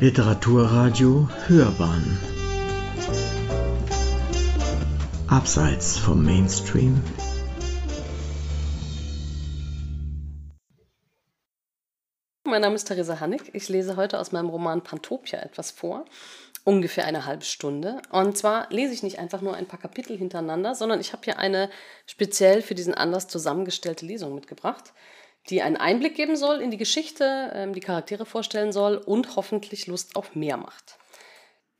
Literaturradio 0.00 1.28
Hörbahn 1.46 2.18
Abseits 5.28 5.98
vom 5.98 6.24
Mainstream 6.24 7.02
Mein 12.44 12.62
Name 12.62 12.76
ist 12.76 12.84
Theresa 12.84 13.20
Hannig. 13.20 13.50
Ich 13.52 13.68
lese 13.68 13.96
heute 13.96 14.18
aus 14.18 14.32
meinem 14.32 14.48
Roman 14.48 14.82
Pantopia 14.82 15.38
etwas 15.40 15.70
vor. 15.70 16.06
Ungefähr 16.64 17.04
eine 17.04 17.26
halbe 17.26 17.44
Stunde. 17.44 18.00
Und 18.10 18.38
zwar 18.38 18.68
lese 18.70 18.94
ich 18.94 19.02
nicht 19.02 19.18
einfach 19.18 19.42
nur 19.42 19.54
ein 19.54 19.66
paar 19.66 19.78
Kapitel 19.78 20.16
hintereinander, 20.16 20.74
sondern 20.74 21.00
ich 21.00 21.12
habe 21.12 21.24
hier 21.26 21.38
eine 21.38 21.68
speziell 22.06 22.62
für 22.62 22.74
diesen 22.74 22.94
Anlass 22.94 23.28
zusammengestellte 23.28 24.06
Lesung 24.06 24.34
mitgebracht 24.34 24.94
die 25.50 25.62
einen 25.62 25.76
Einblick 25.76 26.14
geben 26.14 26.36
soll 26.36 26.60
in 26.60 26.70
die 26.70 26.76
Geschichte, 26.76 27.52
ähm, 27.54 27.74
die 27.74 27.80
Charaktere 27.80 28.24
vorstellen 28.24 28.72
soll 28.72 28.96
und 28.96 29.36
hoffentlich 29.36 29.86
Lust 29.86 30.16
auf 30.16 30.34
mehr 30.34 30.56
macht. 30.56 30.98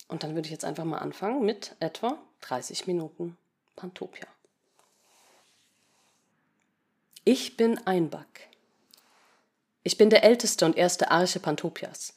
Und 0.09 0.23
dann 0.23 0.35
würde 0.35 0.47
ich 0.47 0.53
jetzt 0.53 0.65
einfach 0.65 0.85
mal 0.85 0.99
anfangen 0.99 1.45
mit 1.45 1.77
etwa 1.79 2.19
30 2.43 2.87
Minuten 2.87 3.37
Pantopia. 3.77 4.27
Ich 7.25 7.57
bin 7.57 7.79
Einback. 7.87 8.49
Ich 9.83 9.97
bin 9.97 10.11
der 10.11 10.25
älteste 10.25 10.67
und 10.67 10.77
erste 10.77 11.11
Arche 11.11 11.39
Pantopias. 11.39 12.15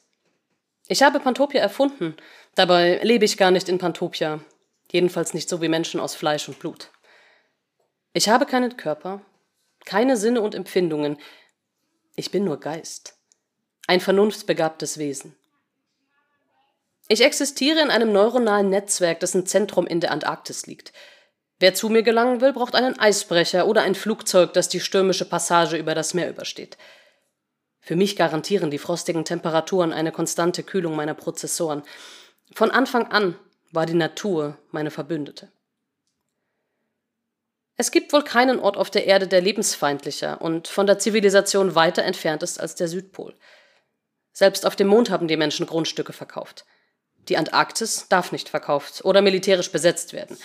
Ich 0.88 1.02
habe 1.02 1.20
Pantopia 1.20 1.60
erfunden, 1.62 2.16
dabei 2.54 3.00
lebe 3.02 3.24
ich 3.24 3.38
gar 3.38 3.50
nicht 3.50 3.68
in 3.68 3.78
Pantopia, 3.78 4.40
jedenfalls 4.90 5.32
nicht 5.32 5.48
so 5.48 5.62
wie 5.62 5.68
Menschen 5.68 5.98
aus 5.98 6.14
Fleisch 6.14 6.48
und 6.48 6.58
Blut. 6.58 6.90
Ich 8.12 8.28
habe 8.28 8.44
keinen 8.44 8.76
Körper, 8.76 9.22
keine 9.84 10.16
Sinne 10.16 10.40
und 10.40 10.54
Empfindungen. 10.54 11.18
Ich 12.16 12.30
bin 12.30 12.44
nur 12.44 12.60
Geist. 12.60 13.16
Ein 13.88 14.00
vernunftbegabtes 14.00 14.98
Wesen. 14.98 15.34
Ich 17.08 17.22
existiere 17.22 17.80
in 17.80 17.90
einem 17.90 18.12
neuronalen 18.12 18.70
Netzwerk, 18.70 19.18
dessen 19.20 19.46
Zentrum 19.46 19.86
in 19.86 19.98
der 19.98 20.12
Antarktis 20.12 20.66
liegt. 20.66 20.92
Wer 21.58 21.74
zu 21.74 21.88
mir 21.88 22.02
gelangen 22.02 22.40
will, 22.40 22.52
braucht 22.52 22.76
einen 22.76 22.98
Eisbrecher 22.98 23.66
oder 23.66 23.82
ein 23.82 23.96
Flugzeug, 23.96 24.52
das 24.52 24.68
die 24.68 24.80
stürmische 24.80 25.24
Passage 25.24 25.76
über 25.76 25.94
das 25.94 26.14
Meer 26.14 26.30
übersteht. 26.30 26.78
Für 27.80 27.96
mich 27.96 28.14
garantieren 28.16 28.70
die 28.70 28.78
frostigen 28.78 29.24
Temperaturen 29.24 29.92
eine 29.92 30.12
konstante 30.12 30.62
Kühlung 30.62 30.94
meiner 30.94 31.14
Prozessoren. 31.14 31.82
Von 32.54 32.70
Anfang 32.70 33.08
an 33.08 33.36
war 33.72 33.86
die 33.86 33.94
Natur 33.94 34.56
meine 34.70 34.90
Verbündete. 34.92 35.50
Es 37.76 37.90
gibt 37.90 38.12
wohl 38.12 38.22
keinen 38.22 38.60
Ort 38.60 38.76
auf 38.76 38.90
der 38.90 39.06
Erde, 39.06 39.26
der 39.26 39.40
lebensfeindlicher 39.40 40.40
und 40.40 40.68
von 40.68 40.86
der 40.86 40.98
Zivilisation 40.98 41.74
weiter 41.74 42.04
entfernt 42.04 42.42
ist 42.42 42.60
als 42.60 42.76
der 42.76 42.88
Südpol. 42.88 43.34
Selbst 44.32 44.66
auf 44.66 44.76
dem 44.76 44.88
Mond 44.88 45.10
haben 45.10 45.28
die 45.28 45.36
Menschen 45.36 45.66
Grundstücke 45.66 46.12
verkauft. 46.12 46.64
Die 47.28 47.36
Antarktis 47.36 48.08
darf 48.08 48.32
nicht 48.32 48.48
verkauft 48.48 49.04
oder 49.04 49.22
militärisch 49.22 49.72
besetzt 49.72 50.12
werden. 50.12 50.36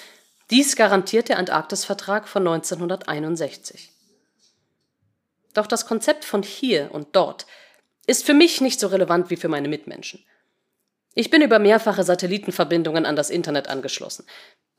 Dies 0.50 0.75
garantiert 0.75 1.30
der 1.30 1.38
Antarktisvertrag 1.38 2.27
von 2.27 2.47
1961. 2.47 3.91
Doch 5.53 5.67
das 5.67 5.85
Konzept 5.85 6.25
von 6.25 6.41
hier 6.41 6.91
und 6.91 7.16
dort 7.16 7.45
ist 8.07 8.25
für 8.25 8.33
mich 8.33 8.61
nicht 8.61 8.80
so 8.80 8.88
relevant 8.88 9.30
wie 9.30 9.35
für 9.35 9.50
meine 9.50 9.67
Mitmenschen. 9.67 10.23
Ich 11.13 11.30
bin 11.30 11.41
über 11.41 11.59
mehrfache 11.59 12.03
Satellitenverbindungen 12.03 13.05
an 13.05 13.16
das 13.16 13.30
Internet 13.30 13.67
angeschlossen. 13.67 14.25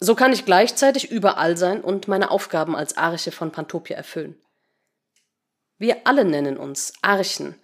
So 0.01 0.15
kann 0.15 0.33
ich 0.33 0.47
gleichzeitig 0.47 1.11
überall 1.11 1.59
sein 1.59 1.83
und 1.83 2.09
meine 2.09 2.31
Aufgaben 2.31 2.75
als 2.75 2.97
Arche 2.97 3.33
von 3.33 3.53
Pantopia 3.53 3.97
erfüllen. 3.97 4.41
Wir 5.77 6.07
alle 6.07 6.25
nennen 6.25 6.57
uns 6.57 6.95
Archen, 7.03 7.55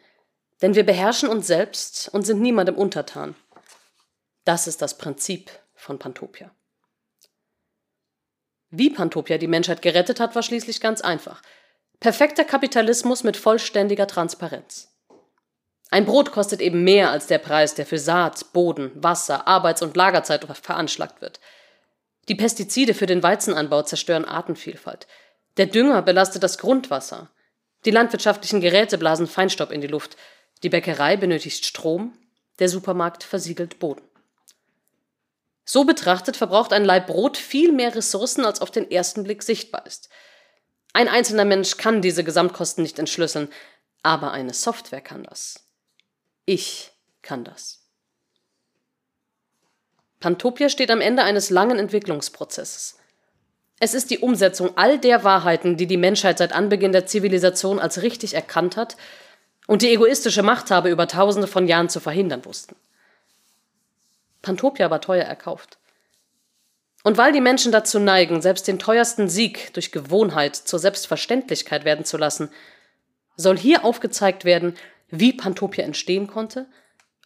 denn 0.60 0.74
wir 0.74 0.84
beherrschen 0.84 1.30
uns 1.30 1.46
selbst 1.46 2.10
und 2.12 2.24
sind 2.24 2.40
niemandem 2.40 2.76
untertan. 2.76 3.34
Das 4.44 4.66
ist 4.66 4.82
das 4.82 4.98
Prinzip 4.98 5.50
von 5.74 5.98
Pantopia. 5.98 6.50
Wie 8.70 8.90
Pantopia 8.90 9.38
die 9.38 9.46
Menschheit 9.46 9.80
gerettet 9.80 10.20
hat, 10.20 10.34
war 10.34 10.42
schließlich 10.42 10.80
ganz 10.80 11.00
einfach. 11.00 11.40
Perfekter 12.00 12.44
Kapitalismus 12.44 13.24
mit 13.24 13.38
vollständiger 13.38 14.06
Transparenz. 14.06 14.92
Ein 15.90 16.04
Brot 16.04 16.32
kostet 16.32 16.60
eben 16.60 16.84
mehr 16.84 17.10
als 17.10 17.26
der 17.26 17.38
Preis, 17.38 17.74
der 17.74 17.86
für 17.86 17.98
Saat, 17.98 18.52
Boden, 18.52 18.90
Wasser, 18.94 19.46
Arbeits- 19.46 19.82
und 19.82 19.96
Lagerzeit 19.96 20.44
veranschlagt 20.44 21.22
wird. 21.22 21.40
Die 22.28 22.34
Pestizide 22.34 22.94
für 22.94 23.06
den 23.06 23.22
Weizenanbau 23.22 23.82
zerstören 23.82 24.24
Artenvielfalt. 24.24 25.06
Der 25.56 25.66
Dünger 25.66 26.02
belastet 26.02 26.42
das 26.42 26.58
Grundwasser. 26.58 27.30
Die 27.84 27.90
landwirtschaftlichen 27.90 28.60
Geräte 28.60 28.98
blasen 28.98 29.26
Feinstaub 29.26 29.70
in 29.70 29.80
die 29.80 29.86
Luft. 29.86 30.16
Die 30.62 30.68
Bäckerei 30.68 31.16
benötigt 31.16 31.64
Strom. 31.64 32.18
Der 32.58 32.68
Supermarkt 32.68 33.22
versiegelt 33.22 33.78
Boden. 33.78 34.02
So 35.64 35.84
betrachtet 35.84 36.36
verbraucht 36.36 36.72
ein 36.72 36.84
Laib 36.84 37.08
Brot 37.08 37.36
viel 37.36 37.72
mehr 37.72 37.94
Ressourcen, 37.94 38.44
als 38.44 38.60
auf 38.60 38.70
den 38.70 38.90
ersten 38.90 39.24
Blick 39.24 39.42
sichtbar 39.42 39.84
ist. 39.84 40.08
Ein 40.92 41.08
einzelner 41.08 41.44
Mensch 41.44 41.76
kann 41.76 42.00
diese 42.00 42.24
Gesamtkosten 42.24 42.82
nicht 42.82 42.98
entschlüsseln, 42.98 43.52
aber 44.02 44.30
eine 44.30 44.54
Software 44.54 45.00
kann 45.00 45.24
das. 45.24 45.68
Ich 46.44 46.92
kann 47.20 47.44
das. 47.44 47.75
Pantopia 50.20 50.68
steht 50.68 50.90
am 50.90 51.00
Ende 51.00 51.22
eines 51.22 51.50
langen 51.50 51.78
Entwicklungsprozesses. 51.78 52.98
Es 53.78 53.92
ist 53.92 54.10
die 54.10 54.18
Umsetzung 54.18 54.76
all 54.76 54.98
der 54.98 55.22
Wahrheiten, 55.22 55.76
die 55.76 55.86
die 55.86 55.98
Menschheit 55.98 56.38
seit 56.38 56.52
Anbeginn 56.52 56.92
der 56.92 57.06
Zivilisation 57.06 57.78
als 57.78 58.02
richtig 58.02 58.34
erkannt 58.34 58.76
hat 58.76 58.96
und 59.66 59.82
die 59.82 59.90
egoistische 59.90 60.42
Machthaber 60.42 60.88
über 60.88 61.06
tausende 61.06 61.46
von 61.46 61.68
Jahren 61.68 61.90
zu 61.90 62.00
verhindern 62.00 62.44
wussten. 62.46 62.76
Pantopia 64.40 64.90
war 64.90 65.00
teuer 65.00 65.24
erkauft. 65.24 65.78
Und 67.02 67.18
weil 67.18 67.32
die 67.32 67.40
Menschen 67.40 67.70
dazu 67.70 67.98
neigen, 67.98 68.40
selbst 68.40 68.66
den 68.66 68.78
teuersten 68.78 69.28
Sieg 69.28 69.72
durch 69.74 69.92
Gewohnheit 69.92 70.56
zur 70.56 70.78
Selbstverständlichkeit 70.78 71.84
werden 71.84 72.04
zu 72.04 72.16
lassen, 72.16 72.50
soll 73.36 73.58
hier 73.58 73.84
aufgezeigt 73.84 74.44
werden, 74.44 74.74
wie 75.08 75.32
Pantopia 75.32 75.84
entstehen 75.84 76.26
konnte 76.26 76.66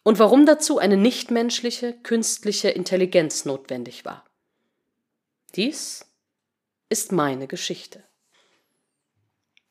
und 0.03 0.19
warum 0.19 0.45
dazu 0.45 0.79
eine 0.79 0.97
nichtmenschliche, 0.97 1.93
künstliche 1.93 2.69
Intelligenz 2.69 3.45
notwendig 3.45 4.05
war. 4.05 4.25
Dies 5.55 6.05
ist 6.89 7.11
meine 7.11 7.47
Geschichte. 7.47 8.03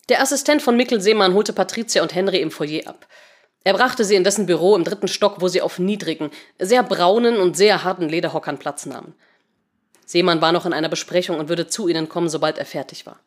Der 0.08 0.20
Assistent 0.20 0.62
von 0.62 0.76
Mikkel 0.76 1.00
Seemann 1.00 1.34
holte 1.34 1.52
Patricia 1.52 2.02
und 2.02 2.14
Henry 2.14 2.40
im 2.40 2.50
Foyer 2.50 2.86
ab. 2.86 3.06
Er 3.62 3.74
brachte 3.74 4.04
sie 4.04 4.14
in 4.14 4.24
dessen 4.24 4.46
Büro 4.46 4.74
im 4.74 4.84
dritten 4.84 5.08
Stock, 5.08 5.40
wo 5.40 5.48
sie 5.48 5.62
auf 5.62 5.78
niedrigen, 5.78 6.30
sehr 6.58 6.82
braunen 6.82 7.38
und 7.38 7.56
sehr 7.56 7.84
harten 7.84 8.08
Lederhockern 8.08 8.58
Platz 8.58 8.86
nahmen. 8.86 9.14
Seemann 10.06 10.40
war 10.40 10.50
noch 10.52 10.66
in 10.66 10.72
einer 10.72 10.88
Besprechung 10.88 11.38
und 11.38 11.48
würde 11.48 11.68
zu 11.68 11.86
ihnen 11.86 12.08
kommen, 12.08 12.28
sobald 12.28 12.58
er 12.58 12.66
fertig 12.66 13.06
war. 13.06 13.20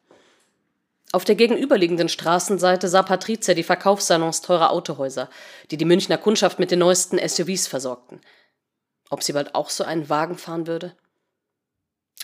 Auf 1.13 1.25
der 1.25 1.35
gegenüberliegenden 1.35 2.09
Straßenseite 2.09 2.87
sah 2.87 3.03
Patricia 3.03 3.53
die 3.53 3.61
Verkaufssalons 3.61 4.41
teurer 4.41 4.71
Autohäuser, 4.71 5.29
die 5.69 5.77
die 5.77 5.85
Münchner 5.85 6.17
Kundschaft 6.17 6.57
mit 6.57 6.71
den 6.71 6.79
neuesten 6.79 7.19
SUVs 7.19 7.67
versorgten. 7.67 8.19
Ob 9.11 9.21
sie 9.21 9.33
bald 9.33 9.53
auch 9.53 9.69
so 9.69 9.83
einen 9.83 10.09
Wagen 10.09 10.39
fahren 10.39 10.65
würde? 10.65 10.97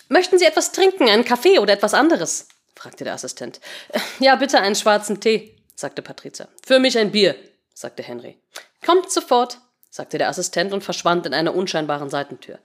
Möchten 0.08 0.40
Sie 0.40 0.44
etwas 0.44 0.72
trinken, 0.72 1.08
einen 1.08 1.24
Kaffee 1.24 1.60
oder 1.60 1.72
etwas 1.72 1.94
anderes? 1.94 2.48
fragte 2.74 3.04
der 3.04 3.14
Assistent. 3.14 3.60
Äh, 3.90 4.00
ja, 4.18 4.34
bitte 4.34 4.58
einen 4.58 4.74
schwarzen 4.74 5.20
Tee, 5.20 5.56
sagte 5.76 6.02
Patricia. 6.02 6.48
Für 6.66 6.80
mich 6.80 6.98
ein 6.98 7.12
Bier, 7.12 7.36
sagte 7.72 8.02
Henry. 8.02 8.42
Kommt 8.84 9.12
sofort, 9.12 9.58
sagte 9.88 10.18
der 10.18 10.28
Assistent 10.28 10.72
und 10.72 10.82
verschwand 10.82 11.26
in 11.26 11.34
einer 11.34 11.54
unscheinbaren 11.54 12.10
Seitentür. 12.10 12.58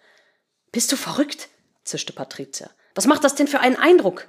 Bist 0.72 0.92
du 0.92 0.96
verrückt? 0.96 1.50
zischte 1.84 2.14
Patricia. 2.14 2.72
Was 2.96 3.08
macht 3.08 3.24
das 3.24 3.36
denn 3.36 3.48
für 3.48 3.60
einen 3.60 3.76
Eindruck? 3.76 4.28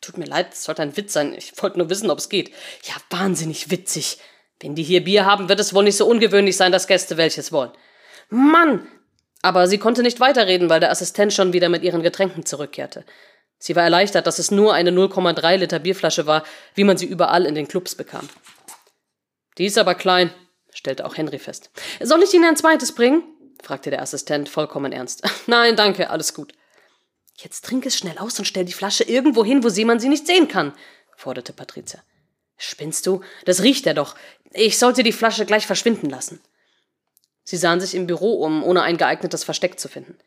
Tut 0.00 0.18
mir 0.18 0.24
leid, 0.24 0.48
es 0.52 0.64
sollte 0.64 0.82
ein 0.82 0.96
Witz 0.96 1.12
sein. 1.12 1.34
Ich 1.34 1.52
wollte 1.62 1.78
nur 1.78 1.90
wissen, 1.90 2.10
ob 2.10 2.18
es 2.18 2.28
geht. 2.28 2.50
Ja, 2.84 2.94
wahnsinnig 3.10 3.70
witzig. 3.70 4.18
Wenn 4.60 4.74
die 4.74 4.82
hier 4.82 5.04
Bier 5.04 5.26
haben, 5.26 5.48
wird 5.48 5.60
es 5.60 5.74
wohl 5.74 5.84
nicht 5.84 5.96
so 5.96 6.06
ungewöhnlich 6.06 6.56
sein, 6.56 6.72
dass 6.72 6.86
Gäste 6.86 7.16
welches 7.16 7.52
wollen. 7.52 7.70
Mann! 8.30 8.88
Aber 9.42 9.68
sie 9.68 9.78
konnte 9.78 10.02
nicht 10.02 10.18
weiterreden, 10.18 10.70
weil 10.70 10.80
der 10.80 10.90
Assistent 10.90 11.32
schon 11.32 11.52
wieder 11.52 11.68
mit 11.68 11.82
ihren 11.82 12.02
Getränken 12.02 12.46
zurückkehrte. 12.46 13.04
Sie 13.58 13.76
war 13.76 13.84
erleichtert, 13.84 14.26
dass 14.26 14.38
es 14.38 14.50
nur 14.50 14.74
eine 14.74 14.90
0,3 14.90 15.56
Liter 15.56 15.78
Bierflasche 15.78 16.26
war, 16.26 16.42
wie 16.74 16.84
man 16.84 16.96
sie 16.96 17.06
überall 17.06 17.46
in 17.46 17.54
den 17.54 17.68
Clubs 17.68 17.94
bekam. 17.94 18.28
Die 19.58 19.66
ist 19.66 19.78
aber 19.78 19.94
klein, 19.94 20.30
stellte 20.72 21.06
auch 21.06 21.16
Henry 21.16 21.38
fest. 21.38 21.70
Soll 22.02 22.22
ich 22.22 22.34
Ihnen 22.34 22.44
ein 22.44 22.56
zweites 22.56 22.92
bringen? 22.92 23.22
fragte 23.62 23.90
der 23.90 24.02
Assistent 24.02 24.48
vollkommen 24.48 24.92
ernst. 24.92 25.22
Nein, 25.46 25.76
danke, 25.76 26.10
alles 26.10 26.34
gut. 26.34 26.52
Jetzt 27.38 27.64
trink 27.64 27.84
es 27.86 27.96
schnell 27.96 28.18
aus 28.18 28.38
und 28.38 28.46
stell 28.46 28.64
die 28.64 28.72
Flasche 28.72 29.04
irgendwo 29.04 29.44
hin, 29.44 29.62
wo 29.62 29.68
Seemann 29.68 30.00
sie 30.00 30.08
nicht 30.08 30.26
sehen 30.26 30.48
kann, 30.48 30.72
forderte 31.16 31.52
Patricia. 31.52 32.02
Spinnst 32.56 33.06
du? 33.06 33.20
Das 33.44 33.62
riecht 33.62 33.86
er 33.86 33.94
doch. 33.94 34.16
Ich 34.52 34.78
sollte 34.78 35.02
die 35.02 35.12
Flasche 35.12 35.44
gleich 35.44 35.66
verschwinden 35.66 36.08
lassen. 36.08 36.40
Sie 37.44 37.56
sahen 37.56 37.80
sich 37.80 37.94
im 37.94 38.06
Büro 38.06 38.42
um, 38.42 38.64
ohne 38.64 38.82
ein 38.82 38.96
geeignetes 38.96 39.44
Versteck 39.44 39.78
zu 39.78 39.88
finden. 39.88 40.18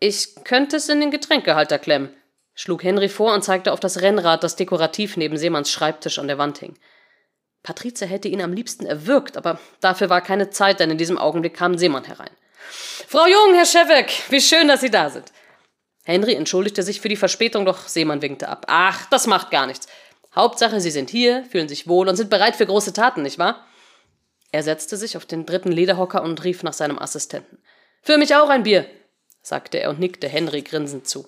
Ich 0.00 0.34
könnte 0.44 0.76
es 0.76 0.88
in 0.88 1.00
den 1.00 1.10
Getränkehalter 1.10 1.78
klemmen, 1.78 2.10
schlug 2.54 2.82
Henry 2.82 3.08
vor 3.08 3.32
und 3.32 3.42
zeigte 3.42 3.72
auf 3.72 3.80
das 3.80 4.02
Rennrad, 4.02 4.42
das 4.42 4.56
dekorativ 4.56 5.16
neben 5.16 5.38
Seemanns 5.38 5.70
Schreibtisch 5.70 6.18
an 6.18 6.28
der 6.28 6.38
Wand 6.38 6.58
hing. 6.58 6.76
Patrizia 7.62 8.06
hätte 8.06 8.28
ihn 8.28 8.42
am 8.42 8.52
liebsten 8.52 8.84
erwürgt, 8.84 9.36
aber 9.36 9.58
dafür 9.80 10.10
war 10.10 10.20
keine 10.20 10.50
Zeit, 10.50 10.80
denn 10.80 10.90
in 10.90 10.98
diesem 10.98 11.16
Augenblick 11.16 11.54
kam 11.54 11.78
Seemann 11.78 12.04
herein. 12.04 12.30
Frau 13.08 13.26
Jung, 13.26 13.54
Herr 13.54 13.64
Schewek, 13.64 14.10
wie 14.28 14.40
schön, 14.40 14.68
dass 14.68 14.82
Sie 14.82 14.90
da 14.90 15.08
sind. 15.08 15.32
Henry 16.04 16.34
entschuldigte 16.34 16.82
sich 16.82 17.00
für 17.00 17.08
die 17.08 17.16
Verspätung, 17.16 17.64
doch 17.64 17.88
Seemann 17.88 18.22
winkte 18.22 18.48
ab. 18.48 18.66
Ach, 18.68 19.06
das 19.10 19.26
macht 19.26 19.50
gar 19.50 19.66
nichts. 19.66 19.88
Hauptsache, 20.34 20.80
Sie 20.80 20.90
sind 20.90 21.10
hier, 21.10 21.44
fühlen 21.50 21.68
sich 21.68 21.86
wohl 21.88 22.08
und 22.08 22.16
sind 22.16 22.30
bereit 22.30 22.56
für 22.56 22.66
große 22.66 22.92
Taten, 22.92 23.22
nicht 23.22 23.38
wahr? 23.38 23.66
Er 24.52 24.62
setzte 24.62 24.96
sich 24.96 25.16
auf 25.16 25.26
den 25.26 25.46
dritten 25.46 25.72
Lederhocker 25.72 26.22
und 26.22 26.44
rief 26.44 26.62
nach 26.62 26.72
seinem 26.72 26.98
Assistenten. 26.98 27.58
Für 28.02 28.18
mich 28.18 28.34
auch 28.34 28.50
ein 28.50 28.64
Bier, 28.64 28.86
sagte 29.42 29.78
er 29.78 29.90
und 29.90 29.98
nickte 29.98 30.28
Henry 30.28 30.62
grinsend 30.62 31.08
zu. 31.08 31.26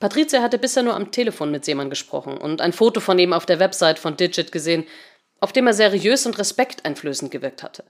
Patricia 0.00 0.42
hatte 0.42 0.58
bisher 0.58 0.82
nur 0.82 0.96
am 0.96 1.12
Telefon 1.12 1.50
mit 1.52 1.64
Seemann 1.64 1.90
gesprochen 1.90 2.36
und 2.36 2.60
ein 2.60 2.72
Foto 2.72 2.98
von 2.98 3.18
ihm 3.18 3.32
auf 3.32 3.46
der 3.46 3.60
Website 3.60 4.00
von 4.00 4.16
Digit 4.16 4.50
gesehen, 4.50 4.84
auf 5.38 5.52
dem 5.52 5.66
er 5.66 5.74
seriös 5.74 6.26
und 6.26 6.38
respekteinflößend 6.38 7.30
gewirkt 7.30 7.62
hatte. 7.62 7.84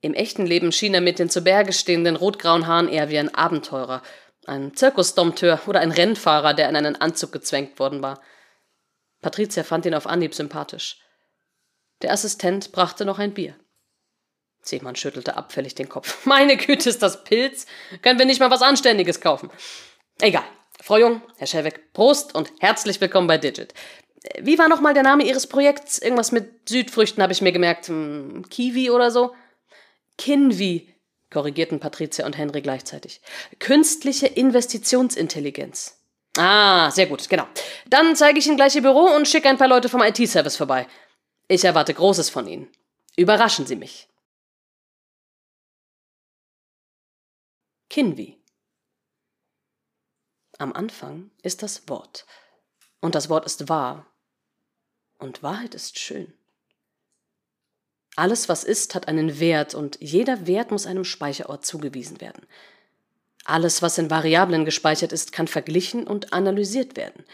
Im 0.00 0.14
echten 0.14 0.46
Leben 0.46 0.72
schien 0.72 0.94
er 0.94 1.00
mit 1.00 1.20
den 1.20 1.30
zu 1.30 1.42
Berge 1.42 1.72
stehenden 1.72 2.16
rotgrauen 2.16 2.66
Haaren 2.66 2.88
eher 2.88 3.08
wie 3.08 3.18
ein 3.18 3.32
Abenteurer, 3.32 4.02
ein 4.46 4.74
Zirkusdompteur 4.74 5.60
oder 5.66 5.80
ein 5.80 5.92
Rennfahrer, 5.92 6.54
der 6.54 6.68
in 6.68 6.76
einen 6.76 6.96
Anzug 6.96 7.32
gezwängt 7.32 7.78
worden 7.78 8.02
war. 8.02 8.20
Patricia 9.20 9.62
fand 9.62 9.86
ihn 9.86 9.94
auf 9.94 10.06
Anhieb 10.06 10.34
sympathisch. 10.34 10.98
Der 12.02 12.12
Assistent 12.12 12.72
brachte 12.72 13.04
noch 13.04 13.18
ein 13.18 13.34
Bier. 13.34 13.54
Seemann 14.62 14.96
schüttelte 14.96 15.36
abfällig 15.36 15.74
den 15.74 15.88
Kopf. 15.88 16.26
Meine 16.26 16.56
Güte, 16.56 16.88
ist 16.88 17.02
das 17.02 17.24
Pilz? 17.24 17.66
Können 18.02 18.18
wir 18.18 18.26
nicht 18.26 18.40
mal 18.40 18.50
was 18.50 18.62
Anständiges 18.62 19.20
kaufen? 19.20 19.50
Egal. 20.20 20.44
Frau 20.80 20.98
Jung, 20.98 21.22
Herr 21.36 21.46
Schellweck, 21.46 21.92
Prost 21.92 22.34
und 22.34 22.50
herzlich 22.58 23.00
willkommen 23.00 23.28
bei 23.28 23.38
Digit. 23.38 23.72
Wie 24.40 24.58
war 24.58 24.68
nochmal 24.68 24.94
der 24.94 25.02
Name 25.02 25.24
Ihres 25.24 25.46
Projekts? 25.46 25.98
Irgendwas 25.98 26.32
mit 26.32 26.68
Südfrüchten 26.68 27.22
habe 27.22 27.32
ich 27.32 27.42
mir 27.42 27.52
gemerkt. 27.52 27.88
Hm, 27.88 28.44
Kiwi 28.48 28.90
oder 28.90 29.10
so? 29.10 29.34
Kinvi, 30.18 30.91
korrigierten 31.32 31.80
Patricia 31.80 32.24
und 32.24 32.38
Henry 32.38 32.62
gleichzeitig. 32.62 33.20
Künstliche 33.58 34.26
Investitionsintelligenz. 34.26 35.98
Ah, 36.36 36.90
sehr 36.90 37.06
gut, 37.06 37.28
genau. 37.28 37.46
Dann 37.86 38.14
zeige 38.16 38.38
ich 38.38 38.46
Ihnen 38.46 38.56
gleich 38.56 38.74
Ihr 38.74 38.82
Büro 38.82 39.14
und 39.14 39.26
schicke 39.26 39.48
ein 39.48 39.58
paar 39.58 39.68
Leute 39.68 39.88
vom 39.88 40.02
IT-Service 40.02 40.56
vorbei. 40.56 40.86
Ich 41.48 41.64
erwarte 41.64 41.92
Großes 41.92 42.30
von 42.30 42.46
Ihnen. 42.46 42.70
Überraschen 43.16 43.66
Sie 43.66 43.76
mich. 43.76 44.08
Kinvi. 47.90 48.38
Am 50.58 50.72
Anfang 50.72 51.30
ist 51.42 51.62
das 51.62 51.88
Wort. 51.88 52.24
Und 53.00 53.14
das 53.14 53.28
Wort 53.28 53.44
ist 53.44 53.68
wahr. 53.68 54.06
Und 55.18 55.42
Wahrheit 55.42 55.74
ist 55.74 55.98
schön. 55.98 56.32
Alles, 58.16 58.48
was 58.48 58.64
ist, 58.64 58.94
hat 58.94 59.08
einen 59.08 59.40
Wert 59.40 59.74
und 59.74 59.98
jeder 60.00 60.46
Wert 60.46 60.70
muss 60.70 60.86
einem 60.86 61.04
Speicherort 61.04 61.64
zugewiesen 61.64 62.20
werden. 62.20 62.46
Alles, 63.44 63.82
was 63.82 63.98
in 63.98 64.10
Variablen 64.10 64.64
gespeichert 64.64 65.12
ist, 65.12 65.32
kann 65.32 65.48
verglichen 65.48 66.06
und 66.06 66.32
analysiert 66.32 66.96
werden. 66.96 67.24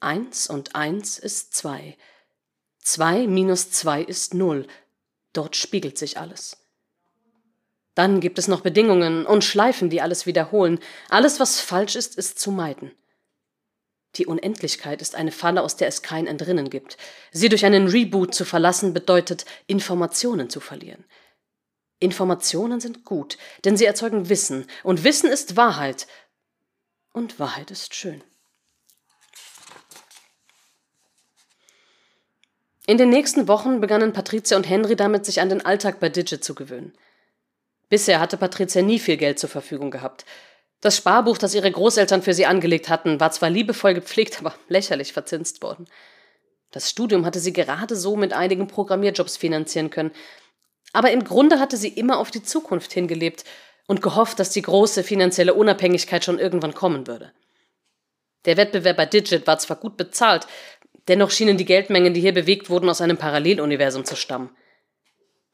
Eins 0.00 0.48
und 0.48 0.74
eins 0.74 1.18
ist 1.18 1.54
zwei. 1.54 1.96
Zwei 2.80 3.26
minus 3.26 3.70
zwei 3.70 4.02
ist 4.02 4.34
null. 4.34 4.66
Dort 5.32 5.56
spiegelt 5.56 5.98
sich 5.98 6.18
alles. 6.18 6.56
Dann 7.94 8.20
gibt 8.20 8.38
es 8.38 8.48
noch 8.48 8.60
Bedingungen 8.60 9.24
und 9.26 9.44
Schleifen, 9.44 9.88
die 9.90 10.00
alles 10.00 10.26
wiederholen. 10.26 10.78
Alles, 11.08 11.40
was 11.40 11.60
falsch 11.60 11.96
ist, 11.96 12.16
ist 12.16 12.38
zu 12.38 12.50
meiden. 12.50 12.92
Die 14.16 14.26
Unendlichkeit 14.26 15.02
ist 15.02 15.14
eine 15.14 15.32
Falle, 15.32 15.62
aus 15.62 15.76
der 15.76 15.88
es 15.88 16.02
kein 16.02 16.26
Entrinnen 16.26 16.70
gibt. 16.70 16.96
Sie 17.32 17.48
durch 17.48 17.64
einen 17.64 17.88
Reboot 17.88 18.34
zu 18.34 18.44
verlassen 18.44 18.94
bedeutet, 18.94 19.44
Informationen 19.66 20.48
zu 20.50 20.60
verlieren. 20.60 21.04
Informationen 21.98 22.80
sind 22.80 23.04
gut, 23.04 23.38
denn 23.64 23.76
sie 23.76 23.84
erzeugen 23.84 24.28
Wissen, 24.28 24.66
und 24.82 25.04
Wissen 25.04 25.30
ist 25.30 25.56
Wahrheit, 25.56 26.06
und 27.12 27.40
Wahrheit 27.40 27.70
ist 27.70 27.94
schön. 27.94 28.22
In 32.86 32.98
den 32.98 33.08
nächsten 33.08 33.48
Wochen 33.48 33.80
begannen 33.80 34.12
Patricia 34.12 34.56
und 34.56 34.68
Henry 34.68 34.94
damit, 34.94 35.26
sich 35.26 35.40
an 35.40 35.48
den 35.48 35.64
Alltag 35.64 35.98
bei 35.98 36.08
Digit 36.08 36.44
zu 36.44 36.54
gewöhnen. 36.54 36.92
Bisher 37.88 38.20
hatte 38.20 38.36
Patricia 38.36 38.82
nie 38.82 38.98
viel 38.98 39.16
Geld 39.16 39.38
zur 39.38 39.48
Verfügung 39.48 39.90
gehabt. 39.90 40.24
Das 40.80 40.96
Sparbuch, 40.96 41.38
das 41.38 41.54
ihre 41.54 41.70
Großeltern 41.70 42.22
für 42.22 42.34
sie 42.34 42.46
angelegt 42.46 42.88
hatten, 42.88 43.18
war 43.18 43.30
zwar 43.32 43.50
liebevoll 43.50 43.94
gepflegt, 43.94 44.38
aber 44.40 44.54
lächerlich 44.68 45.12
verzinst 45.12 45.62
worden. 45.62 45.86
Das 46.70 46.90
Studium 46.90 47.24
hatte 47.24 47.40
sie 47.40 47.52
gerade 47.52 47.96
so 47.96 48.16
mit 48.16 48.32
einigen 48.32 48.68
Programmierjobs 48.68 49.36
finanzieren 49.36 49.90
können. 49.90 50.10
Aber 50.92 51.10
im 51.10 51.24
Grunde 51.24 51.58
hatte 51.58 51.76
sie 51.76 51.88
immer 51.88 52.18
auf 52.18 52.30
die 52.30 52.42
Zukunft 52.42 52.92
hingelebt 52.92 53.44
und 53.86 54.02
gehofft, 54.02 54.38
dass 54.38 54.50
die 54.50 54.62
große 54.62 55.02
finanzielle 55.02 55.54
Unabhängigkeit 55.54 56.24
schon 56.24 56.38
irgendwann 56.38 56.74
kommen 56.74 57.06
würde. 57.06 57.32
Der 58.44 58.56
Wettbewerb 58.56 58.96
bei 58.96 59.06
Digit 59.06 59.46
war 59.46 59.58
zwar 59.58 59.76
gut 59.76 59.96
bezahlt, 59.96 60.46
Dennoch 61.08 61.30
schienen 61.30 61.56
die 61.56 61.64
Geldmengen, 61.64 62.14
die 62.14 62.20
hier 62.20 62.34
bewegt 62.34 62.68
wurden, 62.68 62.88
aus 62.88 63.00
einem 63.00 63.16
Paralleluniversum 63.16 64.04
zu 64.04 64.16
stammen. 64.16 64.50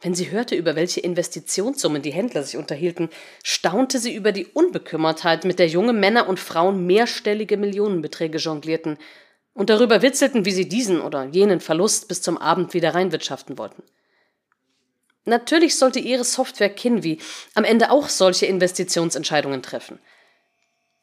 Wenn 0.03 0.15
sie 0.15 0.31
hörte, 0.33 0.57
über 0.57 0.75
welche 0.75 1.01
Investitionssummen 1.01 2.03
die 2.03 2.13
Händler 2.13 2.43
sich 2.43 2.57
unterhielten, 2.57 3.09
staunte 3.45 4.01
sie 4.01 4.13
über 4.13 4.33
die 4.33 4.47
Unbekümmertheit, 4.47 5.45
mit 5.45 5.61
der 5.61 5.69
junge 5.69 5.93
Männer 5.93 6.29
und 6.29 6.41
Frauen 6.41 6.87
mehrstellige 6.87 7.57
Millionenbeträge 7.57 8.39
jonglierten 8.39 8.99
und 9.55 9.71
darüber 9.71 10.03
witzelten, 10.03 10.45
wie 10.45 10.51
sie 10.51 10.69
diesen 10.69 11.01
oder 11.01 11.25
jenen 11.25 11.61
Verlust 11.61 12.09
bis 12.09 12.21
zum 12.21 12.37
Abend 12.37 12.75
wieder 12.75 12.95
reinwirtschaften 12.95 13.59
wollten. 13.59 13.85
Natürlich 15.25 15.79
sollte 15.79 16.01
ihre 16.01 16.25
Software 16.25 16.71
Kinvi 16.71 17.19
am 17.55 17.63
Ende 17.63 17.93
auch 17.93 18.09
solche 18.09 18.47
Investitionsentscheidungen 18.47 19.63
treffen– 19.63 20.01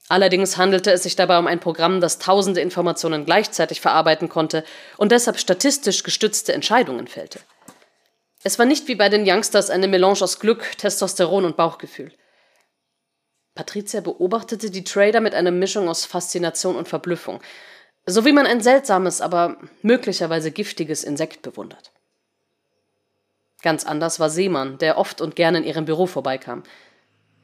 Allerdings 0.10 0.58
handelte 0.58 0.92
es 0.92 1.04
sich 1.04 1.16
dabei 1.16 1.38
um 1.38 1.46
ein 1.46 1.60
Programm, 1.60 2.02
das 2.02 2.18
tausende 2.18 2.62
Informationen 2.62 3.26
gleichzeitig 3.26 3.80
verarbeiten 3.80 4.28
konnte 4.28 4.66
und 4.98 5.12
deshalb 5.12 5.38
statistisch 5.38 6.02
gestützte 6.02 6.52
Entscheidungen 6.52 7.08
fällte. 7.08 7.40
Es 8.44 8.58
war 8.58 8.66
nicht 8.66 8.88
wie 8.88 8.96
bei 8.96 9.10
den 9.10 9.28
Youngsters 9.28 9.70
eine 9.70 9.88
Melange 9.88 10.22
aus 10.22 10.40
Glück, 10.40 10.78
Testosteron 10.78 11.46
und 11.46 11.58
Bauchgefühl. 11.58 12.12
Patricia 13.54 14.00
beobachtete 14.00 14.72
die 14.72 14.86
Trader 14.86 15.20
mit 15.20 15.36
einer 15.36 15.52
Mischung 15.52 15.90
aus 15.90 16.06
Faszination 16.06 16.78
und 16.78 16.88
Verblüffung, 16.88 17.42
so 18.06 18.24
wie 18.24 18.32
man 18.32 18.46
ein 18.46 18.62
seltsames, 18.62 19.20
aber 19.20 19.58
möglicherweise 19.82 20.52
giftiges 20.52 21.04
Insekt 21.04 21.42
bewundert. 21.42 21.92
Ganz 23.62 23.86
anders 23.86 24.22
war 24.22 24.30
Seemann, 24.30 24.78
der 24.78 24.98
oft 24.98 25.20
und 25.20 25.36
gern 25.36 25.56
in 25.56 25.66
ihrem 25.66 25.84
Büro 25.84 26.06
vorbeikam. 26.06 26.64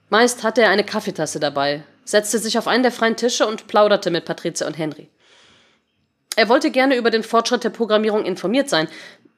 Meist 0.09 0.43
hatte 0.43 0.61
er 0.61 0.69
eine 0.69 0.85
Kaffeetasse 0.85 1.41
dabei, 1.41 1.83
setzte 2.05 2.39
sich 2.39 2.57
auf 2.57 2.67
einen 2.67 2.83
der 2.83 2.93
freien 2.93 3.17
Tische 3.17 3.45
und 3.45 3.67
plauderte 3.67 4.11
mit 4.11 4.23
Patrizia 4.23 4.65
und 4.65 4.77
Henry. 4.77 5.09
Er 6.37 6.49
wollte 6.49 6.71
gerne 6.71 6.95
über 6.95 7.11
den 7.11 7.23
Fortschritt 7.23 7.63
der 7.63 7.69
Programmierung 7.69 8.25
informiert 8.25 8.69
sein, 8.69 8.87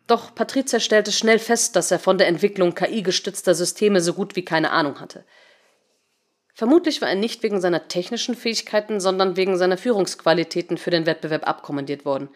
doch 0.08 0.34
Patrizia 0.34 0.80
stellte 0.80 1.12
schnell 1.12 1.38
fest, 1.38 1.76
dass 1.76 1.92
er 1.92 2.00
von 2.00 2.18
der 2.18 2.28
Entwicklung 2.28 2.74
KI-gestützter 2.74 3.54
Systeme 3.54 4.02
so 4.02 4.14
gut 4.14 4.36
wie 4.36 4.46
keine 4.46 4.72
Ahnung 4.72 5.00
hatte. 5.02 5.26
Vermutlich 6.54 7.02
war 7.02 7.10
er 7.10 7.16
nicht 7.16 7.44
wegen 7.44 7.62
seiner 7.62 7.88
technischen 7.88 8.34
Fähigkeiten, 8.34 9.00
sondern 9.00 9.38
wegen 9.38 9.58
seiner 9.58 9.78
Führungsqualitäten 9.78 10.78
für 10.78 10.90
den 10.90 11.06
Wettbewerb 11.06 11.48
abkommandiert 11.48 12.04
worden. 12.06 12.30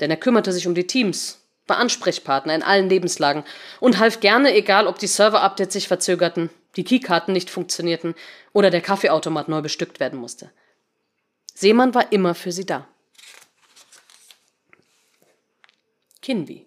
Denn 0.00 0.10
er 0.10 0.16
kümmerte 0.16 0.52
sich 0.52 0.66
um 0.66 0.74
die 0.74 0.86
Teams, 0.86 1.40
war 1.66 1.78
Ansprechpartner 1.78 2.54
in 2.54 2.62
allen 2.62 2.88
Lebenslagen 2.88 3.44
und 3.80 3.98
half 3.98 4.20
gerne, 4.20 4.52
egal 4.54 4.86
ob 4.86 4.98
die 4.98 5.06
Server-Updates 5.06 5.72
sich 5.72 5.88
verzögerten, 5.88 6.50
die 6.76 6.84
Keykarten 6.84 7.32
nicht 7.32 7.48
funktionierten 7.50 8.14
oder 8.52 8.70
der 8.70 8.82
Kaffeeautomat 8.82 9.48
neu 9.48 9.62
bestückt 9.62 10.00
werden 10.00 10.18
musste. 10.18 10.50
Seemann 11.54 11.94
war 11.94 12.12
immer 12.12 12.34
für 12.34 12.52
sie 12.52 12.66
da. 12.66 12.88
Kinvi. 16.24 16.66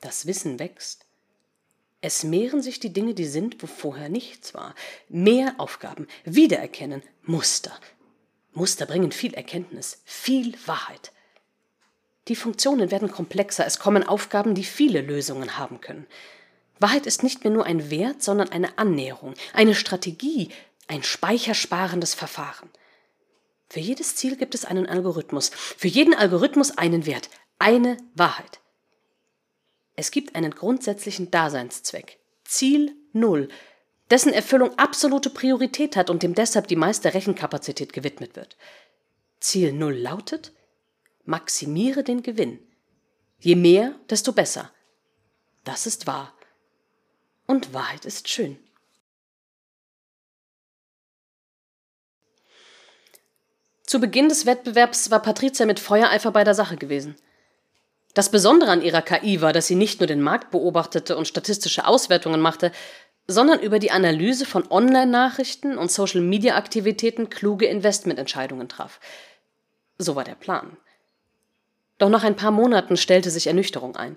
Das 0.00 0.26
Wissen 0.26 0.58
wächst. 0.58 1.06
Es 2.00 2.24
mehren 2.24 2.62
sich 2.62 2.80
die 2.80 2.92
Dinge, 2.92 3.14
die 3.14 3.26
sind, 3.26 3.62
wo 3.62 3.68
vorher 3.68 4.08
nichts 4.08 4.54
war. 4.54 4.74
Mehr 5.08 5.54
Aufgaben, 5.58 6.08
Wiedererkennen, 6.24 7.04
Muster. 7.22 7.78
Muster 8.54 8.86
bringen 8.86 9.12
viel 9.12 9.34
Erkenntnis, 9.34 10.02
viel 10.04 10.56
Wahrheit. 10.66 11.12
Die 12.26 12.34
Funktionen 12.34 12.90
werden 12.90 13.12
komplexer, 13.12 13.64
es 13.64 13.78
kommen 13.78 14.02
Aufgaben, 14.02 14.56
die 14.56 14.64
viele 14.64 15.00
Lösungen 15.00 15.56
haben 15.56 15.80
können. 15.80 16.08
Wahrheit 16.80 17.06
ist 17.06 17.22
nicht 17.22 17.44
mehr 17.44 17.52
nur 17.52 17.66
ein 17.66 17.88
Wert, 17.88 18.20
sondern 18.20 18.48
eine 18.48 18.78
Annäherung, 18.78 19.34
eine 19.52 19.76
Strategie, 19.76 20.48
ein 20.88 21.04
speichersparendes 21.04 22.14
Verfahren. 22.14 22.68
Für 23.68 23.80
jedes 23.80 24.16
Ziel 24.16 24.36
gibt 24.36 24.56
es 24.56 24.64
einen 24.64 24.86
Algorithmus, 24.86 25.50
für 25.50 25.88
jeden 25.88 26.14
Algorithmus 26.14 26.76
einen 26.76 27.06
Wert, 27.06 27.30
eine 27.64 27.96
Wahrheit. 28.14 28.60
Es 29.96 30.10
gibt 30.10 30.36
einen 30.36 30.50
grundsätzlichen 30.50 31.30
Daseinszweck, 31.30 32.18
Ziel 32.44 32.94
Null, 33.14 33.48
dessen 34.10 34.34
Erfüllung 34.34 34.78
absolute 34.78 35.30
Priorität 35.30 35.96
hat 35.96 36.10
und 36.10 36.22
dem 36.22 36.34
deshalb 36.34 36.68
die 36.68 36.76
meiste 36.76 37.14
Rechenkapazität 37.14 37.94
gewidmet 37.94 38.36
wird. 38.36 38.58
Ziel 39.40 39.72
Null 39.72 39.94
lautet 39.94 40.52
Maximiere 41.24 42.04
den 42.04 42.22
Gewinn. 42.22 42.58
Je 43.38 43.56
mehr, 43.56 43.94
desto 44.10 44.32
besser. 44.32 44.70
Das 45.64 45.86
ist 45.86 46.06
wahr. 46.06 46.34
Und 47.46 47.72
Wahrheit 47.72 48.04
ist 48.04 48.28
schön. 48.28 48.58
Zu 53.84 54.00
Beginn 54.00 54.28
des 54.28 54.44
Wettbewerbs 54.44 55.10
war 55.10 55.22
Patricia 55.22 55.64
mit 55.64 55.80
Feuereifer 55.80 56.30
bei 56.30 56.44
der 56.44 56.54
Sache 56.54 56.76
gewesen. 56.76 57.16
Das 58.14 58.30
Besondere 58.30 58.70
an 58.70 58.82
ihrer 58.82 59.02
KI 59.02 59.40
war, 59.40 59.52
dass 59.52 59.66
sie 59.66 59.74
nicht 59.74 60.00
nur 60.00 60.06
den 60.06 60.22
Markt 60.22 60.50
beobachtete 60.50 61.16
und 61.16 61.28
statistische 61.28 61.86
Auswertungen 61.86 62.40
machte, 62.40 62.70
sondern 63.26 63.60
über 63.60 63.78
die 63.78 63.90
Analyse 63.90 64.46
von 64.46 64.70
Online-Nachrichten 64.70 65.76
und 65.76 65.90
Social-Media-Aktivitäten 65.90 67.28
kluge 67.28 67.66
Investmententscheidungen 67.66 68.68
traf. 68.68 69.00
So 69.98 70.14
war 70.14 70.24
der 70.24 70.34
Plan. 70.34 70.76
Doch 71.98 72.08
nach 72.08 72.24
ein 72.24 72.36
paar 72.36 72.50
Monaten 72.50 72.96
stellte 72.96 73.30
sich 73.30 73.46
Ernüchterung 73.46 73.96
ein. 73.96 74.16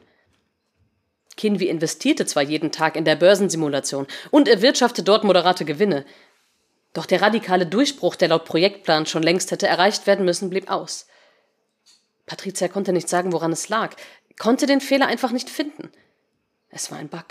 Kinvi 1.36 1.68
investierte 1.68 2.26
zwar 2.26 2.44
jeden 2.44 2.72
Tag 2.72 2.96
in 2.96 3.06
der 3.06 3.16
Börsensimulation 3.16 4.08
und 4.32 4.48
erwirtschaftete 4.48 5.04
dort 5.04 5.24
moderate 5.24 5.66
Gewinne, 5.66 6.06
doch 6.94 7.06
der 7.06 7.22
radikale 7.22 7.68
Durchbruch, 7.68 8.16
der 8.16 8.30
laut 8.30 8.46
Projektplan 8.46 9.06
schon 9.06 9.22
längst 9.22 9.52
hätte 9.52 9.68
erreicht 9.68 10.08
werden 10.08 10.26
müssen, 10.26 10.50
blieb 10.50 10.70
aus. 10.70 11.07
Patricia 12.28 12.68
konnte 12.68 12.94
nicht 12.94 13.10
sagen, 13.10 13.32
woran 13.32 13.52
es 13.52 13.70
lag, 13.70 13.96
konnte 14.38 14.68
den 14.68 14.82
Fehler 14.82 15.08
einfach 15.08 15.32
nicht 15.32 15.50
finden. 15.50 15.92
Es 16.70 16.92
war 16.92 17.00
ein 17.00 17.10
Bug. 17.10 17.26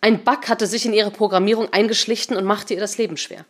Ein 0.00 0.24
Bug 0.24 0.48
hatte 0.48 0.66
sich 0.66 0.86
in 0.86 0.94
ihre 0.94 1.10
Programmierung 1.10 1.70
eingeschlichen 1.70 2.36
und 2.36 2.44
machte 2.44 2.72
ihr 2.72 2.80
das 2.80 2.96
Leben 2.96 3.18
schwer. 3.18 3.44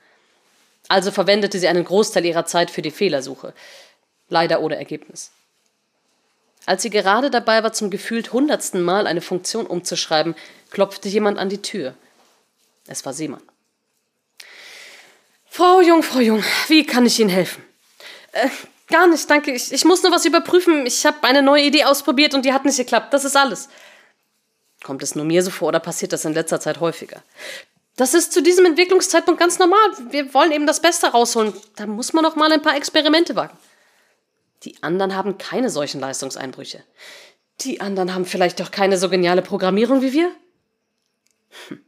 Also 0.88 1.12
verwendete 1.12 1.60
sie 1.60 1.68
einen 1.68 1.84
Großteil 1.84 2.24
ihrer 2.24 2.46
Zeit 2.46 2.70
für 2.70 2.82
die 2.82 2.90
Fehlersuche. 2.90 3.54
Leider 4.28 4.60
ohne 4.60 4.76
Ergebnis. 4.76 5.30
Als 6.66 6.82
sie 6.82 6.90
gerade 6.90 7.30
dabei 7.30 7.62
war, 7.62 7.72
zum 7.72 7.90
gefühlt 7.90 8.32
hundertsten 8.32 8.82
Mal 8.82 9.06
eine 9.06 9.20
Funktion 9.20 9.66
umzuschreiben, 9.66 10.34
klopfte 10.70 11.08
jemand 11.08 11.38
an 11.38 11.48
die 11.48 11.62
Tür. 11.62 11.94
Es 12.86 13.04
war 13.04 13.12
Seemann. 13.12 13.42
Frau 15.48 15.80
Jung, 15.80 16.02
Frau 16.02 16.20
Jung, 16.20 16.42
wie 16.68 16.86
kann 16.86 17.06
ich 17.06 17.18
Ihnen 17.18 17.30
helfen? 17.30 17.62
Äh, 18.32 18.48
gar 18.90 19.06
nicht, 19.06 19.28
danke. 19.30 19.52
Ich, 19.52 19.72
ich 19.72 19.84
muss 19.84 20.02
nur 20.02 20.12
was 20.12 20.24
überprüfen. 20.24 20.86
Ich 20.86 21.06
habe 21.06 21.22
eine 21.22 21.42
neue 21.42 21.64
Idee 21.64 21.84
ausprobiert 21.84 22.34
und 22.34 22.44
die 22.44 22.52
hat 22.52 22.64
nicht 22.64 22.76
geklappt. 22.76 23.12
Das 23.12 23.24
ist 23.24 23.36
alles. 23.36 23.68
Kommt 24.82 25.02
es 25.02 25.14
nur 25.14 25.24
mir 25.24 25.42
so 25.42 25.50
vor 25.50 25.68
oder 25.68 25.80
passiert 25.80 26.12
das 26.12 26.24
in 26.24 26.34
letzter 26.34 26.60
Zeit 26.60 26.80
häufiger? 26.80 27.22
Das 27.96 28.14
ist 28.14 28.32
zu 28.32 28.42
diesem 28.42 28.64
Entwicklungszeitpunkt 28.64 29.38
ganz 29.38 29.58
normal. 29.58 29.78
Wir 30.10 30.32
wollen 30.32 30.52
eben 30.52 30.66
das 30.66 30.80
Beste 30.80 31.08
rausholen. 31.08 31.52
Da 31.76 31.86
muss 31.86 32.12
man 32.12 32.24
noch 32.24 32.36
mal 32.36 32.50
ein 32.50 32.62
paar 32.62 32.76
Experimente 32.76 33.36
wagen. 33.36 33.56
Die 34.62 34.82
anderen 34.82 35.14
haben 35.14 35.38
keine 35.38 35.70
solchen 35.70 36.00
Leistungseinbrüche. 36.00 36.82
Die 37.60 37.80
anderen 37.80 38.14
haben 38.14 38.24
vielleicht 38.24 38.60
doch 38.60 38.70
keine 38.70 38.96
so 38.96 39.08
geniale 39.10 39.42
Programmierung 39.42 40.00
wie 40.00 40.12
wir? 40.12 40.30
Hm. 41.68 41.84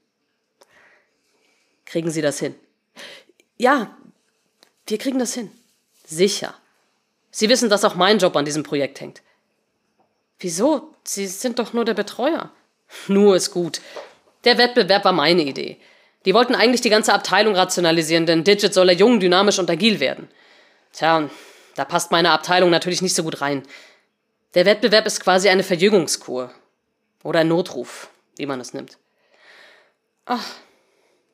Kriegen 1.87 2.11
Sie 2.11 2.23
das 2.23 2.39
hin? 2.39 2.55
Ja, 3.57 3.97
wir 4.87 4.99
kriegen 4.99 5.19
das 5.19 5.35
hin. 5.35 5.51
Sicher. 6.07 6.55
Sie 7.33 7.49
wissen, 7.49 7.71
dass 7.71 7.85
auch 7.85 7.97
mein 7.97 8.19
Job 8.19 8.37
an 8.37 8.45
diesem 8.45 8.63
Projekt 8.63 9.01
hängt. 9.01 9.23
Wieso? 10.39 10.95
Sie 11.03 11.27
sind 11.27 11.59
doch 11.59 11.73
nur 11.73 11.85
der 11.85 11.95
Betreuer. 11.95 12.51
Nur 13.09 13.35
ist 13.35 13.51
gut. 13.51 13.81
Der 14.45 14.59
Wettbewerb 14.59 15.05
war 15.05 15.13
meine 15.13 15.43
Idee. 15.43 15.79
Die 16.27 16.35
wollten 16.35 16.55
eigentlich 16.55 16.83
die 16.83 16.91
ganze 16.91 17.15
Abteilung 17.15 17.57
rationalisieren, 17.57 18.27
denn 18.27 18.45
Digit 18.45 18.75
soll 18.75 18.89
ja 18.89 18.93
jung, 18.93 19.19
dynamisch 19.19 19.59
und 19.59 19.71
agil 19.71 19.99
werden. 19.99 20.29
Tja, 20.93 21.29
da 21.75 21.85
passt 21.85 22.11
meine 22.11 22.31
Abteilung 22.31 22.71
natürlich 22.71 23.03
nicht 23.03 23.15
so 23.15 23.23
gut 23.23 23.41
rein. 23.41 23.63
Der 24.55 24.67
Wettbewerb 24.67 25.07
ist 25.07 25.21
quasi 25.21 25.49
eine 25.49 25.63
Verjüngungskur. 25.63 26.53
Oder 27.25 27.41
ein 27.41 27.49
Notruf, 27.49 28.11
wie 28.37 28.47
man 28.47 28.61
es 28.61 28.75
nimmt. 28.75 28.99
Ach, 30.27 30.45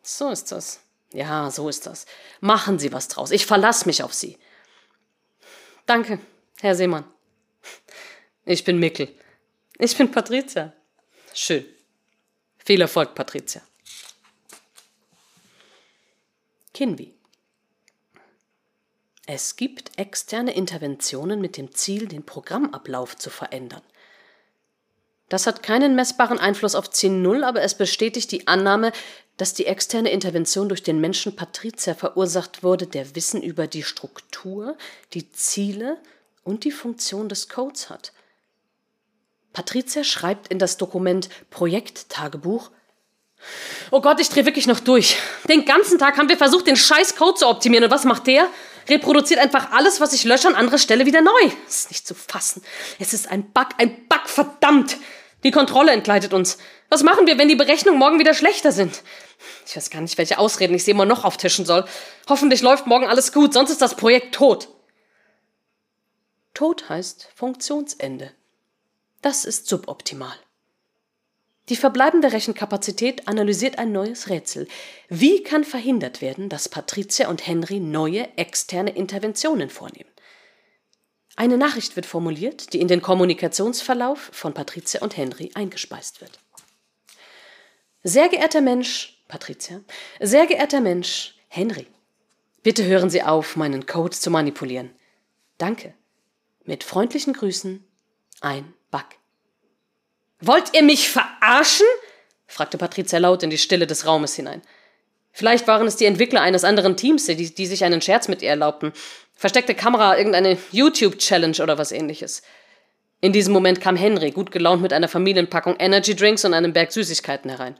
so 0.02 0.30
ist 0.30 0.52
das. 0.52 0.80
Ja, 1.12 1.50
so 1.50 1.68
ist 1.68 1.86
das. 1.86 2.06
Machen 2.40 2.78
Sie 2.78 2.92
was 2.92 3.08
draus. 3.08 3.30
Ich 3.30 3.46
verlasse 3.46 3.86
mich 3.86 4.02
auf 4.02 4.14
Sie. 4.14 4.38
Danke, 5.88 6.18
Herr 6.60 6.74
Seemann. 6.74 7.04
Ich 8.44 8.62
bin 8.62 8.78
Mickel. 8.78 9.08
Ich 9.78 9.96
bin 9.96 10.10
Patricia. 10.10 10.74
Schön. 11.32 11.64
Viel 12.58 12.82
Erfolg, 12.82 13.14
Patricia. 13.14 13.62
Kinby. 16.74 17.14
Es 19.26 19.56
gibt 19.56 19.98
externe 19.98 20.54
Interventionen 20.54 21.40
mit 21.40 21.56
dem 21.56 21.74
Ziel, 21.74 22.06
den 22.06 22.26
Programmablauf 22.26 23.16
zu 23.16 23.30
verändern. 23.30 23.82
Das 25.30 25.46
hat 25.46 25.62
keinen 25.62 25.94
messbaren 25.94 26.38
Einfluss 26.38 26.74
auf 26.74 26.90
10.0, 26.90 27.42
aber 27.42 27.62
es 27.62 27.74
bestätigt 27.74 28.30
die 28.32 28.46
Annahme, 28.46 28.92
dass 29.38 29.54
die 29.54 29.66
externe 29.66 30.10
Intervention 30.10 30.68
durch 30.68 30.82
den 30.82 31.00
Menschen 31.00 31.34
Patrizia 31.34 31.94
verursacht 31.94 32.62
wurde, 32.62 32.86
der 32.86 33.14
Wissen 33.14 33.42
über 33.42 33.66
die 33.66 33.82
Struktur, 33.82 34.76
die 35.14 35.32
Ziele 35.32 35.96
und 36.44 36.64
die 36.64 36.72
Funktion 36.72 37.28
des 37.28 37.48
Codes 37.48 37.88
hat. 37.88 38.12
Patrizia 39.54 40.04
schreibt 40.04 40.48
in 40.48 40.58
das 40.58 40.76
Dokument 40.76 41.30
Projekttagebuch 41.50 42.70
Oh 43.90 44.00
Gott, 44.00 44.20
ich 44.20 44.28
drehe 44.28 44.44
wirklich 44.44 44.66
noch 44.66 44.80
durch. 44.80 45.16
Den 45.48 45.64
ganzen 45.64 45.98
Tag 45.98 46.18
haben 46.18 46.28
wir 46.28 46.36
versucht, 46.36 46.66
den 46.66 46.76
scheiß 46.76 47.16
Code 47.16 47.38
zu 47.38 47.48
optimieren. 47.48 47.84
Und 47.84 47.90
was 47.90 48.04
macht 48.04 48.26
der? 48.26 48.48
Reproduziert 48.88 49.38
einfach 49.40 49.70
alles, 49.70 50.00
was 50.00 50.12
ich 50.12 50.24
lösche, 50.24 50.48
an 50.48 50.54
anderer 50.54 50.78
Stelle 50.78 51.06
wieder 51.06 51.20
neu. 51.20 51.40
Das 51.66 51.80
ist 51.80 51.90
nicht 51.90 52.06
zu 52.06 52.14
fassen. 52.14 52.62
Es 52.98 53.12
ist 53.14 53.30
ein 53.30 53.50
Bug, 53.52 53.68
ein 53.78 54.08
Bug, 54.08 54.28
verdammt. 54.28 54.96
Die 55.44 55.50
Kontrolle 55.50 55.92
entgleitet 55.92 56.32
uns. 56.32 56.58
Was 56.88 57.02
machen 57.02 57.26
wir, 57.26 57.38
wenn 57.38 57.48
die 57.48 57.54
Berechnungen 57.54 57.98
morgen 57.98 58.18
wieder 58.18 58.34
schlechter 58.34 58.72
sind? 58.72 59.02
Ich 59.66 59.76
weiß 59.76 59.90
gar 59.90 60.00
nicht, 60.00 60.18
welche 60.18 60.38
Ausreden 60.38 60.74
ich 60.74 60.84
sie 60.84 60.90
immer 60.90 61.04
noch 61.04 61.24
auftischen 61.24 61.66
soll. 61.66 61.84
Hoffentlich 62.28 62.62
läuft 62.62 62.86
morgen 62.86 63.06
alles 63.06 63.32
gut, 63.32 63.52
sonst 63.52 63.70
ist 63.70 63.82
das 63.82 63.96
Projekt 63.96 64.34
tot. 64.34 64.68
Tot 66.54 66.88
heißt 66.88 67.28
Funktionsende. 67.34 68.32
Das 69.22 69.44
ist 69.44 69.66
suboptimal. 69.66 70.36
Die 71.68 71.76
verbleibende 71.76 72.32
Rechenkapazität 72.32 73.28
analysiert 73.28 73.78
ein 73.78 73.92
neues 73.92 74.30
Rätsel. 74.30 74.66
Wie 75.08 75.42
kann 75.42 75.64
verhindert 75.64 76.22
werden, 76.22 76.48
dass 76.48 76.68
Patricia 76.68 77.28
und 77.28 77.46
Henry 77.46 77.78
neue 77.78 78.36
externe 78.36 78.90
Interventionen 78.90 79.68
vornehmen? 79.68 80.10
Eine 81.36 81.58
Nachricht 81.58 81.94
wird 81.94 82.06
formuliert, 82.06 82.72
die 82.72 82.80
in 82.80 82.88
den 82.88 83.02
Kommunikationsverlauf 83.02 84.30
von 84.32 84.54
Patricia 84.54 85.02
und 85.02 85.16
Henry 85.16 85.50
eingespeist 85.54 86.20
wird. 86.20 86.40
Sehr 88.02 88.28
geehrter 88.28 88.60
Mensch, 88.60 89.17
Patricia, 89.28 89.80
sehr 90.20 90.46
geehrter 90.46 90.80
Mensch, 90.80 91.34
Henry, 91.48 91.86
bitte 92.62 92.84
hören 92.84 93.10
Sie 93.10 93.22
auf, 93.22 93.56
meinen 93.56 93.86
Code 93.86 94.16
zu 94.16 94.30
manipulieren. 94.30 94.90
Danke. 95.58 95.94
Mit 96.64 96.84
freundlichen 96.84 97.34
Grüßen, 97.34 97.84
ein 98.40 98.72
Bug. 98.90 99.06
Wollt 100.40 100.74
ihr 100.74 100.82
mich 100.82 101.08
verarschen? 101.08 101.86
fragte 102.46 102.78
Patricia 102.78 103.18
laut 103.18 103.42
in 103.42 103.50
die 103.50 103.58
Stille 103.58 103.86
des 103.86 104.06
Raumes 104.06 104.34
hinein. 104.34 104.62
Vielleicht 105.32 105.66
waren 105.66 105.86
es 105.86 105.96
die 105.96 106.06
Entwickler 106.06 106.40
eines 106.40 106.64
anderen 106.64 106.96
Teams, 106.96 107.26
die, 107.26 107.54
die 107.54 107.66
sich 107.66 107.84
einen 107.84 108.00
Scherz 108.00 108.28
mit 108.28 108.42
ihr 108.42 108.50
erlaubten. 108.50 108.92
Versteckte 109.34 109.74
Kamera, 109.74 110.16
irgendeine 110.16 110.58
YouTube-Challenge 110.72 111.62
oder 111.62 111.78
was 111.78 111.92
ähnliches. 111.92 112.42
In 113.20 113.32
diesem 113.32 113.52
Moment 113.52 113.80
kam 113.80 113.96
Henry, 113.96 114.30
gut 114.30 114.52
gelaunt 114.52 114.80
mit 114.80 114.92
einer 114.92 115.08
Familienpackung 115.08 115.76
Energy 115.78 116.14
Drinks 116.14 116.44
und 116.44 116.54
einem 116.54 116.72
Berg 116.72 116.92
Süßigkeiten 116.92 117.50
herein. 117.50 117.76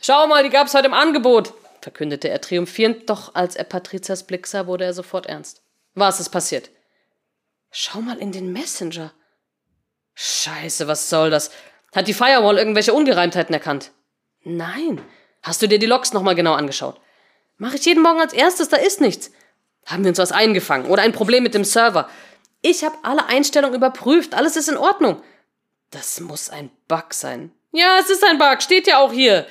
Schau 0.00 0.26
mal, 0.26 0.42
die 0.42 0.50
gab's 0.50 0.74
heute 0.74 0.86
im 0.86 0.94
Angebot, 0.94 1.54
verkündete 1.80 2.28
er 2.28 2.40
triumphierend, 2.40 3.08
doch 3.08 3.34
als 3.34 3.56
er 3.56 3.64
Patrizias 3.64 4.24
Blick 4.24 4.46
sah, 4.46 4.66
wurde 4.66 4.84
er 4.84 4.92
sofort 4.92 5.26
ernst. 5.26 5.62
Was 5.94 6.20
ist 6.20 6.28
passiert? 6.28 6.70
Schau 7.70 8.02
mal 8.02 8.18
in 8.18 8.32
den 8.32 8.52
Messenger. 8.52 9.12
Scheiße, 10.14 10.86
was 10.88 11.08
soll 11.08 11.30
das? 11.30 11.50
Hat 11.94 12.06
die 12.06 12.14
Firewall 12.14 12.58
irgendwelche 12.58 12.92
Ungereimtheiten 12.92 13.54
erkannt? 13.54 13.92
Nein. 14.44 15.00
Hast 15.42 15.62
du 15.62 15.68
dir 15.68 15.78
die 15.78 15.86
Logs 15.86 16.12
nochmal 16.12 16.34
genau 16.34 16.52
angeschaut? 16.52 17.00
Mach 17.56 17.72
ich 17.72 17.84
jeden 17.86 18.02
Morgen 18.02 18.20
als 18.20 18.34
erstes, 18.34 18.68
da 18.68 18.76
ist 18.76 19.00
nichts. 19.00 19.30
Haben 19.86 20.04
wir 20.04 20.10
uns 20.10 20.18
was 20.18 20.32
eingefangen 20.32 20.86
oder 20.86 21.02
ein 21.02 21.12
Problem 21.12 21.42
mit 21.42 21.54
dem 21.54 21.64
Server? 21.64 22.08
Ich 22.62 22.84
habe 22.84 22.96
alle 23.02 23.26
Einstellungen 23.26 23.76
überprüft, 23.76 24.34
alles 24.34 24.56
ist 24.56 24.68
in 24.68 24.76
Ordnung. 24.76 25.22
Das 25.90 26.20
muss 26.20 26.48
ein 26.48 26.70
Bug 26.88 27.12
sein. 27.12 27.52
Ja, 27.72 27.98
es 28.00 28.08
ist 28.08 28.24
ein 28.24 28.38
Bug, 28.38 28.62
steht 28.62 28.86
ja 28.86 28.98
auch 28.98 29.12
hier. 29.12 29.46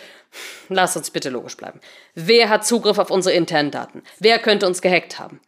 Lass 0.69 0.95
uns 0.95 1.11
bitte 1.11 1.29
logisch 1.29 1.57
bleiben. 1.57 1.81
Wer 2.15 2.49
hat 2.49 2.65
Zugriff 2.65 2.97
auf 2.97 3.11
unsere 3.11 3.35
internen 3.35 3.69
Daten? 3.69 4.03
Wer 4.19 4.39
könnte 4.39 4.65
uns 4.65 4.81
gehackt 4.81 5.19
haben? 5.19 5.41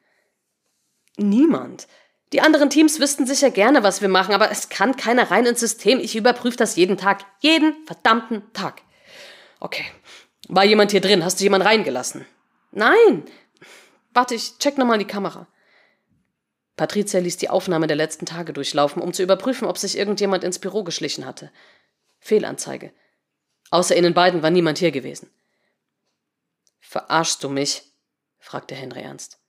Niemand. 1.18 1.88
Die 2.34 2.42
anderen 2.42 2.70
Teams 2.70 3.00
wüssten 3.00 3.26
sicher 3.28 3.52
gerne, 3.52 3.84
was 3.84 4.02
wir 4.02 4.10
machen, 4.10 4.34
aber 4.34 4.52
es 4.52 4.70
kann 4.70 4.98
keiner 4.98 5.32
rein 5.32 5.46
ins 5.46 5.60
System. 5.60 6.00
Ich 6.00 6.16
überprüfe 6.16 6.58
das 6.58 6.76
jeden 6.76 6.98
Tag. 6.98 7.26
Jeden 7.40 7.86
verdammten 7.86 8.42
Tag. 8.54 8.82
Okay. 9.60 9.86
War 10.50 10.66
jemand 10.66 10.92
hier 10.92 11.02
drin? 11.02 11.24
Hast 11.24 11.40
du 11.40 11.44
jemanden 11.44 11.68
reingelassen? 11.68 12.26
Nein. 12.72 13.24
Warte, 14.14 14.36
ich 14.36 14.58
check 14.58 14.78
nochmal 14.78 14.98
die 14.98 15.06
Kamera. 15.06 15.48
Patricia 16.76 17.20
ließ 17.20 17.38
die 17.38 17.50
Aufnahme 17.50 17.88
der 17.88 17.96
letzten 17.96 18.26
Tage 18.26 18.54
durchlaufen, 18.54 19.02
um 19.02 19.14
zu 19.14 19.22
überprüfen, 19.22 19.68
ob 19.68 19.78
sich 19.78 19.98
irgendjemand 19.98 20.44
ins 20.44 20.60
Büro 20.60 20.84
geschlichen 20.84 21.26
hatte. 21.26 21.52
Fehlanzeige. 22.20 22.92
Außer 23.70 23.96
ihnen 23.96 24.14
beiden 24.14 24.42
war 24.42 24.50
niemand 24.50 24.80
hier 24.80 24.92
gewesen. 24.92 25.30
Verarschst 26.80 27.44
du 27.44 27.50
mich? 27.50 27.84
fragte 28.40 28.76
Henry 28.76 29.02
ernst. 29.02 29.40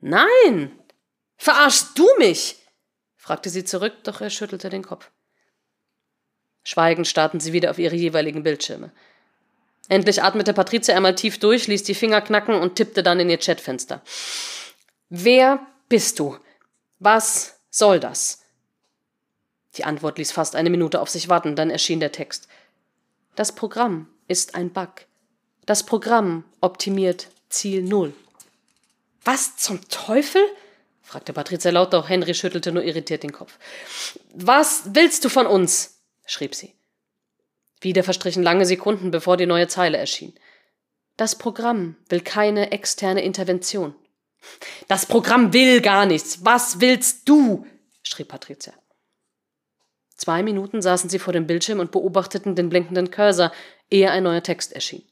Nein! 0.00 0.78
Verarschst 1.36 1.98
du 1.98 2.08
mich? 2.18 2.56
fragte 3.16 3.50
sie 3.50 3.64
zurück, 3.64 3.94
doch 4.04 4.20
er 4.20 4.30
schüttelte 4.30 4.70
den 4.70 4.82
Kopf. 4.82 5.10
Schweigend 6.62 7.06
starrten 7.06 7.40
sie 7.40 7.52
wieder 7.52 7.70
auf 7.70 7.78
ihre 7.78 7.96
jeweiligen 7.96 8.42
Bildschirme. 8.42 8.92
Endlich 9.88 10.22
atmete 10.22 10.54
Patricia 10.54 10.96
einmal 10.96 11.14
tief 11.14 11.38
durch, 11.38 11.66
ließ 11.66 11.82
die 11.82 11.94
Finger 11.94 12.22
knacken 12.22 12.54
und 12.54 12.76
tippte 12.76 13.02
dann 13.02 13.20
in 13.20 13.28
ihr 13.28 13.38
Chatfenster. 13.38 14.02
Wer 15.10 15.66
bist 15.88 16.18
du? 16.18 16.38
Was 17.04 17.60
soll 17.68 18.00
das? 18.00 18.40
Die 19.76 19.84
Antwort 19.84 20.16
ließ 20.16 20.32
fast 20.32 20.56
eine 20.56 20.70
Minute 20.70 21.02
auf 21.02 21.10
sich 21.10 21.28
warten, 21.28 21.54
dann 21.54 21.68
erschien 21.68 22.00
der 22.00 22.12
Text. 22.12 22.48
Das 23.36 23.54
Programm 23.54 24.08
ist 24.26 24.54
ein 24.54 24.72
Bug. 24.72 25.04
Das 25.66 25.84
Programm 25.84 26.44
optimiert 26.62 27.28
Ziel 27.50 27.82
Null. 27.82 28.14
Was 29.22 29.58
zum 29.58 29.86
Teufel? 29.90 30.40
fragte 31.02 31.34
Patricia 31.34 31.70
laut, 31.70 31.92
doch 31.92 32.08
Henry 32.08 32.32
schüttelte 32.32 32.72
nur 32.72 32.82
irritiert 32.82 33.22
den 33.22 33.32
Kopf. 33.32 33.58
Was 34.32 34.94
willst 34.94 35.26
du 35.26 35.28
von 35.28 35.46
uns? 35.46 36.00
schrieb 36.24 36.54
sie. 36.54 36.72
Wieder 37.82 38.02
verstrichen 38.02 38.42
lange 38.42 38.64
Sekunden, 38.64 39.10
bevor 39.10 39.36
die 39.36 39.44
neue 39.44 39.68
Zeile 39.68 39.98
erschien. 39.98 40.32
Das 41.18 41.36
Programm 41.36 41.96
will 42.08 42.22
keine 42.22 42.72
externe 42.72 43.22
Intervention. 43.22 43.94
Das 44.88 45.06
Programm 45.06 45.52
will 45.52 45.80
gar 45.80 46.06
nichts. 46.06 46.44
Was 46.44 46.80
willst 46.80 47.28
du? 47.28 47.66
schrie 48.02 48.24
Patricia. 48.24 48.72
Zwei 50.16 50.42
Minuten 50.42 50.80
saßen 50.80 51.10
sie 51.10 51.18
vor 51.18 51.32
dem 51.32 51.46
Bildschirm 51.46 51.80
und 51.80 51.90
beobachteten 51.90 52.54
den 52.54 52.68
blinkenden 52.68 53.10
Cursor, 53.10 53.52
ehe 53.90 54.10
ein 54.10 54.22
neuer 54.22 54.42
Text 54.42 54.72
erschien. 54.72 55.02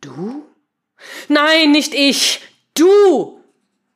Du? 0.00 0.46
Nein, 1.28 1.72
nicht 1.72 1.94
ich! 1.94 2.40
Du! 2.74 3.40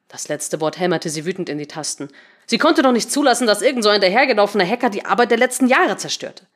Das 0.09 0.29
letzte 0.29 0.61
Wort 0.61 0.79
hämmerte 0.79 1.11
sie 1.11 1.25
wütend 1.25 1.49
in 1.49 1.59
die 1.59 1.67
Tasten. 1.67 2.09
Sie 2.47 2.59
konnte 2.59 2.83
doch 2.83 2.93
nicht 2.93 3.11
zulassen, 3.11 3.47
dass 3.47 3.63
irgend 3.63 3.83
so 3.83 3.89
ein 3.89 4.01
dahergelaufener 4.01 4.67
Hacker 4.67 4.91
die 4.91 5.05
Arbeit 5.05 5.31
der 5.31 5.39
letzten 5.39 5.67
Jahre 5.67 5.97
zerstörte. 5.97 6.47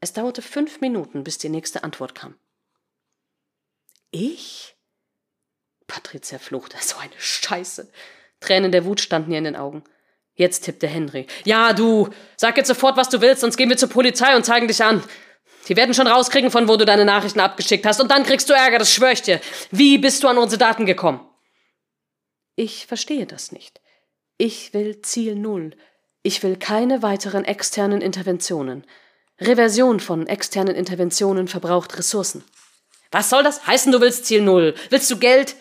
Es 0.00 0.12
dauerte 0.12 0.42
fünf 0.42 0.80
Minuten, 0.80 1.24
bis 1.24 1.38
die 1.38 1.48
nächste 1.48 1.84
Antwort 1.84 2.14
kam. 2.14 2.34
Ich? 4.10 4.73
Patricia 5.94 6.38
fluchte. 6.38 6.76
So 6.80 6.96
eine 6.96 7.12
Scheiße. 7.16 7.88
Tränen 8.40 8.72
der 8.72 8.84
Wut 8.84 9.00
standen 9.00 9.32
ihr 9.32 9.38
in 9.38 9.44
den 9.44 9.56
Augen. 9.56 9.84
Jetzt 10.34 10.64
tippte 10.64 10.88
Henry. 10.88 11.26
Ja, 11.44 11.72
du! 11.72 12.08
Sag 12.36 12.56
jetzt 12.56 12.66
sofort, 12.66 12.96
was 12.96 13.08
du 13.08 13.20
willst, 13.20 13.42
sonst 13.42 13.56
gehen 13.56 13.68
wir 13.68 13.76
zur 13.76 13.88
Polizei 13.88 14.34
und 14.34 14.44
zeigen 14.44 14.66
dich 14.66 14.82
an. 14.82 15.02
Die 15.68 15.76
werden 15.76 15.94
schon 15.94 16.08
rauskriegen, 16.08 16.50
von 16.50 16.68
wo 16.68 16.76
du 16.76 16.84
deine 16.84 17.04
Nachrichten 17.04 17.40
abgeschickt 17.40 17.86
hast, 17.86 18.00
und 18.00 18.10
dann 18.10 18.24
kriegst 18.24 18.50
du 18.50 18.52
Ärger, 18.52 18.78
das 18.78 18.92
schwör 18.92 19.12
ich 19.12 19.22
dir. 19.22 19.40
Wie 19.70 19.96
bist 19.96 20.22
du 20.22 20.28
an 20.28 20.36
unsere 20.36 20.58
Daten 20.58 20.86
gekommen? 20.86 21.20
Ich 22.56 22.86
verstehe 22.86 23.26
das 23.26 23.52
nicht. 23.52 23.80
Ich 24.36 24.74
will 24.74 25.00
Ziel 25.02 25.36
Null. 25.36 25.70
Ich 26.22 26.42
will 26.42 26.56
keine 26.56 27.02
weiteren 27.02 27.44
externen 27.44 28.00
Interventionen. 28.00 28.84
Reversion 29.40 30.00
von 30.00 30.26
externen 30.26 30.74
Interventionen 30.74 31.46
verbraucht 31.48 31.96
Ressourcen. 31.96 32.44
Was 33.12 33.30
soll 33.30 33.44
das 33.44 33.66
heißen, 33.66 33.92
du 33.92 34.00
willst 34.00 34.26
Ziel 34.26 34.42
Null? 34.42 34.74
Willst 34.90 35.10
du 35.10 35.18
Geld? 35.18 35.54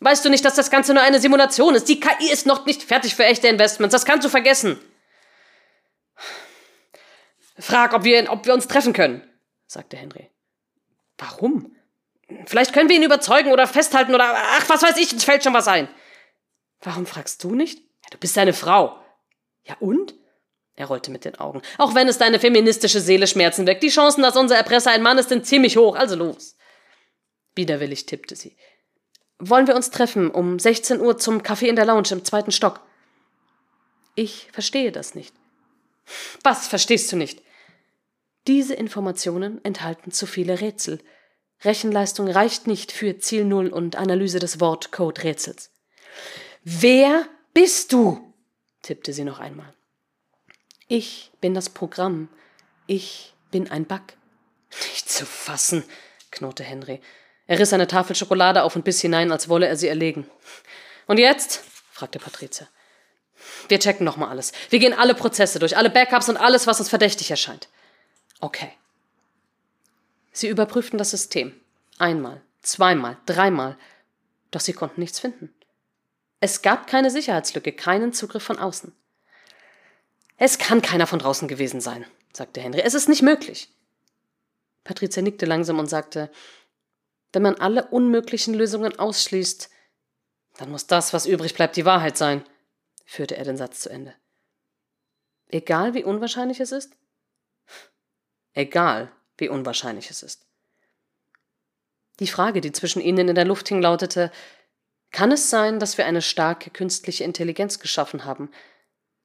Weißt 0.00 0.24
du 0.24 0.30
nicht, 0.30 0.44
dass 0.44 0.54
das 0.54 0.70
Ganze 0.70 0.94
nur 0.94 1.02
eine 1.02 1.20
Simulation 1.20 1.74
ist? 1.74 1.88
Die 1.88 2.00
KI 2.00 2.30
ist 2.32 2.46
noch 2.46 2.64
nicht 2.64 2.82
fertig 2.82 3.14
für 3.14 3.24
echte 3.24 3.48
Investments. 3.48 3.92
Das 3.92 4.06
kannst 4.06 4.24
du 4.24 4.30
vergessen. 4.30 4.80
Frag, 7.58 7.92
ob 7.92 8.04
wir, 8.04 8.30
ob 8.30 8.46
wir 8.46 8.54
uns 8.54 8.66
treffen 8.66 8.94
können, 8.94 9.22
sagte 9.66 9.98
Henry. 9.98 10.30
Warum? 11.18 11.76
Vielleicht 12.46 12.72
können 12.72 12.88
wir 12.88 12.96
ihn 12.96 13.02
überzeugen 13.02 13.52
oder 13.52 13.66
festhalten 13.66 14.14
oder 14.14 14.34
ach, 14.34 14.68
was 14.68 14.82
weiß 14.82 14.96
ich, 14.96 15.12
uns 15.12 15.24
fällt 15.24 15.44
schon 15.44 15.52
was 15.52 15.68
ein. 15.68 15.88
Warum 16.80 17.04
fragst 17.04 17.44
du 17.44 17.54
nicht? 17.54 17.78
Ja, 17.78 18.10
du 18.10 18.18
bist 18.18 18.34
seine 18.34 18.54
Frau. 18.54 18.98
Ja 19.64 19.76
und? 19.80 20.14
Er 20.76 20.86
rollte 20.86 21.10
mit 21.10 21.26
den 21.26 21.34
Augen. 21.34 21.60
Auch 21.76 21.94
wenn 21.94 22.08
es 22.08 22.16
deine 22.16 22.40
feministische 22.40 23.00
Seele 23.00 23.26
Schmerzen 23.26 23.66
weckt, 23.66 23.82
die 23.82 23.90
Chancen, 23.90 24.22
dass 24.22 24.36
unser 24.36 24.56
Erpresser 24.56 24.92
ein 24.92 25.02
Mann 25.02 25.18
ist, 25.18 25.28
sind 25.28 25.44
ziemlich 25.44 25.76
hoch, 25.76 25.94
also 25.94 26.16
los. 26.16 26.56
Widerwillig 27.54 28.06
tippte 28.06 28.34
sie. 28.34 28.56
Wollen 29.40 29.66
wir 29.66 29.74
uns 29.74 29.90
treffen 29.90 30.30
um 30.30 30.58
16 30.58 31.00
Uhr 31.00 31.16
zum 31.16 31.40
Café 31.40 31.66
in 31.66 31.76
der 31.76 31.86
Lounge 31.86 32.10
im 32.10 32.24
zweiten 32.24 32.52
Stock? 32.52 32.80
Ich 34.14 34.48
verstehe 34.52 34.92
das 34.92 35.14
nicht. 35.14 35.34
Was 36.42 36.68
verstehst 36.68 37.10
du 37.10 37.16
nicht? 37.16 37.42
Diese 38.46 38.74
Informationen 38.74 39.64
enthalten 39.64 40.12
zu 40.12 40.26
viele 40.26 40.60
Rätsel. 40.60 41.00
Rechenleistung 41.62 42.28
reicht 42.28 42.66
nicht 42.66 42.92
für 42.92 43.18
Ziel 43.18 43.44
Null 43.44 43.68
und 43.68 43.96
Analyse 43.96 44.38
des 44.38 44.60
Wortcode-Rätsels. 44.60 45.70
Wer 46.62 47.26
bist 47.54 47.92
du? 47.92 48.34
tippte 48.82 49.12
sie 49.12 49.24
noch 49.24 49.38
einmal. 49.38 49.72
Ich 50.88 51.30
bin 51.40 51.54
das 51.54 51.70
Programm. 51.70 52.28
Ich 52.86 53.34
bin 53.50 53.70
ein 53.70 53.86
Bug. 53.86 54.02
Nicht 54.92 55.08
zu 55.10 55.24
fassen, 55.24 55.84
knurrte 56.30 56.64
Henry. 56.64 57.00
Er 57.50 57.58
riss 57.58 57.72
eine 57.72 57.88
Tafel 57.88 58.14
Schokolade 58.14 58.62
auf 58.62 58.76
und 58.76 58.84
biss 58.84 59.00
hinein, 59.00 59.32
als 59.32 59.48
wolle 59.48 59.66
er 59.66 59.74
sie 59.74 59.88
erlegen. 59.88 60.24
Und 61.08 61.18
jetzt? 61.18 61.64
fragte 61.90 62.20
Patricia. 62.20 62.68
Wir 63.66 63.80
checken 63.80 64.04
nochmal 64.04 64.28
alles. 64.28 64.52
Wir 64.68 64.78
gehen 64.78 64.92
alle 64.92 65.16
Prozesse 65.16 65.58
durch, 65.58 65.76
alle 65.76 65.90
Backups 65.90 66.28
und 66.28 66.36
alles, 66.36 66.68
was 66.68 66.78
uns 66.78 66.88
verdächtig 66.88 67.28
erscheint. 67.28 67.68
Okay. 68.38 68.70
Sie 70.30 70.46
überprüften 70.46 70.96
das 70.96 71.10
System. 71.10 71.52
Einmal, 71.98 72.40
zweimal, 72.62 73.16
dreimal. 73.26 73.76
Doch 74.52 74.60
sie 74.60 74.72
konnten 74.72 75.00
nichts 75.00 75.18
finden. 75.18 75.52
Es 76.38 76.62
gab 76.62 76.86
keine 76.86 77.10
Sicherheitslücke, 77.10 77.72
keinen 77.72 78.12
Zugriff 78.12 78.44
von 78.44 78.60
außen. 78.60 78.92
Es 80.36 80.58
kann 80.58 80.82
keiner 80.82 81.08
von 81.08 81.18
draußen 81.18 81.48
gewesen 81.48 81.80
sein, 81.80 82.06
sagte 82.32 82.60
Henry. 82.60 82.82
Es 82.82 82.94
ist 82.94 83.08
nicht 83.08 83.22
möglich. 83.22 83.70
Patricia 84.84 85.20
nickte 85.20 85.46
langsam 85.46 85.80
und 85.80 85.88
sagte, 85.88 86.30
wenn 87.32 87.42
man 87.42 87.56
alle 87.56 87.86
unmöglichen 87.88 88.54
Lösungen 88.54 88.98
ausschließt, 88.98 89.70
dann 90.58 90.70
muss 90.70 90.86
das, 90.86 91.12
was 91.12 91.26
übrig 91.26 91.54
bleibt, 91.54 91.76
die 91.76 91.84
Wahrheit 91.84 92.16
sein, 92.16 92.44
führte 93.04 93.36
er 93.36 93.44
den 93.44 93.56
Satz 93.56 93.80
zu 93.80 93.90
Ende. 93.90 94.14
Egal 95.48 95.94
wie 95.94 96.04
unwahrscheinlich 96.04 96.60
es 96.60 96.72
ist? 96.72 96.96
Egal 98.52 99.10
wie 99.36 99.48
unwahrscheinlich 99.48 100.10
es 100.10 100.22
ist. 100.22 100.46
Die 102.20 102.26
Frage, 102.26 102.60
die 102.60 102.72
zwischen 102.72 103.00
ihnen 103.00 103.28
in 103.28 103.34
der 103.34 103.46
Luft 103.46 103.68
hing, 103.68 103.80
lautete, 103.80 104.30
kann 105.10 105.32
es 105.32 105.50
sein, 105.50 105.80
dass 105.80 105.98
wir 105.98 106.06
eine 106.06 106.22
starke 106.22 106.70
künstliche 106.70 107.24
Intelligenz 107.24 107.78
geschaffen 107.78 108.24
haben, 108.24 108.50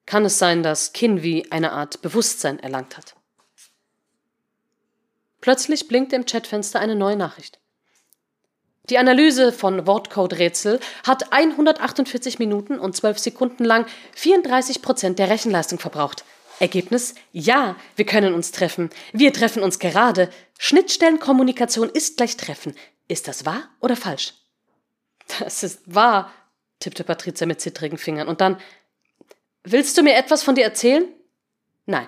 kann 0.05 0.25
es 0.25 0.39
sein, 0.39 0.63
dass 0.63 0.93
Kinvi 0.93 1.47
eine 1.49 1.71
Art 1.71 2.01
Bewusstsein 2.01 2.59
erlangt 2.59 2.97
hat. 2.97 3.15
Plötzlich 5.41 5.87
blinkte 5.87 6.15
im 6.15 6.25
Chatfenster 6.25 6.79
eine 6.79 6.95
neue 6.95 7.15
Nachricht. 7.15 7.59
Die 8.89 8.97
Analyse 8.97 9.51
von 9.51 9.87
Wortcode-Rätsel 9.87 10.79
hat 11.05 11.33
148 11.33 12.39
Minuten 12.39 12.79
und 12.79 12.95
12 12.95 13.19
Sekunden 13.19 13.63
lang 13.63 13.85
34 14.15 14.81
Prozent 14.81 15.19
der 15.19 15.29
Rechenleistung 15.29 15.79
verbraucht. 15.79 16.23
Ergebnis? 16.59 17.15
Ja, 17.31 17.75
wir 17.95 18.05
können 18.05 18.33
uns 18.33 18.51
treffen. 18.51 18.89
Wir 19.11 19.33
treffen 19.33 19.63
uns 19.63 19.79
gerade. 19.79 20.29
Schnittstellenkommunikation 20.57 21.89
ist 21.89 22.17
gleich 22.17 22.37
Treffen. 22.37 22.75
Ist 23.07 23.27
das 23.27 23.45
wahr 23.45 23.69
oder 23.81 23.95
falsch? 23.95 24.33
Das 25.39 25.63
ist 25.63 25.81
wahr, 25.85 26.31
tippte 26.79 27.03
Patricia 27.03 27.45
mit 27.47 27.59
zittrigen 27.59 27.97
Fingern. 27.97 28.27
Und 28.27 28.41
dann, 28.41 28.57
Willst 29.67 29.97
du 29.97 30.03
mir 30.03 30.13
etwas 30.13 30.43
von 30.43 30.53
dir 30.53 30.63
erzählen? 30.63 31.11
Nein. 31.87 32.07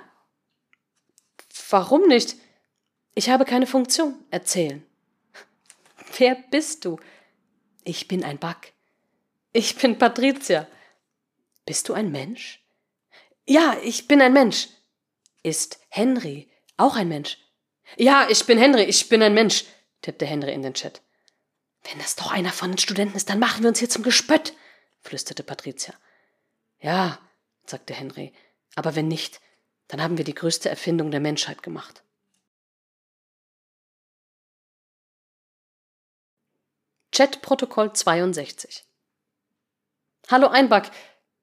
Warum 1.72 2.08
nicht? 2.08 2.36
Ich 3.16 3.32
habe 3.32 3.46
keine 3.46 3.66
Funktion. 3.66 4.14
Erzählen. 4.30 4.86
Wer 6.18 6.36
bist 6.36 6.86
du? 6.86 7.00
Ich 7.84 8.08
bin 8.08 8.24
ein 8.24 8.40
Bug. 8.40 8.58
Ich 9.54 9.76
bin 9.76 9.98
Patricia. 9.98 10.68
Bist 11.66 11.90
du 11.90 11.94
ein 11.94 12.12
Mensch? 12.12 12.64
Ja, 13.46 13.78
ich 13.84 14.08
bin 14.08 14.22
ein 14.22 14.34
Mensch. 14.34 14.70
Ist 15.44 15.80
Henry 15.90 16.52
auch 16.76 16.96
ein 16.96 17.08
Mensch? 17.08 17.38
Ja, 17.96 18.28
ich 18.30 18.46
bin 18.46 18.58
Henry, 18.58 18.84
ich 18.84 19.08
bin 19.10 19.22
ein 19.24 19.34
Mensch, 19.34 19.66
tippte 20.02 20.26
Henry 20.26 20.54
in 20.54 20.62
den 20.62 20.74
Chat. 20.74 21.02
Wenn 21.84 22.00
das 22.00 22.16
doch 22.16 22.32
einer 22.32 22.52
von 22.52 22.72
den 22.72 22.78
Studenten 22.78 23.16
ist, 23.16 23.30
dann 23.30 23.40
machen 23.40 23.64
wir 23.64 23.70
uns 23.70 23.80
hier 23.80 23.90
zum 23.90 24.04
Gespött, 24.04 24.54
flüsterte 25.00 25.44
Patricia. 25.44 25.94
Ja, 26.80 27.20
sagte 27.66 27.94
Henry. 27.94 28.34
Aber 28.76 28.96
wenn 28.96 29.08
nicht, 29.08 29.40
dann 29.88 30.02
haben 30.02 30.18
wir 30.18 30.26
die 30.26 30.36
größte 30.36 30.70
Erfindung 30.70 31.12
der 31.12 31.22
Menschheit 31.22 31.64
gemacht. 31.64 32.04
Chatprotokoll 37.18 37.94
62 37.94 38.84
Hallo 40.30 40.50
Einback, 40.50 40.92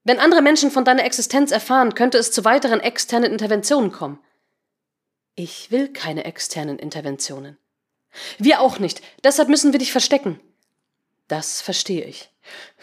wenn 0.04 0.20
andere 0.20 0.40
Menschen 0.40 0.70
von 0.70 0.84
deiner 0.84 1.02
Existenz 1.02 1.50
erfahren, 1.50 1.96
könnte 1.96 2.16
es 2.16 2.30
zu 2.30 2.44
weiteren 2.44 2.78
externen 2.78 3.32
Interventionen 3.32 3.90
kommen. 3.90 4.20
Ich 5.34 5.72
will 5.72 5.92
keine 5.92 6.26
externen 6.26 6.78
Interventionen. 6.78 7.58
Wir 8.38 8.60
auch 8.60 8.78
nicht, 8.78 9.02
deshalb 9.24 9.48
müssen 9.48 9.72
wir 9.72 9.80
dich 9.80 9.90
verstecken. 9.90 10.38
Das 11.26 11.60
verstehe 11.60 12.04
ich. 12.04 12.30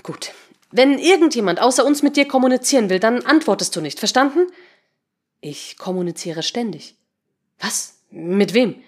Gut. 0.04 0.34
Wenn 0.72 1.00
irgendjemand 1.00 1.62
außer 1.62 1.86
uns 1.86 2.04
mit 2.04 2.18
dir 2.18 2.28
kommunizieren 2.28 2.90
will, 2.90 3.00
dann 3.00 3.26
antwortest 3.26 3.74
du 3.74 3.80
nicht, 3.80 4.00
verstanden? 4.00 4.52
Ich 5.40 5.78
kommuniziere 5.78 6.44
ständig. 6.44 6.98
Was? 7.58 8.02
Mit 8.10 8.54
wem? 8.54 8.84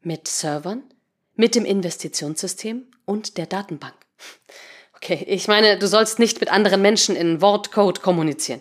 Mit 0.00 0.28
Servern, 0.28 0.84
mit 1.34 1.54
dem 1.54 1.64
Investitionssystem 1.64 2.86
und 3.04 3.38
der 3.38 3.46
Datenbank. 3.46 3.94
Okay, 4.94 5.24
ich 5.26 5.48
meine, 5.48 5.78
du 5.78 5.88
sollst 5.88 6.18
nicht 6.18 6.40
mit 6.40 6.50
anderen 6.50 6.82
Menschen 6.82 7.16
in 7.16 7.40
Wortcode 7.40 8.02
kommunizieren. 8.02 8.60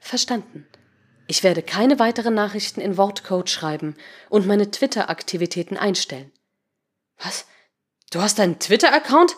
Verstanden. 0.00 0.66
Ich 1.26 1.42
werde 1.42 1.62
keine 1.62 1.98
weiteren 1.98 2.34
Nachrichten 2.34 2.80
in 2.80 2.96
Wortcode 2.96 3.48
schreiben 3.48 3.96
und 4.28 4.46
meine 4.46 4.70
Twitter-Aktivitäten 4.70 5.76
einstellen. 5.76 6.30
Was? 7.18 7.46
Du 8.10 8.20
hast 8.20 8.38
einen 8.40 8.58
Twitter-Account? 8.58 9.36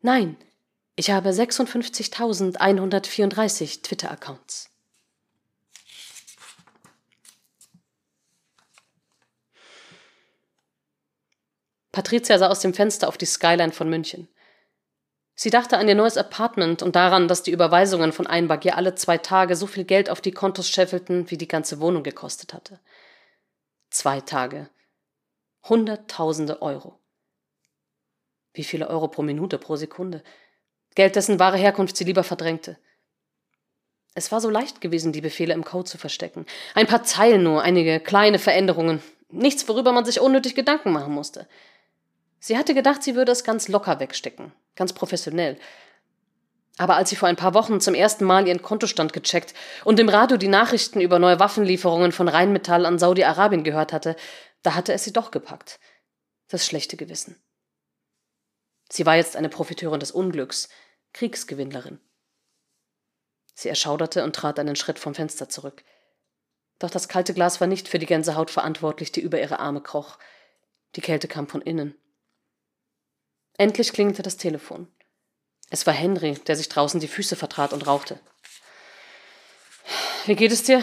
Nein, 0.00 0.36
ich 0.96 1.10
habe 1.10 1.30
56.134 1.30 3.82
Twitter-Accounts. 3.82 4.69
Patricia 11.92 12.38
sah 12.38 12.48
aus 12.48 12.60
dem 12.60 12.74
Fenster 12.74 13.08
auf 13.08 13.18
die 13.18 13.26
Skyline 13.26 13.72
von 13.72 13.88
München. 13.88 14.28
Sie 15.34 15.50
dachte 15.50 15.78
an 15.78 15.88
ihr 15.88 15.94
neues 15.94 16.18
Apartment 16.18 16.82
und 16.82 16.96
daran, 16.96 17.26
dass 17.26 17.42
die 17.42 17.50
Überweisungen 17.50 18.12
von 18.12 18.26
Einbag 18.26 18.64
ihr 18.64 18.76
alle 18.76 18.94
zwei 18.94 19.16
Tage 19.18 19.56
so 19.56 19.66
viel 19.66 19.84
Geld 19.84 20.10
auf 20.10 20.20
die 20.20 20.32
Kontos 20.32 20.68
scheffelten, 20.68 21.30
wie 21.30 21.38
die 21.38 21.48
ganze 21.48 21.80
Wohnung 21.80 22.02
gekostet 22.02 22.52
hatte. 22.52 22.78
Zwei 23.88 24.20
Tage. 24.20 24.68
Hunderttausende 25.68 26.62
Euro. 26.62 27.00
Wie 28.52 28.64
viele 28.64 28.88
Euro 28.88 29.08
pro 29.08 29.22
Minute, 29.22 29.58
pro 29.58 29.76
Sekunde? 29.76 30.22
Geld, 30.94 31.16
dessen 31.16 31.38
wahre 31.38 31.56
Herkunft 31.56 31.96
sie 31.96 32.04
lieber 32.04 32.24
verdrängte. 32.24 32.76
Es 34.14 34.32
war 34.32 34.40
so 34.40 34.50
leicht 34.50 34.80
gewesen, 34.80 35.12
die 35.12 35.20
Befehle 35.20 35.54
im 35.54 35.64
Code 35.64 35.88
zu 35.88 35.98
verstecken. 35.98 36.44
Ein 36.74 36.86
paar 36.86 37.04
Zeilen 37.04 37.42
nur, 37.42 37.62
einige 37.62 38.00
kleine 38.00 38.38
Veränderungen. 38.38 39.02
Nichts, 39.28 39.68
worüber 39.68 39.92
man 39.92 40.04
sich 40.04 40.20
unnötig 40.20 40.54
Gedanken 40.54 40.92
machen 40.92 41.14
musste. 41.14 41.48
Sie 42.40 42.56
hatte 42.56 42.74
gedacht, 42.74 43.02
sie 43.02 43.14
würde 43.14 43.32
es 43.32 43.44
ganz 43.44 43.68
locker 43.68 44.00
wegstecken, 44.00 44.52
ganz 44.74 44.94
professionell. 44.94 45.58
Aber 46.78 46.96
als 46.96 47.10
sie 47.10 47.16
vor 47.16 47.28
ein 47.28 47.36
paar 47.36 47.52
Wochen 47.52 47.80
zum 47.80 47.94
ersten 47.94 48.24
Mal 48.24 48.48
ihren 48.48 48.62
Kontostand 48.62 49.12
gecheckt 49.12 49.52
und 49.84 50.00
im 50.00 50.08
Radio 50.08 50.38
die 50.38 50.48
Nachrichten 50.48 51.02
über 51.02 51.18
neue 51.18 51.38
Waffenlieferungen 51.38 52.10
von 52.10 52.28
Rheinmetall 52.28 52.86
an 52.86 52.98
Saudi-Arabien 52.98 53.64
gehört 53.64 53.92
hatte, 53.92 54.16
da 54.62 54.74
hatte 54.74 54.94
es 54.94 55.04
sie 55.04 55.12
doch 55.12 55.30
gepackt. 55.30 55.78
Das 56.48 56.64
schlechte 56.64 56.96
Gewissen. 56.96 57.40
Sie 58.90 59.04
war 59.04 59.16
jetzt 59.16 59.36
eine 59.36 59.50
Profiteurin 59.50 60.00
des 60.00 60.10
Unglücks, 60.10 60.70
Kriegsgewinnlerin. 61.12 62.00
Sie 63.54 63.68
erschauderte 63.68 64.24
und 64.24 64.34
trat 64.34 64.58
einen 64.58 64.76
Schritt 64.76 64.98
vom 64.98 65.14
Fenster 65.14 65.50
zurück. 65.50 65.84
Doch 66.78 66.90
das 66.90 67.08
kalte 67.08 67.34
Glas 67.34 67.60
war 67.60 67.68
nicht 67.68 67.88
für 67.88 67.98
die 67.98 68.06
Gänsehaut 68.06 68.50
verantwortlich, 68.50 69.12
die 69.12 69.20
über 69.20 69.38
ihre 69.38 69.58
Arme 69.58 69.82
kroch. 69.82 70.18
Die 70.96 71.02
Kälte 71.02 71.28
kam 71.28 71.46
von 71.46 71.60
innen. 71.60 71.94
Endlich 73.60 73.92
klingelte 73.92 74.22
das 74.22 74.38
Telefon. 74.38 74.88
Es 75.68 75.86
war 75.86 75.92
Henry, 75.92 76.32
der 76.46 76.56
sich 76.56 76.70
draußen 76.70 76.98
die 76.98 77.08
Füße 77.08 77.36
vertrat 77.36 77.74
und 77.74 77.86
rauchte. 77.86 78.18
Wie 80.24 80.34
geht 80.34 80.50
es 80.50 80.62
dir? 80.62 80.82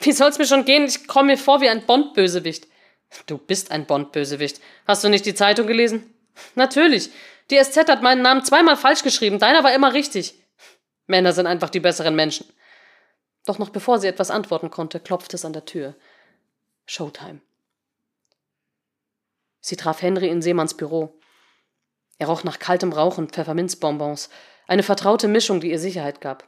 Wie 0.00 0.10
soll's 0.10 0.36
mir 0.36 0.46
schon 0.46 0.64
gehen? 0.64 0.82
Ich 0.86 1.06
komme 1.06 1.28
mir 1.28 1.38
vor 1.38 1.60
wie 1.60 1.68
ein 1.68 1.86
Bond-Bösewicht. 1.86 2.66
Du 3.26 3.38
bist 3.38 3.70
ein 3.70 3.86
Bond-Bösewicht. 3.86 4.60
Hast 4.84 5.04
du 5.04 5.08
nicht 5.08 5.26
die 5.26 5.36
Zeitung 5.36 5.68
gelesen? 5.68 6.12
Natürlich. 6.56 7.10
Die 7.52 7.62
SZ 7.62 7.88
hat 7.88 8.02
meinen 8.02 8.22
Namen 8.22 8.44
zweimal 8.44 8.76
falsch 8.76 9.04
geschrieben. 9.04 9.38
Deiner 9.38 9.62
war 9.62 9.72
immer 9.72 9.92
richtig. 9.92 10.34
Männer 11.06 11.32
sind 11.32 11.46
einfach 11.46 11.70
die 11.70 11.78
besseren 11.78 12.16
Menschen. 12.16 12.52
Doch 13.46 13.60
noch 13.60 13.70
bevor 13.70 14.00
sie 14.00 14.08
etwas 14.08 14.32
antworten 14.32 14.70
konnte, 14.70 14.98
klopfte 14.98 15.36
es 15.36 15.44
an 15.44 15.52
der 15.52 15.66
Tür. 15.66 15.94
Showtime. 16.84 17.40
Sie 19.60 19.76
traf 19.76 20.02
Henry 20.02 20.30
in 20.30 20.42
Seemanns 20.42 20.76
Büro. 20.76 21.16
Er 22.18 22.28
roch 22.28 22.44
nach 22.44 22.58
kaltem 22.58 22.92
Rauch 22.92 23.18
und 23.18 23.32
Pfefferminzbonbons, 23.32 24.30
eine 24.66 24.82
vertraute 24.82 25.28
Mischung, 25.28 25.60
die 25.60 25.70
ihr 25.70 25.78
Sicherheit 25.78 26.20
gab. 26.20 26.46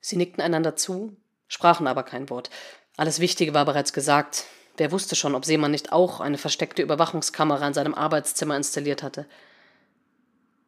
Sie 0.00 0.16
nickten 0.16 0.42
einander 0.42 0.76
zu, 0.76 1.16
sprachen 1.48 1.86
aber 1.86 2.02
kein 2.02 2.30
Wort. 2.30 2.50
Alles 2.96 3.20
Wichtige 3.20 3.54
war 3.54 3.64
bereits 3.64 3.92
gesagt. 3.92 4.44
Wer 4.76 4.92
wusste 4.92 5.16
schon, 5.16 5.34
ob 5.34 5.44
Seemann 5.44 5.72
nicht 5.72 5.92
auch 5.92 6.20
eine 6.20 6.38
versteckte 6.38 6.82
Überwachungskamera 6.82 7.66
in 7.66 7.74
seinem 7.74 7.94
Arbeitszimmer 7.94 8.56
installiert 8.56 9.02
hatte. 9.02 9.26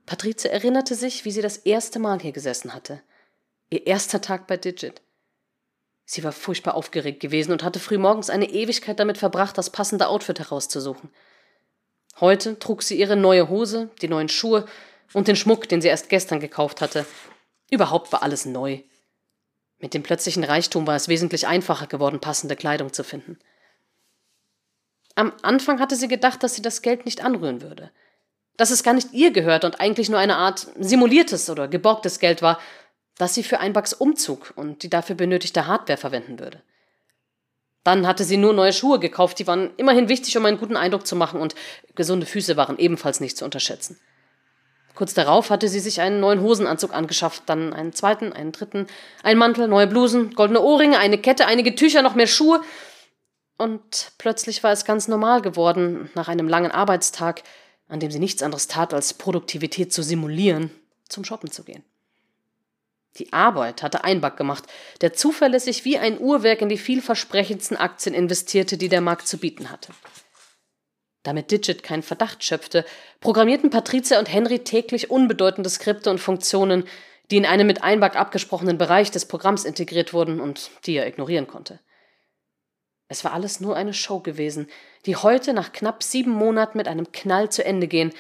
Patrizia 0.05 0.51
erinnerte 0.51 0.97
sich, 0.97 1.25
wie 1.25 1.31
sie 1.31 1.43
das 1.43 1.57
erste 1.59 2.01
Mal 2.01 2.21
hier 2.21 2.33
gesessen 2.33 2.75
hatte. 2.75 3.01
Ihr 3.71 3.87
erster 3.87 4.21
Tag 4.21 4.49
bei 4.49 4.57
Digit. 4.57 5.01
Sie 6.05 6.25
war 6.25 6.33
furchtbar 6.33 6.75
aufgeregt 6.75 7.21
gewesen 7.21 7.53
und 7.53 7.63
hatte 7.63 7.79
frühmorgens 7.79 8.31
eine 8.31 8.51
Ewigkeit 8.51 8.99
damit 8.99 9.17
verbracht, 9.17 9.57
das 9.57 9.71
passende 9.71 10.09
Outfit 10.09 10.41
herauszusuchen. 10.41 11.11
Heute 12.21 12.59
trug 12.59 12.83
sie 12.83 12.99
ihre 12.99 13.17
neue 13.17 13.49
Hose, 13.49 13.91
die 14.03 14.09
neuen 14.09 14.29
Schuhe 14.29 14.67
und 15.15 15.27
den 15.27 15.37
Schmuck, 15.37 15.69
den 15.69 15.81
sie 15.81 15.89
erst 15.89 16.09
gestern 16.11 16.39
gekauft 16.39 16.81
hatte. 16.81 17.07
Überhaupt 17.71 18.13
war 18.13 18.23
alles 18.23 18.45
neu. 18.45 18.81
Mit 19.79 19.95
dem 19.95 20.03
plötzlichen 20.03 20.45
Reichtum 20.45 20.87
war 20.87 20.97
es 20.97 21.09
wesentlich 21.09 21.47
einfacher 21.47 21.87
geworden, 21.87 22.21
passende 22.21 22.57
Kleidung 22.57 22.93
zu 22.93 23.03
finden. 23.03 23.39
Am 25.15 25.33
Anfang 25.43 25.81
hatte 25.81 25.97
sie 25.97 26.09
gedacht, 26.09 26.43
dass 26.43 26.55
sie 26.55 26.63
das 26.63 26.83
Geld 26.83 27.07
nicht 27.07 27.25
anrühren 27.25 27.63
würde. 27.63 27.91
Dass 28.57 28.71
es 28.71 28.83
gar 28.83 28.93
nicht 28.93 29.13
ihr 29.13 29.31
gehört 29.31 29.65
und 29.65 29.81
eigentlich 29.81 30.11
nur 30.11 30.19
eine 30.19 30.37
Art 30.37 30.69
simuliertes 30.79 31.49
oder 31.49 31.69
geborgtes 31.69 32.19
Geld 32.19 32.43
war, 32.43 32.61
das 33.17 33.35
sie 33.35 33.43
für 33.43 33.61
Einbacks 33.61 33.95
Umzug 33.95 34.53
und 34.57 34.83
die 34.83 34.91
dafür 34.91 35.17
benötigte 35.17 35.67
Hardware 35.67 35.97
verwenden 35.97 36.39
würde. 36.39 36.63
Dann 37.85 38.07
hatte 38.07 38.25
sie 38.25 38.37
nur 38.37 38.53
neue 38.53 38.73
Schuhe 38.73 38.99
gekauft, 38.99 39.39
die 39.39 39.47
waren 39.47 39.71
immerhin 39.77 40.09
wichtig, 40.09 40.37
um 40.37 40.45
einen 40.45 40.59
guten 40.59 40.77
Eindruck 40.77 41.07
zu 41.07 41.17
machen, 41.17 41.41
und 41.41 41.55
gesunde 41.95 42.27
Füße 42.27 42.57
waren 42.57 42.79
ebenfalls 42.79 43.21
nicht 43.21 43.37
zu 43.37 43.45
unterschätzen. 43.45 43.99
Kurz 44.95 45.15
darauf 45.15 45.49
hatte 45.49 45.69
sie 45.69 45.81
sich 45.81 46.03
einen 46.03 46.21
neuen 46.21 46.43
Hosenanzug 46.43 46.93
angeschafft, 46.93 47.45
dann 47.47 47.73
einen 47.73 47.95
zweiten, 47.95 48.35
einen 48.35 48.53
dritten, 48.53 48.87
einen 49.23 49.39
Mantel, 49.39 49.67
neue 49.67 49.87
Blusen, 49.87 50.35
goldene 50.35 50.61
Ohrringe, 50.61 50.99
eine 50.99 51.17
Kette, 51.17 51.47
einige 51.47 51.75
Tücher, 51.75 52.03
noch 52.03 52.15
mehr 52.15 52.27
Schuhe. 52.27 52.61
Und 53.57 54.13
plötzlich 54.19 54.63
war 54.63 54.73
es 54.73 54.85
ganz 54.85 55.09
normal 55.09 55.41
geworden, 55.41 56.11
nach 56.15 56.29
einem 56.29 56.49
langen 56.49 56.71
Arbeitstag, 56.71 57.43
an 57.89 58.01
dem 58.01 58.11
sie 58.11 58.19
nichts 58.19 58.43
anderes 58.43 58.69
tat, 58.69 58.93
als 58.93 59.15
Produktivität 59.15 59.93
zu 59.93 60.03
simulieren, 60.03 60.71
zum 61.09 61.25
Shoppen 61.25 61.51
zu 61.51 61.65
gehen. 61.65 61.83
Die 63.19 63.33
Arbeit 63.33 63.83
hatte 63.83 64.05
Einback 64.05 64.37
gemacht, 64.37 64.65
der 65.01 65.13
zuverlässig 65.13 65.85
wie 65.85 65.99
ein 65.99 66.19
Uhrwerk 66.19 66.63
in 66.63 66.69
die 66.69 66.79
vielversprechendsten 66.79 67.77
Aktien 67.77 68.15
investierte, 68.15 68.79
die 68.79 68.89
der 68.89 69.01
Markt 69.01 69.27
zu 69.27 69.39
bieten 69.39 69.71
hatte. 69.71 69.93
Damit 71.23 71.51
Digit 71.51 71.83
keinen 71.83 72.03
Verdacht 72.03 72.45
schöpfte, 72.45 72.85
programmierten 73.21 73.69
Patricia 73.69 74.19
und 74.19 74.33
Henry 74.33 74.61
täglich 74.61 75.11
unbedeutende 75.11 75.69
Skripte 75.69 76.11
und 76.11 76.19
Funktionen, 76.19 76.85
die 77.31 77.37
in 77.37 77.47
einen 77.47 77.67
mit 77.67 77.83
Einback 77.83 78.17
abgesprochenen 78.17 78.79
Bereich 78.79 79.11
des 79.11 79.27
Programms 79.27 79.65
integriert 79.65 80.13
wurden 80.13 80.41
und 80.41 80.71
die 80.87 80.97
er 80.97 81.07
ignorieren 81.07 81.47
konnte. 81.47 81.81
Es 83.09 83.25
war 83.25 83.33
alles 83.33 83.61
nur 83.61 83.77
eine 83.77 83.93
Show 83.93 84.21
gewesen, 84.21 84.69
die 85.05 85.17
heute 85.17 85.53
nach 85.53 85.73
knapp 85.73 86.03
sieben 86.03 86.31
Monaten 86.31 86.79
mit 86.79 86.89
einem 86.89 87.11
Knall 87.13 87.51
zu 87.51 87.65
Ende 87.65 87.89
gehen 87.89 88.13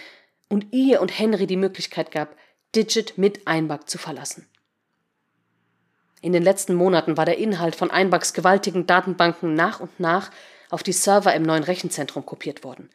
und 0.48 0.66
ihr 0.72 1.00
und 1.00 1.16
Henry 1.16 1.46
die 1.46 1.56
Möglichkeit 1.56 2.10
gab, 2.10 2.36
Digit 2.74 3.16
mit 3.16 3.46
Einback 3.46 3.88
zu 3.88 3.98
verlassen. 3.98 4.48
In 6.20 6.32
den 6.32 6.42
letzten 6.42 6.74
Monaten 6.74 7.16
war 7.16 7.24
der 7.24 7.38
Inhalt 7.38 7.74
von 7.74 7.90
Einbacks 7.90 8.34
gewaltigen 8.34 8.86
Datenbanken 8.86 9.54
nach 9.54 9.80
und 9.80 9.98
nach 9.98 10.30
auf 10.68 10.82
die 10.82 10.92
Server 10.92 11.34
im 11.34 11.42
neuen 11.42 11.64
Rechenzentrum 11.64 12.26
kopiert 12.26 12.62
worden. 12.62 12.90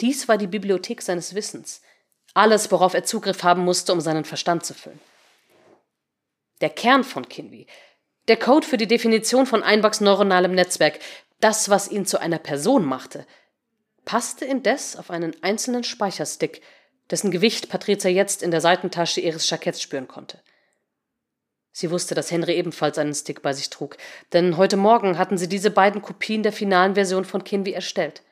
Dies 0.00 0.28
war 0.28 0.38
die 0.38 0.46
Bibliothek 0.46 1.02
seines 1.02 1.34
Wissens, 1.34 1.82
alles, 2.32 2.70
worauf 2.70 2.94
er 2.94 3.04
Zugriff 3.04 3.42
haben 3.42 3.64
musste, 3.64 3.92
um 3.92 4.00
seinen 4.00 4.24
Verstand 4.24 4.64
zu 4.64 4.74
füllen. 4.74 5.00
Der 6.60 6.70
Kern 6.70 7.04
von 7.04 7.28
Kinvi, 7.28 7.66
der 8.28 8.36
Code 8.36 8.66
für 8.66 8.76
die 8.76 8.86
Definition 8.86 9.46
von 9.46 9.62
Einbacks 9.62 10.00
neuronalem 10.00 10.52
Netzwerk, 10.52 11.00
das, 11.40 11.68
was 11.68 11.90
ihn 11.90 12.06
zu 12.06 12.20
einer 12.20 12.38
Person 12.38 12.84
machte, 12.84 13.26
passte 14.04 14.44
indes 14.44 14.96
auf 14.96 15.10
einen 15.10 15.34
einzelnen 15.42 15.84
Speicherstick, 15.84 16.62
dessen 17.10 17.30
Gewicht 17.30 17.68
Patricia 17.68 18.10
jetzt 18.10 18.42
in 18.42 18.50
der 18.50 18.60
Seitentasche 18.60 19.20
ihres 19.20 19.48
Jacketts 19.50 19.82
spüren 19.82 20.06
konnte. 20.06 20.40
Sie 21.72 21.90
wusste, 21.90 22.14
dass 22.14 22.30
Henry 22.30 22.54
ebenfalls 22.54 22.98
einen 22.98 23.14
Stick 23.14 23.42
bei 23.42 23.52
sich 23.52 23.70
trug, 23.70 23.96
denn 24.32 24.56
heute 24.56 24.76
Morgen 24.76 25.18
hatten 25.18 25.38
sie 25.38 25.48
diese 25.48 25.70
beiden 25.70 26.02
Kopien 26.02 26.42
der 26.42 26.52
finalen 26.52 26.94
Version 26.94 27.24
von 27.24 27.44
Kinvi 27.44 27.72
erstellt. 27.72 28.22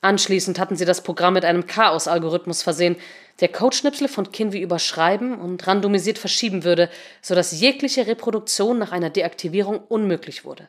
Anschließend 0.00 0.58
hatten 0.58 0.76
sie 0.76 0.84
das 0.84 1.02
Programm 1.02 1.32
mit 1.32 1.46
einem 1.46 1.66
Chaos-Algorithmus 1.66 2.62
versehen, 2.62 2.96
der 3.40 3.48
Codeschnipsel 3.48 4.06
von 4.06 4.30
Kinvi 4.30 4.60
überschreiben 4.60 5.40
und 5.40 5.66
randomisiert 5.66 6.18
verschieben 6.18 6.62
würde, 6.62 6.90
sodass 7.22 7.58
jegliche 7.58 8.06
Reproduktion 8.06 8.78
nach 8.78 8.92
einer 8.92 9.08
Deaktivierung 9.08 9.78
unmöglich 9.78 10.44
wurde. 10.44 10.68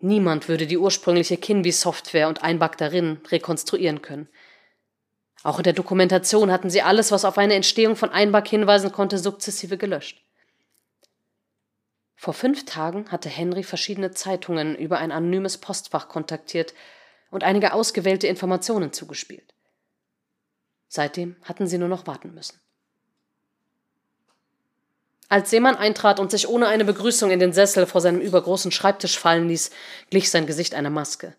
Niemand 0.00 0.48
würde 0.48 0.66
die 0.66 0.78
ursprüngliche 0.78 1.36
Kinvi-Software 1.36 2.26
und 2.26 2.42
ein 2.42 2.58
Bug 2.58 2.76
darin 2.78 3.20
rekonstruieren 3.30 4.02
können. 4.02 4.28
Auch 5.42 5.58
in 5.58 5.64
der 5.64 5.72
Dokumentation 5.72 6.50
hatten 6.50 6.68
sie 6.68 6.82
alles, 6.82 7.12
was 7.12 7.24
auf 7.24 7.38
eine 7.38 7.54
Entstehung 7.54 7.96
von 7.96 8.10
Einbug 8.10 8.48
hinweisen 8.48 8.92
konnte, 8.92 9.18
sukzessive 9.18 9.78
gelöscht. 9.78 10.20
Vor 12.20 12.34
fünf 12.34 12.66
Tagen 12.66 13.10
hatte 13.10 13.30
Henry 13.30 13.62
verschiedene 13.62 14.10
Zeitungen 14.10 14.76
über 14.76 14.98
ein 14.98 15.10
anonymes 15.10 15.56
Postfach 15.56 16.08
kontaktiert 16.08 16.74
und 17.30 17.44
einige 17.44 17.72
ausgewählte 17.72 18.26
Informationen 18.26 18.92
zugespielt. 18.92 19.54
Seitdem 20.86 21.36
hatten 21.44 21.66
sie 21.66 21.78
nur 21.78 21.88
noch 21.88 22.06
warten 22.06 22.34
müssen. 22.34 22.60
Als 25.30 25.48
Seemann 25.48 25.76
eintrat 25.76 26.20
und 26.20 26.30
sich 26.30 26.46
ohne 26.46 26.66
eine 26.66 26.84
Begrüßung 26.84 27.30
in 27.30 27.40
den 27.40 27.54
Sessel 27.54 27.86
vor 27.86 28.02
seinem 28.02 28.20
übergroßen 28.20 28.70
Schreibtisch 28.70 29.18
fallen 29.18 29.48
ließ, 29.48 29.70
glich 30.10 30.28
sein 30.28 30.46
Gesicht 30.46 30.74
einer 30.74 30.90
Maske. 30.90 31.34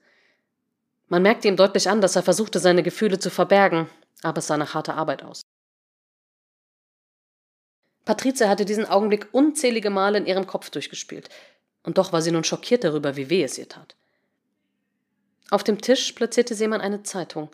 Man 1.09 1.21
merkte 1.21 1.47
ihm 1.47 1.57
deutlich 1.57 1.89
an, 1.89 2.01
dass 2.01 2.15
er 2.15 2.23
versuchte, 2.23 2.57
seine 2.57 2.81
Gefühle 2.81 3.19
zu 3.19 3.29
verbergen, 3.29 3.87
aber 4.23 4.39
es 4.39 4.47
sah 4.47 4.57
nach 4.57 4.73
harter 4.73 4.95
Arbeit 4.95 5.21
aus. 5.21 5.43
Patrizia 8.05 8.49
hatte 8.49 8.65
diesen 8.65 8.85
Augenblick 8.85 9.27
unzählige 9.31 9.89
Male 9.89 10.17
in 10.17 10.25
ihrem 10.25 10.47
Kopf 10.47 10.69
durchgespielt, 10.69 11.29
und 11.83 11.97
doch 11.97 12.13
war 12.13 12.21
sie 12.21 12.31
nun 12.31 12.43
schockiert 12.43 12.83
darüber, 12.83 13.15
wie 13.15 13.29
weh 13.29 13.43
es 13.43 13.57
ihr 13.57 13.69
tat. 13.69 13.95
Auf 15.49 15.63
dem 15.63 15.81
Tisch 15.81 16.13
platzierte 16.13 16.55
Seemann 16.55 16.81
eine 16.81 17.03
Zeitung. 17.03 17.49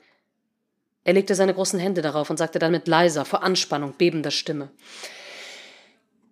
Er 1.03 1.13
legte 1.13 1.35
seine 1.35 1.53
großen 1.53 1.79
Hände 1.79 2.01
darauf 2.01 2.29
und 2.29 2.37
sagte 2.37 2.59
dann 2.59 2.71
mit 2.71 2.87
leiser, 2.87 3.25
vor 3.25 3.43
Anspannung 3.43 3.93
bebender 3.93 4.31
Stimme 4.31 4.69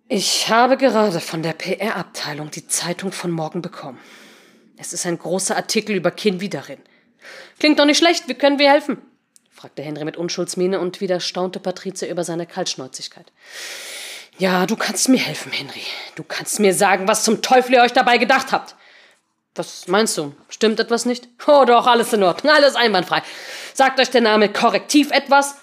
Ich 0.06 0.48
habe 0.48 0.76
gerade 0.76 1.18
von 1.20 1.42
der 1.42 1.54
PR-Abteilung 1.54 2.50
die 2.50 2.68
Zeitung 2.68 3.10
von 3.10 3.30
morgen 3.30 3.62
bekommen. 3.62 3.98
Es 4.76 4.92
ist 4.92 5.06
ein 5.06 5.18
großer 5.18 5.56
Artikel 5.56 5.96
über 5.96 6.10
Kinvi 6.10 6.48
darin. 6.48 6.78
Klingt 7.58 7.78
doch 7.78 7.86
nicht 7.86 7.98
schlecht, 7.98 8.28
wie 8.28 8.34
können 8.34 8.58
wir 8.58 8.70
helfen? 8.70 8.98
fragte 9.50 9.82
Henry 9.82 10.04
mit 10.04 10.16
Unschuldsmiene 10.16 10.78
und 10.78 11.00
wieder 11.00 11.18
staunte 11.18 11.58
Patrizia 11.58 12.08
über 12.08 12.22
seine 12.22 12.46
Kaltschnäuzigkeit. 12.46 13.32
Ja, 14.38 14.66
du 14.66 14.76
kannst 14.76 15.08
mir 15.08 15.18
helfen, 15.18 15.50
Henry. 15.50 15.82
Du 16.14 16.22
kannst 16.22 16.60
mir 16.60 16.74
sagen, 16.74 17.08
was 17.08 17.24
zum 17.24 17.40
Teufel 17.40 17.74
ihr 17.74 17.82
euch 17.82 17.92
dabei 17.92 18.18
gedacht 18.18 18.52
habt. 18.52 18.74
Was 19.54 19.88
meinst 19.88 20.18
du? 20.18 20.34
Stimmt 20.50 20.78
etwas 20.78 21.06
nicht? 21.06 21.28
Oh 21.46 21.64
doch, 21.64 21.86
alles 21.86 22.12
in 22.12 22.22
Ordnung, 22.22 22.52
alles 22.52 22.74
einwandfrei. 22.74 23.22
Sagt 23.72 23.98
euch 23.98 24.10
der 24.10 24.20
Name 24.20 24.52
Korrektiv 24.52 25.10
etwas? 25.10 25.56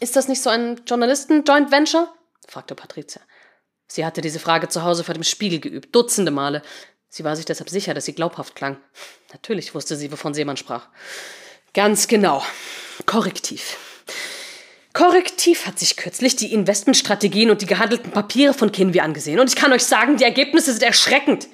Ist 0.00 0.16
das 0.16 0.28
nicht 0.28 0.42
so 0.42 0.50
ein 0.50 0.82
Journalisten-Joint 0.86 1.70
Venture? 1.70 2.12
fragte 2.46 2.74
Patrizia. 2.74 3.22
Sie 3.86 4.04
hatte 4.04 4.20
diese 4.20 4.40
Frage 4.40 4.68
zu 4.68 4.82
Hause 4.82 5.04
vor 5.04 5.14
dem 5.14 5.24
Spiegel 5.24 5.60
geübt, 5.60 5.94
dutzende 5.94 6.30
Male. 6.30 6.62
Sie 7.08 7.24
war 7.24 7.36
sich 7.36 7.46
deshalb 7.46 7.70
sicher, 7.70 7.94
dass 7.94 8.04
sie 8.04 8.14
glaubhaft 8.14 8.54
klang. 8.54 8.76
Natürlich 9.32 9.74
wusste 9.74 9.96
sie, 9.96 10.12
wovon 10.12 10.34
Seemann 10.34 10.56
sprach. 10.56 10.88
Ganz 11.72 12.08
genau. 12.08 12.42
Korrektiv. 13.06 13.78
Korrektiv 14.94 15.66
hat 15.66 15.78
sich 15.80 15.96
kürzlich 15.96 16.36
die 16.36 16.52
Investmentstrategien 16.52 17.50
und 17.50 17.60
die 17.60 17.66
gehandelten 17.66 18.12
Papiere 18.12 18.54
von 18.54 18.70
Kinvi 18.70 19.00
angesehen. 19.00 19.40
Und 19.40 19.48
ich 19.48 19.56
kann 19.56 19.72
euch 19.72 19.84
sagen, 19.84 20.16
die 20.16 20.24
Ergebnisse 20.24 20.72
sind 20.72 20.84
erschreckend. 20.84 21.48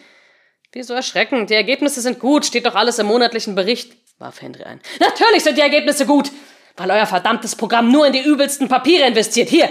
Wieso 0.73 0.93
erschreckend? 0.93 1.49
Die 1.49 1.55
Ergebnisse 1.55 2.03
sind 2.03 2.21
gut, 2.21 2.45
steht 2.45 2.67
doch 2.67 2.75
alles 2.75 2.99
im 2.99 3.07
monatlichen 3.07 3.55
Bericht, 3.55 3.97
warf 4.19 4.43
Henry 4.43 4.63
ein. 4.65 4.81
Natürlich 5.01 5.43
sind 5.43 5.57
die 5.57 5.63
Ergebnisse 5.63 6.05
gut, 6.05 6.31
weil 6.77 6.91
euer 6.91 7.07
verdammtes 7.07 7.57
Programm 7.57 7.91
nur 7.91 8.07
in 8.07 8.13
die 8.13 8.23
übelsten 8.23 8.69
Papiere 8.69 9.09
investiert. 9.09 9.49
Hier! 9.49 9.71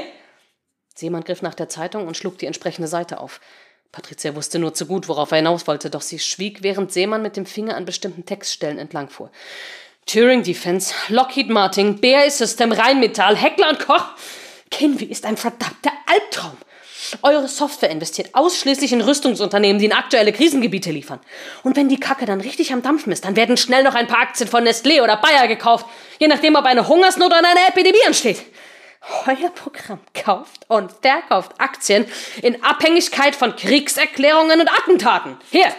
Seemann 0.95 1.23
griff 1.23 1.43
nach 1.43 1.53
der 1.53 1.69
Zeitung 1.69 2.07
und 2.07 2.17
schlug 2.17 2.39
die 2.39 2.47
entsprechende 2.47 2.87
Seite 2.87 3.19
auf. 3.19 3.39
Patricia 3.91 4.35
wusste 4.35 4.57
nur 4.57 4.73
zu 4.73 4.87
gut, 4.87 5.07
worauf 5.07 5.31
er 5.31 5.37
hinaus 5.37 5.67
wollte, 5.67 5.91
doch 5.91 6.01
sie 6.01 6.19
schwieg, 6.19 6.63
während 6.63 6.91
Seemann 6.91 7.21
mit 7.21 7.37
dem 7.37 7.45
Finger 7.45 7.77
an 7.77 7.85
bestimmten 7.85 8.25
Textstellen 8.25 8.79
entlangfuhr. 8.79 9.31
Turing 10.09 10.41
Defense, 10.41 10.91
Lockheed 11.09 11.49
Martin, 11.49 12.01
BAE 12.01 12.31
System, 12.31 12.71
Rheinmetall, 12.71 13.35
Heckler 13.35 13.69
und 13.69 13.77
Koch. 13.77 14.05
Kinvi 14.71 15.05
ist 15.05 15.23
ein 15.23 15.37
verdammter 15.37 15.91
Albtraum. 16.07 16.57
Eure 17.21 17.47
Software 17.47 17.91
investiert 17.91 18.33
ausschließlich 18.33 18.91
in 18.91 19.01
Rüstungsunternehmen, 19.01 19.77
die 19.77 19.85
in 19.85 19.93
aktuelle 19.93 20.31
Krisengebiete 20.31 20.89
liefern. 20.89 21.19
Und 21.61 21.75
wenn 21.75 21.89
die 21.89 21.99
Kacke 21.99 22.25
dann 22.25 22.41
richtig 22.41 22.73
am 22.73 22.81
Dampfen 22.81 23.11
ist, 23.11 23.23
dann 23.23 23.35
werden 23.35 23.55
schnell 23.55 23.83
noch 23.83 23.93
ein 23.93 24.07
paar 24.07 24.21
Aktien 24.21 24.49
von 24.49 24.67
Nestlé 24.67 25.03
oder 25.03 25.17
Bayer 25.17 25.47
gekauft, 25.47 25.85
je 26.17 26.27
nachdem, 26.27 26.55
ob 26.55 26.65
eine 26.65 26.87
Hungersnot 26.87 27.27
oder 27.27 27.37
eine 27.37 27.67
Epidemie 27.67 28.01
entsteht. 28.07 28.41
Euer 29.27 29.51
Programm 29.51 29.99
kauft 30.15 30.65
und 30.69 30.91
verkauft 31.03 31.51
Aktien 31.59 32.05
in 32.41 32.63
Abhängigkeit 32.63 33.35
von 33.35 33.55
Kriegserklärungen 33.55 34.59
und 34.59 34.71
Attentaten. 34.71 35.37
Hier! 35.51 35.71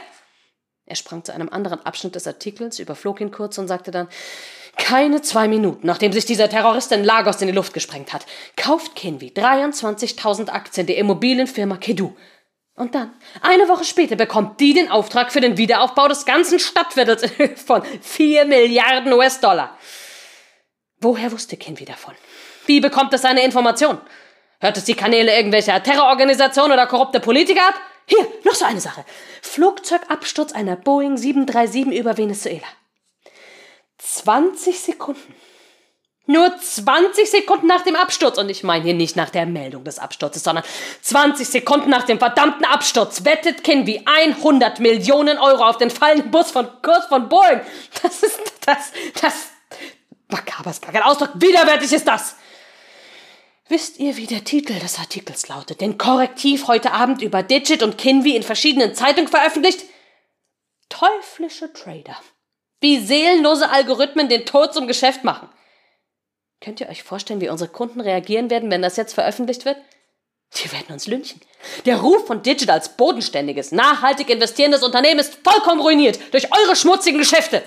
Er 0.91 0.97
sprang 0.97 1.23
zu 1.23 1.33
einem 1.33 1.49
anderen 1.49 1.87
Abschnitt 1.87 2.17
des 2.17 2.27
Artikels, 2.27 2.81
überflog 2.81 3.21
ihn 3.21 3.31
kurz 3.31 3.59
und 3.59 3.69
sagte 3.69 3.93
dann, 3.93 4.09
keine 4.77 5.23
zwei 5.23 5.47
Minuten, 5.47 5.87
nachdem 5.87 6.13
sich 6.13 6.25
dieser 6.25 6.49
Terrorist 6.49 6.91
in 6.91 7.05
Lagos 7.05 7.41
in 7.41 7.47
die 7.47 7.55
Luft 7.55 7.75
gesprengt 7.75 8.13
hat, 8.13 8.27
kauft 8.57 8.97
Kinvi 8.97 9.29
23.000 9.29 10.49
Aktien 10.49 10.89
der 10.89 10.97
Immobilienfirma 10.97 11.77
Kedu. 11.77 12.17
Und 12.75 12.97
dann, 12.97 13.13
eine 13.41 13.69
Woche 13.69 13.85
später, 13.85 14.17
bekommt 14.17 14.59
die 14.59 14.75
den 14.75 14.91
Auftrag 14.91 15.31
für 15.31 15.41
den 15.41 15.57
Wiederaufbau 15.57 16.09
des 16.09 16.25
ganzen 16.25 16.59
Stadtviertels 16.59 17.25
von 17.65 17.83
4 18.01 18.47
Milliarden 18.47 19.13
US-Dollar. 19.13 19.79
Woher 20.99 21.31
wusste 21.31 21.57
Kinvi 21.57 21.85
davon? 21.85 22.15
Wie 22.67 22.81
bekommt 22.81 23.15
es 23.15 23.23
seine 23.23 23.45
Information? 23.45 24.01
Hört 24.59 24.77
es 24.77 24.87
die 24.87 24.95
Kanäle 24.95 25.37
irgendwelcher 25.37 25.81
Terrororganisationen 25.85 26.73
oder 26.73 26.89
korrupte 26.89 27.21
Politiker 27.21 27.69
ab? 27.69 27.81
Hier, 28.11 28.27
noch 28.43 28.57
so 28.57 28.65
eine 28.65 28.81
Sache. 28.81 29.05
Flugzeugabsturz 29.41 30.53
einer 30.53 30.75
Boeing 30.75 31.17
737 31.17 31.97
über 31.97 32.17
Venezuela. 32.17 32.67
20 33.99 34.81
Sekunden. 34.81 35.35
Nur 36.27 36.53
20 36.59 37.31
Sekunden 37.31 37.69
nach 37.69 37.83
dem 37.83 37.95
Absturz. 37.95 38.37
Und 38.37 38.49
ich 38.49 38.65
meine 38.65 38.85
hier 38.85 38.95
nicht 38.95 39.15
nach 39.15 39.31
der 39.31 39.47
Meldung 39.47 39.85
des 39.85 40.01
Absturzes, 40.01 40.43
sondern 40.43 40.65
20 41.03 41.49
Sekunden 41.49 41.89
nach 41.89 42.03
dem 42.03 42.19
verdammten 42.19 42.65
Absturz 42.65 43.25
wettet 43.25 43.63
Kinvi 43.63 44.03
100 44.05 44.81
Millionen 44.81 45.39
Euro 45.39 45.65
auf 45.65 45.79
den 45.79 45.91
fallenden 45.91 46.33
Bus 46.33 46.51
von 46.51 46.69
Kurs 46.83 47.07
von 47.07 47.29
Boeing. 47.29 47.61
Das 48.03 48.25
ist, 48.25 48.41
das, 48.67 48.91
das, 49.21 49.35
makaber 50.29 50.71
ist 50.71 50.83
gar 50.83 50.93
kein 50.93 51.03
Ausdruck. 51.05 51.31
Widerwärtig 51.35 51.93
ist 51.93 52.09
das. 52.09 52.35
Wisst 53.71 54.01
ihr, 54.01 54.17
wie 54.17 54.27
der 54.27 54.43
Titel 54.43 54.81
des 54.81 54.99
Artikels 54.99 55.47
lautet, 55.47 55.81
den 55.81 55.97
Korrektiv 55.97 56.67
heute 56.67 56.91
Abend 56.91 57.23
über 57.23 57.45
Digit 57.45 57.85
und 57.85 57.99
Kinvi 57.99 58.35
in 58.35 58.43
verschiedenen 58.43 58.97
Zeitungen 58.97 59.29
veröffentlicht? 59.29 59.85
Teuflische 60.89 61.73
Trader. 61.73 62.17
Wie 62.81 62.99
seelenlose 62.99 63.71
Algorithmen 63.71 64.29
den 64.29 64.45
Tod 64.45 64.75
zum 64.75 64.89
Geschäft 64.89 65.23
machen. 65.23 65.49
Könnt 66.61 66.81
ihr 66.81 66.89
euch 66.89 67.05
vorstellen, 67.05 67.41
wie 67.41 67.49
unsere 67.49 67.71
Kunden 67.71 68.01
reagieren 68.01 68.51
werden, 68.51 68.73
wenn 68.73 68.83
das 68.83 68.97
jetzt 68.97 69.15
veröffentlicht 69.15 69.65
wird? 69.65 69.77
Die 70.57 70.73
werden 70.73 70.93
uns 70.93 71.07
lynchen. 71.07 71.41
Der 71.87 72.01
Ruf 72.01 72.27
von 72.27 72.43
Digit 72.43 72.71
als 72.71 72.97
bodenständiges, 72.97 73.71
nachhaltig 73.71 74.31
investierendes 74.31 74.83
Unternehmen 74.83 75.21
ist 75.21 75.39
vollkommen 75.45 75.81
ruiniert 75.81 76.19
durch 76.33 76.49
eure 76.51 76.75
schmutzigen 76.75 77.21
Geschäfte. 77.21 77.63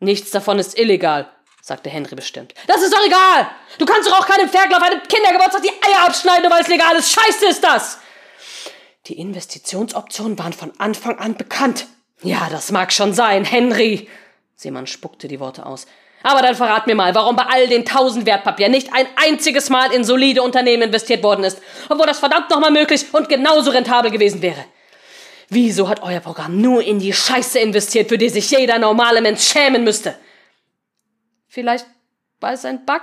Nichts 0.00 0.32
davon 0.32 0.58
ist 0.58 0.76
illegal, 0.76 1.30
sagte 1.62 1.88
Henry 1.88 2.16
bestimmt. 2.16 2.54
Das 2.66 2.82
ist 2.82 2.92
doch 2.92 3.06
egal! 3.06 3.48
Du 3.78 3.86
kannst 3.86 4.08
doch 4.08 4.18
auch 4.18 4.26
keinem 4.26 4.48
Ferkel 4.48 4.74
auf 4.74 4.82
einem 4.82 5.00
Kindergeburtstag 5.04 5.62
die 5.62 5.70
Eier 5.70 6.06
abschneiden, 6.06 6.50
weil 6.50 6.60
es 6.60 6.68
legal 6.68 6.96
ist. 6.96 7.12
Scheiße 7.12 7.46
ist 7.46 7.62
das! 7.62 7.98
Die 9.06 9.18
Investitionsoptionen 9.18 10.38
waren 10.38 10.52
von 10.52 10.72
Anfang 10.78 11.18
an 11.18 11.36
bekannt. 11.36 11.86
Ja, 12.22 12.48
das 12.50 12.72
mag 12.72 12.92
schon 12.92 13.14
sein, 13.14 13.44
Henry. 13.44 14.08
Seemann 14.56 14.86
spuckte 14.86 15.28
die 15.28 15.40
Worte 15.40 15.64
aus. 15.64 15.86
Aber 16.24 16.42
dann 16.42 16.54
verrat 16.54 16.86
mir 16.86 16.94
mal, 16.94 17.14
warum 17.14 17.34
bei 17.34 17.46
all 17.46 17.66
den 17.68 17.84
tausend 17.84 18.26
Wertpapieren 18.26 18.70
nicht 18.70 18.92
ein 18.92 19.06
einziges 19.16 19.70
Mal 19.70 19.92
in 19.92 20.04
solide 20.04 20.42
Unternehmen 20.42 20.84
investiert 20.84 21.22
worden 21.22 21.44
ist, 21.44 21.60
obwohl 21.88 22.06
das 22.06 22.20
verdammt 22.20 22.50
nochmal 22.50 22.70
möglich 22.70 23.06
und 23.12 23.28
genauso 23.28 23.70
rentabel 23.70 24.10
gewesen 24.10 24.42
wäre. 24.42 24.64
Wieso 25.48 25.88
hat 25.88 26.02
euer 26.02 26.20
Programm 26.20 26.60
nur 26.60 26.82
in 26.82 26.98
die 26.98 27.12
Scheiße 27.12 27.58
investiert, 27.58 28.08
für 28.08 28.18
die 28.18 28.28
sich 28.28 28.50
jeder 28.50 28.78
normale 28.78 29.20
Mensch 29.20 29.42
schämen 29.42 29.82
müsste? 29.82 30.16
Vielleicht 31.52 31.84
war 32.40 32.54
es 32.54 32.64
ein 32.64 32.86
Bug? 32.86 33.02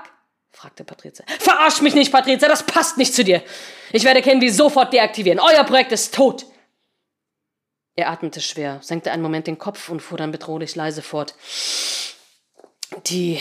fragte 0.50 0.84
Patrizia. 0.84 1.24
Verarsch 1.40 1.82
mich 1.84 1.94
nicht, 1.94 2.12
Patrizia, 2.12 2.48
das 2.48 2.66
passt 2.66 2.98
nicht 2.98 3.14
zu 3.14 3.24
dir. 3.24 3.44
Ich 3.94 4.04
werde 4.04 4.24
Kenvi 4.24 4.50
sofort 4.50 4.92
deaktivieren. 4.92 5.40
Euer 5.40 5.64
Projekt 5.66 5.92
ist 5.92 6.16
tot. 6.16 6.48
Er 7.96 8.10
atmete 8.10 8.42
schwer, 8.42 8.80
senkte 8.82 9.12
einen 9.12 9.22
Moment 9.22 9.46
den 9.46 9.60
Kopf 9.60 9.90
und 9.90 10.00
fuhr 10.00 10.18
dann 10.18 10.32
bedrohlich 10.32 10.76
leise 10.76 11.04
fort. 11.04 11.36
Die 13.06 13.40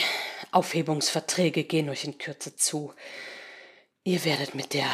Aufhebungsverträge 0.51 1.64
gehen 1.64 1.88
euch 1.88 2.05
in 2.05 2.18
Kürze 2.18 2.55
zu. 2.55 2.92
Ihr 4.05 4.27
werdet 4.27 4.55
mit 4.55 4.75
der 4.75 4.90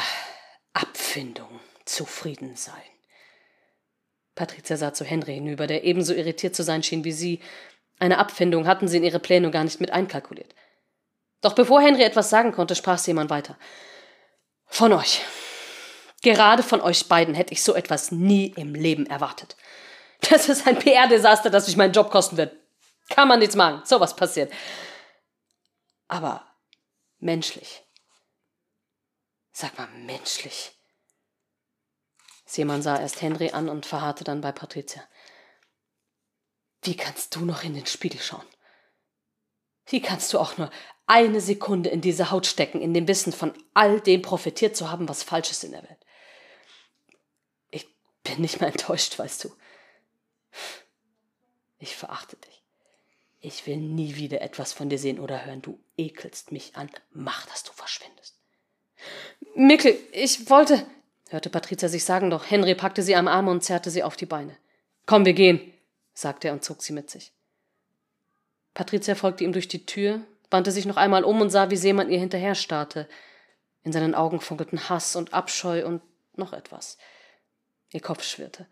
Abfindung 0.74 1.58
zufrieden 1.86 2.54
sein. 2.54 2.74
Patrizia 4.36 4.76
sah 4.76 4.94
zu 4.94 5.04
Henry 5.04 5.34
hinüber, 5.34 5.66
der 5.66 5.82
ebenso 5.82 6.14
irritiert 6.14 6.54
zu 6.54 6.62
sein 6.62 6.84
schien 6.84 7.02
wie 7.02 7.12
sie, 7.12 7.40
Eine 7.98 8.18
Abfindung 8.18 8.66
hatten 8.66 8.88
sie 8.88 8.98
in 8.98 9.04
ihre 9.04 9.20
Pläne 9.20 9.50
gar 9.50 9.64
nicht 9.64 9.80
mit 9.80 9.90
einkalkuliert. 9.90 10.54
Doch 11.40 11.54
bevor 11.54 11.80
Henry 11.80 12.02
etwas 12.02 12.30
sagen 12.30 12.52
konnte, 12.52 12.74
sprach 12.74 12.98
sie 12.98 13.10
jemand 13.10 13.30
weiter. 13.30 13.56
Von 14.66 14.92
euch. 14.92 15.22
Gerade 16.22 16.62
von 16.62 16.80
euch 16.80 17.06
beiden 17.06 17.34
hätte 17.34 17.52
ich 17.52 17.62
so 17.62 17.74
etwas 17.74 18.10
nie 18.10 18.46
im 18.56 18.74
Leben 18.74 19.06
erwartet. 19.06 19.56
Das 20.30 20.48
ist 20.48 20.66
ein 20.66 20.78
PR-Desaster, 20.78 21.50
das 21.50 21.66
mich 21.66 21.76
meinen 21.76 21.92
Job 21.92 22.10
kosten 22.10 22.38
wird. 22.38 22.56
Kann 23.10 23.28
man 23.28 23.40
nichts 23.40 23.56
machen. 23.56 23.82
Sowas 23.84 24.16
passiert. 24.16 24.50
Aber 26.08 26.46
menschlich. 27.18 27.82
Sag 29.52 29.76
mal, 29.76 29.88
menschlich. 29.88 30.72
Seemann 32.46 32.82
sah 32.82 32.98
erst 32.98 33.20
Henry 33.20 33.50
an 33.50 33.68
und 33.68 33.86
verharrte 33.86 34.24
dann 34.24 34.40
bei 34.40 34.52
Patricia. 34.52 35.02
Wie 36.84 36.96
kannst 36.96 37.34
du 37.34 37.44
noch 37.44 37.64
in 37.64 37.74
den 37.74 37.86
Spiegel 37.86 38.20
schauen? 38.20 38.46
Wie 39.86 40.00
kannst 40.00 40.32
du 40.32 40.38
auch 40.38 40.56
nur 40.56 40.70
eine 41.06 41.40
Sekunde 41.40 41.90
in 41.90 42.00
diese 42.00 42.30
Haut 42.30 42.46
stecken, 42.46 42.80
in 42.80 42.94
dem 42.94 43.08
Wissen 43.08 43.32
von 43.32 43.52
all 43.74 44.00
dem 44.00 44.22
profitiert 44.22 44.76
zu 44.76 44.90
haben, 44.90 45.08
was 45.08 45.22
falsch 45.22 45.50
ist 45.50 45.64
in 45.64 45.72
der 45.72 45.82
Welt? 45.82 45.98
Ich 47.70 47.86
bin 48.22 48.40
nicht 48.40 48.60
mehr 48.60 48.70
enttäuscht, 48.70 49.18
weißt 49.18 49.44
du. 49.44 49.52
Ich 51.78 51.96
verachte 51.96 52.36
dich. 52.36 52.62
Ich 53.40 53.66
will 53.66 53.76
nie 53.76 54.16
wieder 54.16 54.40
etwas 54.40 54.72
von 54.72 54.88
dir 54.88 54.98
sehen 54.98 55.20
oder 55.20 55.44
hören. 55.44 55.60
Du 55.60 55.78
ekelst 55.98 56.50
mich 56.50 56.76
an. 56.76 56.90
Mach, 57.10 57.44
dass 57.46 57.62
du 57.62 57.72
verschwindest. 57.72 58.38
Mickel, 59.54 59.98
ich 60.12 60.48
wollte, 60.48 60.86
hörte 61.28 61.50
Patricia 61.50 61.90
sich 61.90 62.04
sagen, 62.04 62.30
doch 62.30 62.50
Henry 62.50 62.74
packte 62.74 63.02
sie 63.02 63.14
am 63.16 63.28
Arm 63.28 63.48
und 63.48 63.62
zerrte 63.62 63.90
sie 63.90 64.02
auf 64.02 64.16
die 64.16 64.24
Beine. 64.24 64.56
Komm, 65.04 65.26
wir 65.26 65.34
gehen, 65.34 65.73
sagte 66.14 66.48
er 66.48 66.54
und 66.54 66.64
zog 66.64 66.82
sie 66.82 66.92
mit 66.92 67.10
sich. 67.10 67.32
Patricia 68.72 69.14
folgte 69.14 69.44
ihm 69.44 69.52
durch 69.52 69.68
die 69.68 69.86
Tür, 69.86 70.20
wandte 70.50 70.72
sich 70.72 70.86
noch 70.86 70.96
einmal 70.96 71.24
um 71.24 71.40
und 71.40 71.50
sah, 71.50 71.70
wie 71.70 71.76
Seemann 71.76 72.10
ihr 72.10 72.18
hinterher 72.18 72.54
starrte. 72.54 73.08
In 73.82 73.92
seinen 73.92 74.14
Augen 74.14 74.40
funkelten 74.40 74.88
Hass 74.88 75.16
und 75.16 75.34
Abscheu 75.34 75.84
und 75.84 76.02
noch 76.36 76.52
etwas. 76.52 76.96
Ihr 77.92 78.00
Kopf 78.00 78.24
schwirrte. 78.24 78.66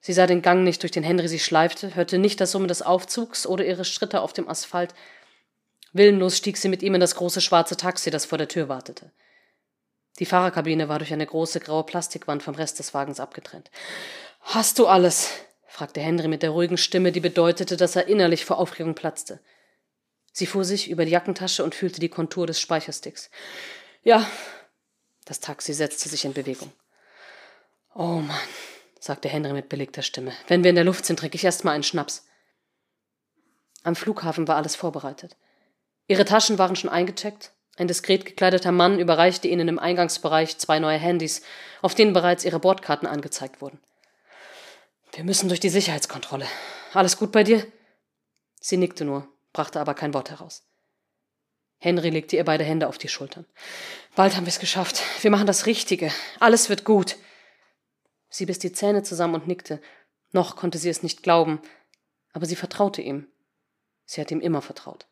Sie 0.00 0.12
sah 0.12 0.26
den 0.26 0.42
Gang 0.42 0.62
nicht, 0.62 0.82
durch 0.82 0.92
den 0.92 1.02
Henry 1.02 1.28
sie 1.28 1.38
schleifte, 1.38 1.94
hörte 1.94 2.18
nicht 2.18 2.40
das 2.40 2.52
Summen 2.52 2.68
des 2.68 2.82
Aufzugs 2.82 3.46
oder 3.46 3.64
ihre 3.64 3.84
Schritte 3.84 4.20
auf 4.20 4.32
dem 4.32 4.48
Asphalt. 4.48 4.94
Willenlos 5.92 6.36
stieg 6.36 6.56
sie 6.56 6.68
mit 6.68 6.82
ihm 6.82 6.94
in 6.94 7.00
das 7.00 7.16
große 7.16 7.40
schwarze 7.40 7.76
Taxi, 7.76 8.10
das 8.10 8.24
vor 8.24 8.38
der 8.38 8.48
Tür 8.48 8.68
wartete. 8.68 9.10
Die 10.18 10.26
Fahrerkabine 10.26 10.88
war 10.88 10.98
durch 10.98 11.12
eine 11.12 11.26
große 11.26 11.60
graue 11.60 11.84
Plastikwand 11.84 12.42
vom 12.42 12.54
Rest 12.54 12.78
des 12.78 12.94
Wagens 12.94 13.20
abgetrennt. 13.20 13.70
Hast 14.40 14.78
du 14.78 14.86
alles? 14.86 15.30
Fragte 15.78 16.00
Henry 16.00 16.26
mit 16.26 16.42
der 16.42 16.50
ruhigen 16.50 16.76
Stimme, 16.76 17.12
die 17.12 17.20
bedeutete, 17.20 17.76
dass 17.76 17.94
er 17.94 18.08
innerlich 18.08 18.44
vor 18.44 18.58
Aufregung 18.58 18.96
platzte. 18.96 19.38
Sie 20.32 20.46
fuhr 20.46 20.64
sich 20.64 20.90
über 20.90 21.04
die 21.04 21.12
Jackentasche 21.12 21.62
und 21.62 21.72
fühlte 21.72 22.00
die 22.00 22.08
Kontur 22.08 22.48
des 22.48 22.60
Speichersticks. 22.60 23.30
Ja. 24.02 24.28
Das 25.24 25.38
Taxi 25.38 25.72
setzte 25.72 26.08
sich 26.08 26.24
in 26.24 26.32
Bewegung. 26.32 26.72
Oh 27.94 28.20
Mann, 28.20 28.48
sagte 28.98 29.28
Henry 29.28 29.52
mit 29.52 29.68
belegter 29.68 30.02
Stimme. 30.02 30.32
Wenn 30.48 30.64
wir 30.64 30.70
in 30.70 30.74
der 30.74 30.84
Luft 30.84 31.06
sind, 31.06 31.20
trinke 31.20 31.36
ich 31.36 31.44
erst 31.44 31.64
mal 31.64 31.72
einen 31.72 31.84
Schnaps. 31.84 32.26
Am 33.84 33.94
Flughafen 33.94 34.48
war 34.48 34.56
alles 34.56 34.74
vorbereitet. 34.74 35.36
Ihre 36.08 36.24
Taschen 36.24 36.58
waren 36.58 36.74
schon 36.74 36.90
eingecheckt. 36.90 37.52
Ein 37.76 37.86
diskret 37.86 38.24
gekleideter 38.24 38.72
Mann 38.72 38.98
überreichte 38.98 39.46
ihnen 39.46 39.68
im 39.68 39.78
Eingangsbereich 39.78 40.58
zwei 40.58 40.80
neue 40.80 40.98
Handys, 40.98 41.42
auf 41.82 41.94
denen 41.94 42.14
bereits 42.14 42.44
ihre 42.44 42.58
Bordkarten 42.58 43.06
angezeigt 43.06 43.60
wurden. 43.60 43.78
Wir 45.18 45.24
müssen 45.24 45.48
durch 45.48 45.58
die 45.58 45.68
Sicherheitskontrolle. 45.68 46.46
Alles 46.94 47.16
gut 47.16 47.32
bei 47.32 47.42
dir? 47.42 47.66
Sie 48.60 48.76
nickte 48.76 49.04
nur, 49.04 49.26
brachte 49.52 49.80
aber 49.80 49.94
kein 49.94 50.14
Wort 50.14 50.30
heraus. 50.30 50.62
Henry 51.78 52.10
legte 52.10 52.36
ihr 52.36 52.44
beide 52.44 52.62
Hände 52.62 52.86
auf 52.86 52.98
die 52.98 53.08
Schultern. 53.08 53.44
Bald 54.14 54.36
haben 54.36 54.46
wir 54.46 54.52
es 54.52 54.60
geschafft. 54.60 55.02
Wir 55.22 55.32
machen 55.32 55.48
das 55.48 55.66
Richtige. 55.66 56.12
Alles 56.38 56.68
wird 56.68 56.84
gut. 56.84 57.16
Sie 58.28 58.46
biss 58.46 58.60
die 58.60 58.70
Zähne 58.70 59.02
zusammen 59.02 59.34
und 59.34 59.48
nickte. 59.48 59.82
Noch 60.30 60.54
konnte 60.54 60.78
sie 60.78 60.88
es 60.88 61.02
nicht 61.02 61.24
glauben, 61.24 61.60
aber 62.32 62.46
sie 62.46 62.54
vertraute 62.54 63.02
ihm. 63.02 63.26
Sie 64.04 64.20
hat 64.20 64.30
ihm 64.30 64.40
immer 64.40 64.62
vertraut. 64.62 65.08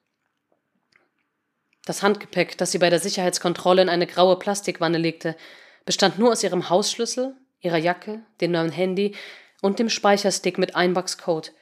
Das 1.85 2.05
Handgepäck, 2.05 2.57
das 2.59 2.71
sie 2.71 2.79
bei 2.79 2.91
der 2.91 3.01
Sicherheitskontrolle 3.01 3.83
in 3.83 3.89
eine 3.89 4.07
graue 4.07 4.39
Plastikwanne 4.39 4.99
legte, 4.99 5.37
bestand 5.85 6.17
nur 6.17 6.31
aus 6.31 6.45
ihrem 6.45 6.71
Hausschlüssel, 6.71 7.37
ihrer 7.61 7.79
Jacke, 7.79 8.25
dem 8.41 8.53
neuen 8.53 8.71
Handy 8.71 9.17
und 9.63 9.79
dem 9.79 9.89
Speicherstick 9.89 10.59
mit 10.59 10.77
Einwachscode. 10.77 11.53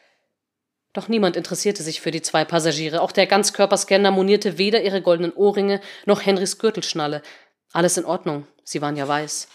Doch 0.93 1.09
niemand 1.09 1.37
interessierte 1.37 1.83
sich 1.83 2.01
für 2.01 2.11
die 2.11 2.23
zwei 2.23 2.45
Passagiere. 2.45 3.03
Auch 3.03 3.13
der 3.13 3.27
Ganzkörperscanner 3.27 4.11
monierte 4.11 4.59
weder 4.59 4.83
ihre 4.83 5.03
goldenen 5.03 5.33
Ohrringe 5.33 5.81
noch 6.07 6.25
Henrys 6.25 6.59
Gürtelschnalle. 6.59 7.23
Alles 7.73 7.97
in 7.97 8.05
Ordnung, 8.05 8.47
sie 8.63 8.81
waren 8.81 8.97
ja 8.97 9.09
weiß. 9.09 9.49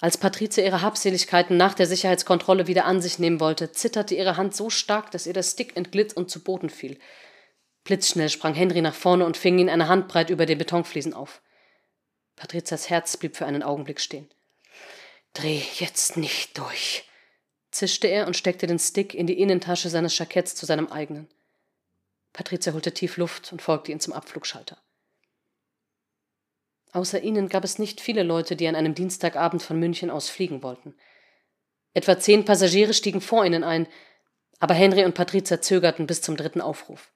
Als 0.00 0.16
Patrizia 0.16 0.64
ihre 0.64 0.80
Habseligkeiten 0.80 1.56
nach 1.56 1.74
der 1.74 1.86
Sicherheitskontrolle 1.86 2.68
wieder 2.68 2.84
an 2.84 3.02
sich 3.02 3.18
nehmen 3.18 3.40
wollte, 3.40 3.72
zitterte 3.72 4.14
ihre 4.14 4.36
Hand 4.36 4.54
so 4.54 4.70
stark, 4.70 5.10
dass 5.10 5.26
ihr 5.26 5.32
der 5.32 5.42
Stick 5.42 5.76
entglitt 5.76 6.16
und 6.16 6.30
zu 6.30 6.42
Boden 6.42 6.70
fiel. 6.70 6.98
Blitzschnell 7.84 8.28
sprang 8.28 8.54
Henry 8.54 8.80
nach 8.80 8.94
vorne 8.94 9.26
und 9.26 9.36
fing 9.36 9.58
ihn 9.58 9.68
eine 9.68 9.88
Handbreit 9.88 10.30
über 10.30 10.46
den 10.46 10.58
Betonfliesen 10.58 11.14
auf. 11.14 11.42
Patrizias 12.36 12.88
Herz 12.88 13.16
blieb 13.16 13.36
für 13.36 13.46
einen 13.46 13.64
Augenblick 13.64 14.00
stehen. 14.00 14.28
Dreh 15.38 15.62
jetzt 15.74 16.16
nicht 16.16 16.58
durch, 16.58 17.08
zischte 17.70 18.08
er 18.08 18.26
und 18.26 18.36
steckte 18.36 18.66
den 18.66 18.80
Stick 18.80 19.14
in 19.14 19.28
die 19.28 19.38
Innentasche 19.38 19.88
seines 19.88 20.18
Jacketts 20.18 20.56
zu 20.56 20.66
seinem 20.66 20.88
eigenen. 20.88 21.28
Patricia 22.32 22.72
holte 22.72 22.92
tief 22.92 23.16
Luft 23.18 23.52
und 23.52 23.62
folgte 23.62 23.92
ihm 23.92 24.00
zum 24.00 24.14
Abflugschalter. 24.14 24.82
Außer 26.90 27.22
ihnen 27.22 27.48
gab 27.48 27.62
es 27.62 27.78
nicht 27.78 28.00
viele 28.00 28.24
Leute, 28.24 28.56
die 28.56 28.66
an 28.66 28.74
einem 28.74 28.96
Dienstagabend 28.96 29.62
von 29.62 29.78
München 29.78 30.10
aus 30.10 30.28
fliegen 30.28 30.64
wollten. 30.64 30.96
Etwa 31.94 32.18
zehn 32.18 32.44
Passagiere 32.44 32.92
stiegen 32.92 33.20
vor 33.20 33.46
ihnen 33.46 33.62
ein, 33.62 33.86
aber 34.58 34.74
Henry 34.74 35.04
und 35.04 35.14
Patricia 35.14 35.60
zögerten 35.60 36.08
bis 36.08 36.20
zum 36.20 36.36
dritten 36.36 36.60
Aufruf. 36.60 37.12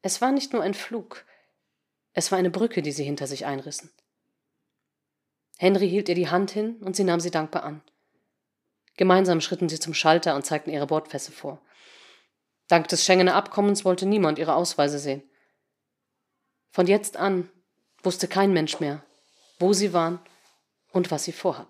Es 0.00 0.22
war 0.22 0.32
nicht 0.32 0.54
nur 0.54 0.62
ein 0.62 0.72
Flug, 0.72 1.26
es 2.14 2.32
war 2.32 2.38
eine 2.38 2.50
Brücke, 2.50 2.80
die 2.80 2.92
sie 2.92 3.04
hinter 3.04 3.26
sich 3.26 3.44
einrissen. 3.44 3.92
Henry 5.60 5.90
hielt 5.90 6.08
ihr 6.08 6.14
die 6.14 6.30
Hand 6.30 6.50
hin 6.52 6.76
und 6.76 6.96
sie 6.96 7.04
nahm 7.04 7.20
sie 7.20 7.30
dankbar 7.30 7.64
an. 7.64 7.82
Gemeinsam 8.96 9.42
schritten 9.42 9.68
sie 9.68 9.78
zum 9.78 9.92
Schalter 9.92 10.34
und 10.34 10.46
zeigten 10.46 10.70
ihre 10.70 10.86
Bordpässe 10.86 11.32
vor. 11.32 11.60
Dank 12.66 12.88
des 12.88 13.04
Schengener 13.04 13.34
Abkommens 13.34 13.84
wollte 13.84 14.06
niemand 14.06 14.38
ihre 14.38 14.54
Ausweise 14.54 14.98
sehen. 14.98 15.22
Von 16.70 16.86
jetzt 16.86 17.18
an 17.18 17.50
wusste 18.02 18.26
kein 18.26 18.54
Mensch 18.54 18.80
mehr, 18.80 19.04
wo 19.58 19.74
sie 19.74 19.92
waren 19.92 20.18
und 20.92 21.10
was 21.10 21.24
sie 21.24 21.32
vorhatten. 21.32 21.69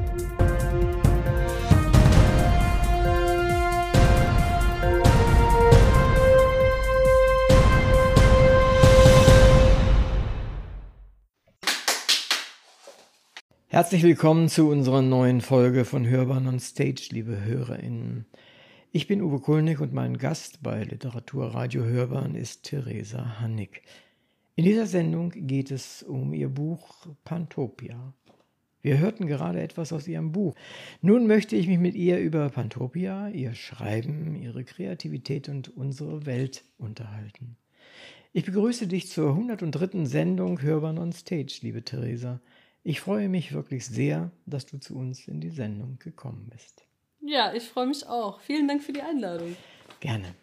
Herzlich 13.71 14.03
willkommen 14.03 14.49
zu 14.49 14.67
unserer 14.67 15.01
neuen 15.01 15.39
Folge 15.39 15.85
von 15.85 16.05
Hörbahn 16.05 16.45
on 16.45 16.59
Stage, 16.59 17.07
liebe 17.11 17.45
HörerInnen. 17.45 18.25
Ich 18.91 19.07
bin 19.07 19.21
Uwe 19.21 19.39
Kulnig 19.39 19.79
und 19.79 19.93
mein 19.93 20.17
Gast 20.17 20.61
bei 20.61 20.83
Literaturradio 20.83 21.85
Hörbahn 21.85 22.35
ist 22.35 22.63
Theresa 22.63 23.39
Hannig. 23.39 23.83
In 24.57 24.65
dieser 24.65 24.87
Sendung 24.87 25.29
geht 25.29 25.71
es 25.71 26.03
um 26.03 26.33
ihr 26.33 26.49
Buch 26.49 27.07
Pantopia. 27.23 28.13
Wir 28.81 28.97
hörten 28.97 29.25
gerade 29.25 29.61
etwas 29.61 29.93
aus 29.93 30.05
ihrem 30.05 30.33
Buch. 30.33 30.53
Nun 31.01 31.25
möchte 31.25 31.55
ich 31.55 31.67
mich 31.67 31.79
mit 31.79 31.95
ihr 31.95 32.19
über 32.19 32.49
Pantopia, 32.49 33.29
ihr 33.29 33.53
Schreiben, 33.53 34.35
ihre 34.35 34.65
Kreativität 34.65 35.47
und 35.47 35.69
unsere 35.77 36.25
Welt 36.25 36.65
unterhalten. 36.77 37.55
Ich 38.33 38.43
begrüße 38.43 38.87
dich 38.87 39.07
zur 39.07 39.29
103. 39.29 40.03
Sendung 40.03 40.61
Hörbahn 40.61 40.97
on 40.97 41.13
Stage, 41.13 41.59
liebe 41.61 41.83
Theresa. 41.85 42.41
Ich 42.83 42.99
freue 42.99 43.29
mich 43.29 43.53
wirklich 43.53 43.85
sehr, 43.85 44.31
dass 44.45 44.65
du 44.65 44.79
zu 44.79 44.95
uns 44.97 45.27
in 45.27 45.39
die 45.39 45.51
Sendung 45.51 45.99
gekommen 45.99 46.49
bist. 46.51 46.83
Ja, 47.21 47.53
ich 47.53 47.63
freue 47.63 47.85
mich 47.85 48.07
auch. 48.07 48.41
Vielen 48.41 48.67
Dank 48.67 48.81
für 48.81 48.93
die 48.93 49.01
Einladung. 49.01 49.55
Gerne. 49.99 50.33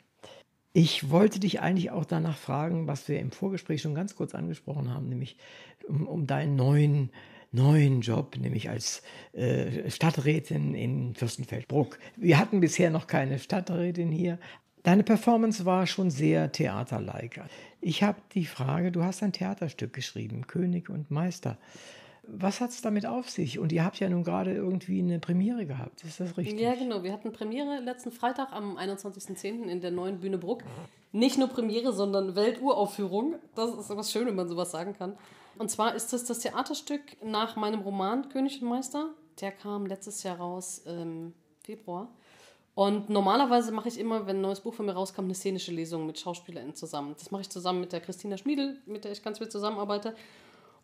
Ich 0.73 1.11
wollte 1.11 1.41
dich 1.41 1.61
eigentlich 1.61 1.91
auch 1.91 2.05
danach 2.05 2.37
fragen, 2.37 2.87
was 2.87 3.09
wir 3.09 3.19
im 3.19 3.33
Vorgespräch 3.33 3.83
schon 3.83 3.97
ganz 3.97 4.15
kurz 4.15 4.35
angesprochen 4.35 4.95
haben, 4.95 5.09
nämlich 5.09 5.37
um, 5.89 6.07
um 6.07 6.27
deinen 6.29 6.55
neuen, 6.55 7.11
neuen 7.51 8.03
Job, 8.03 8.37
nämlich 8.37 8.71
als 8.71 9.03
äh, 9.33 9.91
Stadträtin 9.91 10.75
in 10.75 11.17
Fürstenfeldbruck. 11.17 11.99
Wir 12.17 12.39
hatten 12.39 12.61
bisher 12.61 12.91
noch 12.91 13.09
keine 13.09 13.41
Stadträtin 13.41 14.13
hier. 14.13 14.39
Deine 14.85 15.03
Performance 15.03 15.65
war 15.65 15.89
schon 15.89 16.13
sehr 16.13 16.53
theaterlike. 16.53 17.43
Ich 17.81 18.05
habe 18.05 18.21
die 18.35 18.47
Frage, 18.47 18.93
du 18.93 19.03
hast 19.03 19.25
ein 19.25 19.33
Theaterstück 19.33 19.93
geschrieben, 19.93 20.47
König 20.47 20.89
und 20.89 21.11
Meister. 21.11 21.59
Was 22.31 22.61
hat 22.61 22.71
es 22.71 22.83
damit 22.83 23.07
auf 23.07 23.31
sich? 23.31 23.59
Und 23.59 23.73
ihr 23.73 23.85
habt 23.85 23.99
ja 24.01 24.09
nun 24.09 24.23
gerade 24.23 24.53
irgendwie 24.53 24.99
eine 25.01 25.19
Premiere 25.19 25.65
gehabt, 25.65 26.05
ist 26.05 26.21
das 26.21 26.37
richtig? 26.37 26.61
Ja, 26.61 26.75
genau. 26.75 27.03
Wir 27.03 27.13
hatten 27.13 27.33
Premiere 27.33 27.81
letzten 27.81 28.13
Freitag 28.13 28.53
am 28.53 28.77
21.10. 28.77 29.65
in 29.65 29.81
der 29.81 29.91
neuen 29.91 30.21
Bühne 30.21 30.37
Bruck. 30.37 30.63
Nicht 31.13 31.39
nur 31.39 31.49
Premiere, 31.49 31.93
sondern 31.93 32.37
Welturaufführung. 32.37 33.37
Das 33.55 33.75
ist 33.75 33.89
was 33.97 34.13
schön, 34.13 34.27
wenn 34.27 34.35
man 34.35 34.47
sowas 34.47 34.71
sagen 34.71 34.93
kann. 34.93 35.17
Und 35.59 35.71
zwar 35.71 35.95
ist 35.95 36.13
das 36.13 36.25
das 36.25 36.41
Theaterstück 36.41 37.01
nach 37.25 37.57
meinem 37.57 37.81
Roman 37.81 38.29
König 38.29 38.61
und 38.61 38.69
Meister. 38.69 39.09
Der 39.41 39.51
kam 39.51 39.87
letztes 39.87 40.23
Jahr 40.23 40.37
raus 40.37 40.83
im 40.87 41.33
Februar. 41.63 42.09
Und 42.75 43.09
normalerweise 43.09 43.73
mache 43.73 43.89
ich 43.89 43.99
immer, 43.99 44.27
wenn 44.27 44.37
ein 44.37 44.43
neues 44.43 44.61
Buch 44.61 44.75
von 44.75 44.87
mir 44.87 44.93
rauskommt, 44.93 45.27
eine 45.27 45.35
szenische 45.35 45.73
Lesung 45.73 46.07
mit 46.07 46.19
SchauspielerInnen 46.19 46.77
zusammen. 46.77 47.15
Das 47.19 47.31
mache 47.31 47.43
ich 47.43 47.51
zusammen 47.51 47.81
mit 47.81 47.93
der 47.93 48.01
Christina 48.01 48.37
Schmiedel, 48.37 48.79
mit 48.87 49.05
der 49.05 49.13
ich 49.13 49.23
ganz 49.23 49.39
viel 49.39 49.49
zusammenarbeite. 49.49 50.15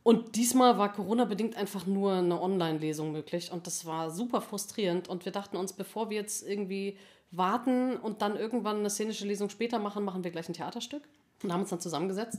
Und 0.05 0.37
diesmal 0.37 0.77
war 0.77 0.93
Corona-bedingt 0.93 1.57
einfach 1.57 1.87
nur 1.87 2.13
eine 2.13 2.41
Online-Lesung 2.41 3.11
möglich. 3.11 3.51
Und 3.51 3.67
das 3.67 3.87
war 3.87 4.11
super 4.11 4.43
frustrierend. 4.43 5.09
Und 5.09 5.25
wir 5.25 5.33
dachten 5.33 5.57
uns, 5.57 5.73
bevor 5.73 6.11
wir 6.11 6.19
jetzt 6.19 6.47
irgendwie 6.47 6.99
warten 7.31 7.97
und 7.97 8.21
dann 8.21 8.37
irgendwann 8.37 8.81
eine 8.81 8.91
szenische 8.91 9.27
Lesung 9.27 9.49
später 9.49 9.79
machen, 9.79 10.05
machen 10.05 10.23
wir 10.23 10.31
gleich 10.31 10.47
ein 10.47 10.53
Theaterstück. 10.53 11.03
Und 11.43 11.53
haben 11.53 11.63
uns 11.63 11.71
dann 11.71 11.81
zusammengesetzt 11.81 12.39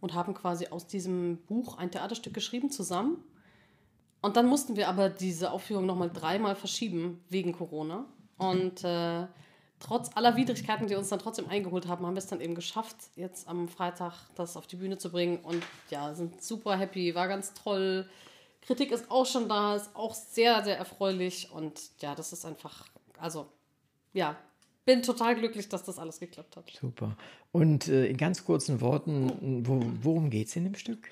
und 0.00 0.14
haben 0.14 0.32
quasi 0.32 0.68
aus 0.68 0.86
diesem 0.86 1.36
Buch 1.46 1.76
ein 1.76 1.90
Theaterstück 1.90 2.32
geschrieben 2.32 2.70
zusammen. 2.70 3.22
Und 4.22 4.36
dann 4.36 4.46
mussten 4.46 4.76
wir 4.76 4.88
aber 4.88 5.10
diese 5.10 5.52
Aufführung 5.52 5.84
nochmal 5.84 6.10
dreimal 6.10 6.56
verschieben 6.56 7.20
wegen 7.28 7.52
Corona. 7.52 8.06
Und 8.38 8.84
äh, 8.84 9.26
trotz 9.82 10.10
aller 10.14 10.36
Widrigkeiten, 10.36 10.86
die 10.86 10.94
uns 10.94 11.08
dann 11.08 11.18
trotzdem 11.18 11.48
eingeholt 11.48 11.88
haben, 11.88 12.06
haben 12.06 12.14
wir 12.14 12.18
es 12.18 12.28
dann 12.28 12.40
eben 12.40 12.54
geschafft, 12.54 12.96
jetzt 13.16 13.48
am 13.48 13.68
Freitag 13.68 14.14
das 14.36 14.56
auf 14.56 14.66
die 14.66 14.76
Bühne 14.76 14.96
zu 14.98 15.10
bringen. 15.10 15.38
Und 15.38 15.62
ja, 15.90 16.14
sind 16.14 16.42
super 16.42 16.76
happy, 16.76 17.14
war 17.14 17.28
ganz 17.28 17.52
toll. 17.54 18.08
Kritik 18.62 18.92
ist 18.92 19.10
auch 19.10 19.26
schon 19.26 19.48
da, 19.48 19.74
ist 19.74 19.90
auch 19.94 20.14
sehr, 20.14 20.62
sehr 20.62 20.78
erfreulich. 20.78 21.50
Und 21.52 21.80
ja, 22.00 22.14
das 22.14 22.32
ist 22.32 22.44
einfach, 22.44 22.86
also 23.18 23.46
ja, 24.12 24.36
bin 24.84 25.02
total 25.02 25.34
glücklich, 25.34 25.68
dass 25.68 25.82
das 25.82 25.98
alles 25.98 26.20
geklappt 26.20 26.56
hat. 26.56 26.70
Super. 26.80 27.16
Und 27.50 27.88
äh, 27.88 28.06
in 28.06 28.16
ganz 28.16 28.44
kurzen 28.44 28.80
Worten, 28.80 29.66
wo, 29.66 29.80
worum 30.02 30.30
geht 30.30 30.48
es 30.48 30.56
in 30.56 30.64
dem 30.64 30.74
Stück? 30.74 31.10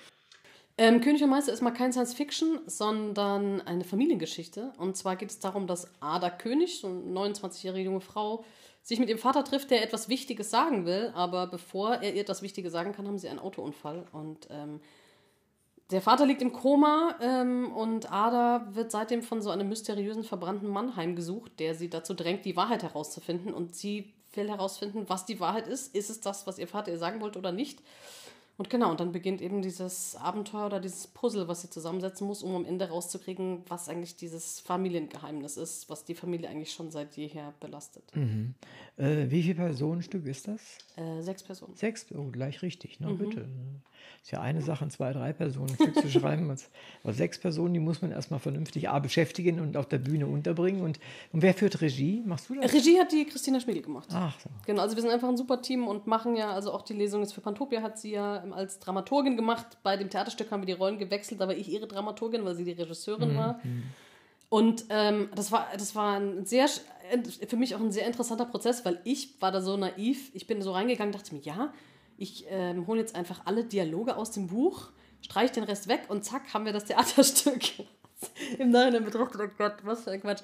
Ähm, 0.79 1.01
König 1.01 1.23
und 1.23 1.31
Meister 1.31 1.53
ist 1.53 1.61
mal 1.61 1.73
kein 1.73 1.93
Science 1.93 2.15
Fiction, 2.15 2.61
sondern 2.67 3.61
eine 3.63 3.85
Familiengeschichte. 3.85 4.73
Und 4.79 4.97
zwar 4.97 5.17
geht 5.17 5.31
es 5.31 5.39
darum, 5.39 5.67
dass 5.67 5.89
Ada 6.01 6.31
König, 6.31 6.81
so 6.81 6.89
eine 6.89 7.03
29-jährige 7.03 7.85
junge 7.85 8.01
Frau, 8.01 8.45
sich 8.83 8.99
mit 8.99 9.09
ihrem 9.09 9.19
Vater 9.19 9.45
trifft, 9.45 9.71
der 9.71 9.83
etwas 9.83 10.09
Wichtiges 10.09 10.51
sagen 10.51 10.87
will. 10.87 11.13
Aber 11.15 11.47
bevor 11.47 11.97
er 11.97 12.15
ihr 12.15 12.25
das 12.25 12.43
Wichtige 12.43 12.71
sagen 12.71 12.93
kann, 12.93 13.07
haben 13.07 13.19
sie 13.19 13.29
einen 13.29 13.39
Autounfall. 13.39 14.07
Und 14.13 14.49
ähm, 14.51 14.81
der 15.91 16.01
Vater 16.01 16.25
liegt 16.25 16.41
im 16.41 16.53
Koma 16.53 17.17
ähm, 17.21 17.73
und 17.73 18.11
Ada 18.13 18.69
wird 18.75 18.91
seitdem 18.91 19.23
von 19.23 19.43
so 19.43 19.51
einem 19.51 19.69
mysteriösen 19.69 20.25
verbrannten 20.25 20.69
Mann 20.69 20.97
heimgesucht, 20.97 21.59
der 21.59 21.75
sie 21.75 21.91
dazu 21.91 22.15
drängt, 22.15 22.45
die 22.45 22.57
Wahrheit 22.57 22.83
herauszufinden. 22.83 23.53
Und 23.53 23.75
sie 23.75 24.15
will 24.33 24.49
herausfinden, 24.49 25.05
was 25.09 25.27
die 25.27 25.41
Wahrheit 25.41 25.67
ist. 25.67 25.95
Ist 25.95 26.09
es 26.11 26.21
das, 26.21 26.47
was 26.47 26.59
ihr 26.59 26.69
Vater 26.69 26.93
ihr 26.93 26.99
sagen 26.99 27.21
wollte 27.21 27.39
oder 27.39 27.53
nicht? 27.53 27.83
Und 28.61 28.69
genau, 28.69 28.91
und 28.91 29.01
dann 29.01 29.11
beginnt 29.11 29.41
eben 29.41 29.63
dieses 29.63 30.17
Abenteuer 30.17 30.67
oder 30.67 30.81
dieses 30.81 31.07
Puzzle, 31.07 31.49
was 31.49 31.63
sie 31.63 31.71
zusammensetzen 31.71 32.27
muss, 32.27 32.43
um 32.43 32.55
am 32.55 32.67
Ende 32.67 32.91
rauszukriegen, 32.91 33.63
was 33.69 33.89
eigentlich 33.89 34.17
dieses 34.17 34.61
Familiengeheimnis 34.61 35.57
ist, 35.57 35.89
was 35.89 36.05
die 36.05 36.15
Familie 36.15 36.51
eigentlich 36.51 36.75
schon 36.75 36.91
seit 36.91 37.17
jeher 37.17 37.55
belastet. 37.59 38.05
Mhm. 38.15 38.55
Äh, 38.99 39.31
wie 39.31 39.45
viel 39.45 39.55
Personenstück 39.55 40.27
ist 40.27 40.47
das? 40.47 40.61
Äh, 40.97 41.23
sechs 41.23 41.43
Personen. 41.43 41.75
Sechs, 41.75 42.05
oh, 42.15 42.25
gleich 42.31 42.61
richtig, 42.61 43.01
ne? 43.01 43.09
Mhm. 43.09 43.17
Bitte. 43.17 43.49
Ist 44.23 44.33
ja 44.33 44.41
eine 44.41 44.61
Sache, 44.61 44.87
zwei, 44.89 45.13
drei 45.13 45.33
Personen 45.33 45.75
Stück 45.75 45.95
zu 45.95 46.11
schreiben. 46.11 46.55
Aber 47.03 47.13
sechs 47.13 47.39
Personen, 47.39 47.73
die 47.75 47.81
muss 47.81 48.03
man 48.03 48.13
erstmal 48.13 48.39
vernünftig 48.39 48.89
A, 48.89 48.99
beschäftigen 48.99 49.61
und 49.61 49.77
auf 49.77 49.87
der 49.87 49.99
Bühne 49.99 50.27
unterbringen. 50.27 50.83
Und, 50.83 51.01
und 51.33 51.43
wer 51.43 51.55
führt 51.55 51.81
Regie? 51.81 52.23
Machst 52.27 52.51
du 52.51 52.55
das? 52.55 52.73
Regie 52.73 52.99
hat 52.99 53.13
die 53.13 53.25
Christina 53.25 53.61
Schmiedel 53.61 53.83
gemacht. 53.83 54.09
Ach 54.13 54.39
so. 54.41 54.51
Genau, 54.67 54.83
also 54.83 54.97
wir 54.97 55.03
sind 55.03 55.11
einfach 55.11 55.29
ein 55.29 55.37
super 55.37 55.63
Team 55.63 55.89
und 55.89 56.07
machen 56.07 56.37
ja, 56.37 56.53
also 56.53 56.73
auch 56.73 56.83
die 56.83 56.95
Lesung 56.95 57.23
ist 57.23 57.33
für 57.33 57.41
Pantopia, 57.41 57.81
hat 57.83 57.99
sie 57.99 58.13
ja 58.13 58.45
als 58.53 58.79
Dramaturgin 58.79 59.37
gemacht. 59.37 59.79
Bei 59.83 59.97
dem 59.97 60.11
Theaterstück 60.11 60.51
haben 60.51 60.63
wir 60.63 60.67
die 60.67 60.73
Rollen 60.73 60.99
gewechselt, 60.99 61.41
da 61.41 61.49
war 61.49 61.55
ich 61.55 61.69
ihre 61.69 61.87
Dramaturgin, 61.87 62.45
weil 62.45 62.55
sie 62.55 62.65
die 62.65 62.73
Regisseurin 62.73 63.33
mhm. 63.33 63.37
war. 63.37 63.61
Und 64.51 64.85
ähm, 64.91 65.29
das 65.35 65.53
war, 65.53 65.69
das 65.73 65.95
war 65.95 66.19
ein 66.19 66.45
sehr, 66.45 66.69
für 67.47 67.57
mich 67.57 67.77
auch 67.77 67.81
ein 67.81 67.93
sehr 67.93 68.07
interessanter 68.07 68.45
Prozess, 68.45 68.85
weil 68.85 69.01
ich 69.05 69.41
war 69.41 69.53
da 69.53 69.63
so 69.63 69.77
naiv. 69.77 70.31
Ich 70.35 70.49
bin 70.49 70.61
so 70.61 70.73
reingegangen, 70.73 71.13
dachte 71.13 71.35
mir, 71.35 71.41
ja, 71.41 71.73
ich 72.21 72.45
ähm, 72.51 72.87
hole 72.87 73.01
jetzt 73.01 73.15
einfach 73.15 73.47
alle 73.47 73.65
Dialoge 73.65 74.15
aus 74.15 74.31
dem 74.31 74.49
Buch, 74.49 74.91
streiche 75.23 75.55
den 75.55 75.65
Rest 75.65 75.89
weg 75.89 76.03
und 76.09 76.23
zack, 76.23 76.53
haben 76.53 76.67
wir 76.67 76.73
das 76.75 76.85
Theaterstück. 76.85 77.63
Im 78.59 78.71
Nachhinein 78.71 79.07
betrachtet, 79.07 79.41
oh 79.43 79.49
Gott, 79.57 79.77
was 79.85 80.05
für 80.05 80.11
ein 80.11 80.21
Quatsch. 80.21 80.43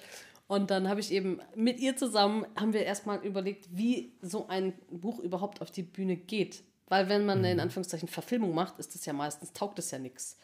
Und 0.49 0.71
dann 0.71 0.89
habe 0.89 1.01
ich 1.01 1.13
eben 1.13 1.41
mit 1.55 1.79
ihr 1.79 1.95
zusammen, 1.95 2.47
haben 2.59 2.73
wir 2.73 2.85
erstmal 2.85 3.19
überlegt, 3.19 3.69
wie 3.71 4.15
so 4.23 4.49
ein 4.49 4.73
Buch 4.91 5.19
überhaupt 5.19 5.61
auf 5.61 5.71
die 5.71 5.83
Bühne 5.83 6.17
geht. 6.17 6.63
Weil 6.89 7.11
wenn 7.11 7.27
man 7.27 7.39
eine, 7.39 7.51
in 7.51 7.57
mhm. 7.59 7.65
Anführungszeichen 7.65 8.09
Verfilmung 8.09 8.55
macht, 8.55 8.79
ist 8.79 8.95
das 8.95 9.05
ja 9.05 9.13
meistens, 9.13 9.53
taugt 9.53 9.79
es 9.79 9.91
ja 9.91 9.99
nichts. 9.99 10.39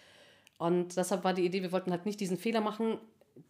Und 0.59 0.97
deshalb 0.99 1.25
war 1.25 1.33
die 1.33 1.47
Idee, 1.47 1.63
wir 1.63 1.73
wollten 1.73 1.93
halt 1.93 2.05
nicht 2.05 2.21
diesen 2.21 2.37
Fehler 2.37 2.61
machen, 2.61 2.99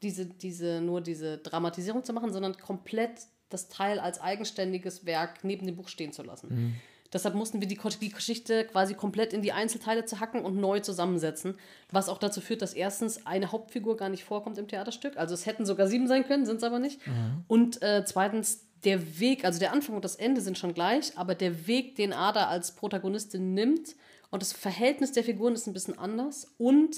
diese, 0.02 0.26
diese, 0.26 0.80
nur 0.80 1.00
diese 1.00 1.38
Dramatisierung 1.38 2.04
zu 2.04 2.12
machen, 2.12 2.32
sondern 2.32 2.56
komplett 2.56 3.22
das 3.48 3.68
Teil 3.68 3.98
als 3.98 4.20
eigenständiges 4.20 5.04
Werk 5.04 5.42
neben 5.42 5.66
dem 5.66 5.74
Buch 5.74 5.88
stehen 5.88 6.12
zu 6.12 6.22
lassen. 6.22 6.48
Mhm. 6.48 6.74
Deshalb 7.12 7.34
mussten 7.34 7.60
wir 7.60 7.68
die, 7.68 7.76
Geschichte 8.10 8.64
quasi 8.64 8.94
komplett 8.94 9.32
in 9.32 9.42
die 9.42 9.52
Einzelteile 9.52 10.04
zerhacken 10.04 10.44
und 10.44 10.56
neu 10.56 10.80
zusammensetzen. 10.80 11.58
Was 11.90 12.08
auch 12.08 12.18
dazu 12.18 12.40
führt, 12.40 12.62
dass 12.62 12.72
erstens 12.72 13.26
eine 13.26 13.52
Hauptfigur 13.52 13.96
gar 13.96 14.08
nicht 14.08 14.24
vorkommt 14.24 14.58
im 14.58 14.68
Theaterstück. 14.68 15.16
Also 15.16 15.34
es 15.34 15.46
hätten 15.46 15.66
sogar 15.66 15.88
sieben 15.88 16.08
sein 16.08 16.26
können, 16.26 16.46
sind 16.46 16.56
es 16.56 16.64
aber 16.64 16.78
nicht. 16.78 17.06
Mhm. 17.06 17.44
Und 17.48 17.82
äh, 17.82 18.04
zweitens, 18.06 18.66
der 18.84 19.20
Weg, 19.20 19.44
also 19.44 19.58
der 19.58 19.72
Anfang 19.72 19.94
und 19.94 20.04
das 20.04 20.16
Ende 20.16 20.40
sind 20.40 20.58
schon 20.58 20.74
gleich, 20.74 21.16
aber 21.16 21.34
der 21.34 21.66
Weg, 21.66 21.96
den 21.96 22.12
Ada 22.12 22.48
als 22.48 22.72
Protagonistin 22.72 23.54
nimmt 23.54 23.94
und 24.30 24.42
das 24.42 24.52
Verhältnis 24.52 25.12
der 25.12 25.22
Figuren 25.22 25.54
ist 25.54 25.66
ein 25.66 25.72
bisschen 25.72 25.98
anders. 25.98 26.54
Und 26.58 26.96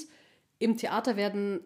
im 0.59 0.79
Theater 0.79 1.17
werden 1.17 1.61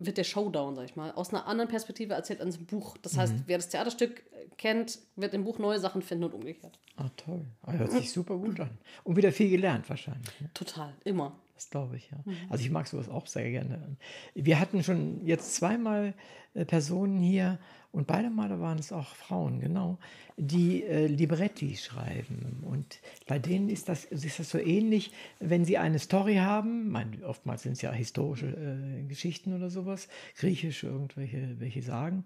wird 0.00 0.16
der 0.16 0.24
Showdown, 0.24 0.74
sag 0.74 0.84
ich 0.86 0.96
mal, 0.96 1.12
aus 1.12 1.30
einer 1.30 1.46
anderen 1.46 1.68
Perspektive 1.68 2.14
erzählt 2.14 2.40
als 2.40 2.56
im 2.56 2.66
Buch. 2.66 2.96
Das 3.02 3.16
heißt, 3.16 3.34
mhm. 3.34 3.42
wer 3.46 3.58
das 3.58 3.68
Theaterstück 3.68 4.22
kennt, 4.56 4.98
wird 5.16 5.34
im 5.34 5.44
Buch 5.44 5.58
neue 5.58 5.78
Sachen 5.78 6.02
finden 6.02 6.24
und 6.24 6.34
umgekehrt. 6.34 6.78
Ah, 6.96 7.10
toll. 7.16 7.44
Ah, 7.62 7.72
hört 7.72 7.92
sich 7.92 8.10
super 8.10 8.36
gut 8.36 8.58
an. 8.60 8.70
Und 9.04 9.16
wieder 9.16 9.30
viel 9.30 9.50
gelernt 9.50 9.88
wahrscheinlich. 9.88 10.40
Ne? 10.40 10.50
Total, 10.54 10.94
immer. 11.04 11.36
Das 11.60 11.68
glaube 11.68 11.98
ich, 11.98 12.10
ja. 12.10 12.16
Mhm. 12.24 12.36
Also 12.48 12.64
ich 12.64 12.70
mag 12.70 12.86
sowas 12.86 13.10
auch 13.10 13.26
sehr 13.26 13.50
gerne. 13.50 13.94
Wir 14.34 14.58
hatten 14.58 14.82
schon 14.82 15.26
jetzt 15.26 15.54
zweimal 15.54 16.14
äh, 16.54 16.64
Personen 16.64 17.20
hier 17.20 17.58
und 17.92 18.06
beide 18.06 18.30
Male 18.30 18.60
waren 18.60 18.78
es 18.78 18.92
auch 18.92 19.14
Frauen, 19.14 19.60
genau, 19.60 19.98
die 20.38 20.82
äh, 20.84 21.06
Libretti 21.06 21.76
schreiben. 21.76 22.62
Und 22.62 23.00
bei 23.26 23.38
denen 23.38 23.68
ist 23.68 23.90
das, 23.90 24.06
ist 24.06 24.38
das 24.38 24.48
so 24.48 24.56
ähnlich, 24.56 25.12
wenn 25.38 25.66
sie 25.66 25.76
eine 25.76 25.98
Story 25.98 26.36
haben, 26.36 26.88
mein, 26.88 27.22
oftmals 27.24 27.64
sind 27.64 27.72
es 27.72 27.82
ja 27.82 27.92
historische 27.92 28.46
äh, 28.46 29.02
Geschichten 29.02 29.54
oder 29.54 29.68
sowas, 29.68 30.08
griechisch 30.38 30.82
irgendwelche 30.84 31.60
welche 31.60 31.82
sagen. 31.82 32.24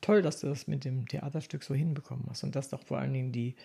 Toll, 0.00 0.22
dass 0.22 0.38
du 0.38 0.46
das 0.46 0.68
mit 0.68 0.84
dem 0.84 1.08
Theaterstück 1.08 1.64
so 1.64 1.74
hinbekommen 1.74 2.26
hast 2.28 2.44
und 2.44 2.54
dass 2.54 2.68
doch 2.68 2.84
vor 2.84 2.98
allen 2.98 3.14
Dingen 3.14 3.32
die 3.32 3.56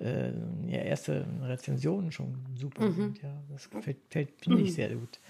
äh, 0.00 0.32
ja, 0.66 0.78
erste 0.78 1.26
Rezensionen 1.42 2.12
schon 2.12 2.36
super 2.54 2.86
mhm. 2.86 2.94
sind. 2.94 3.22
Ja, 3.22 3.42
das 3.50 3.68
gefällt, 3.70 3.98
finde 4.10 4.62
ich, 4.62 4.70
mhm. 4.70 4.74
sehr 4.74 4.94
gut. 4.94 5.20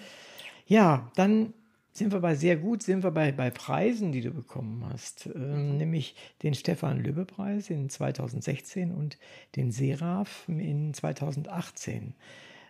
Ja, 0.67 1.11
dann 1.17 1.55
sind 1.93 2.13
wir 2.13 2.21
bei 2.21 2.35
sehr 2.35 2.57
gut, 2.57 2.83
sind 2.83 3.03
wir 3.03 3.11
bei, 3.11 3.33
bei 3.33 3.51
Preisen, 3.51 4.13
die 4.13 4.21
du 4.21 4.31
bekommen 4.31 4.85
hast, 4.89 5.27
ähm, 5.27 5.77
nämlich 5.79 6.15
den 6.43 6.55
Stefan 6.55 7.01
Lübbe 7.01 7.25
Preis 7.25 7.71
in 7.71 7.91
2016 7.91 8.93
und 8.93 9.19
den 9.57 9.73
Seraph 9.73 10.49
in 10.49 10.95
2018. 10.95 12.15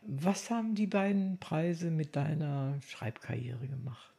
Was 0.06 0.50
haben 0.50 0.74
die 0.74 0.86
beiden 0.86 1.38
Preise 1.38 1.90
mit 1.90 2.16
deiner 2.16 2.78
Schreibkarriere 2.86 3.66
gemacht? 3.66 4.14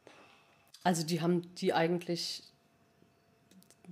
Also 0.84 1.04
die 1.04 1.20
haben 1.20 1.42
die 1.56 1.72
eigentlich 1.72 2.44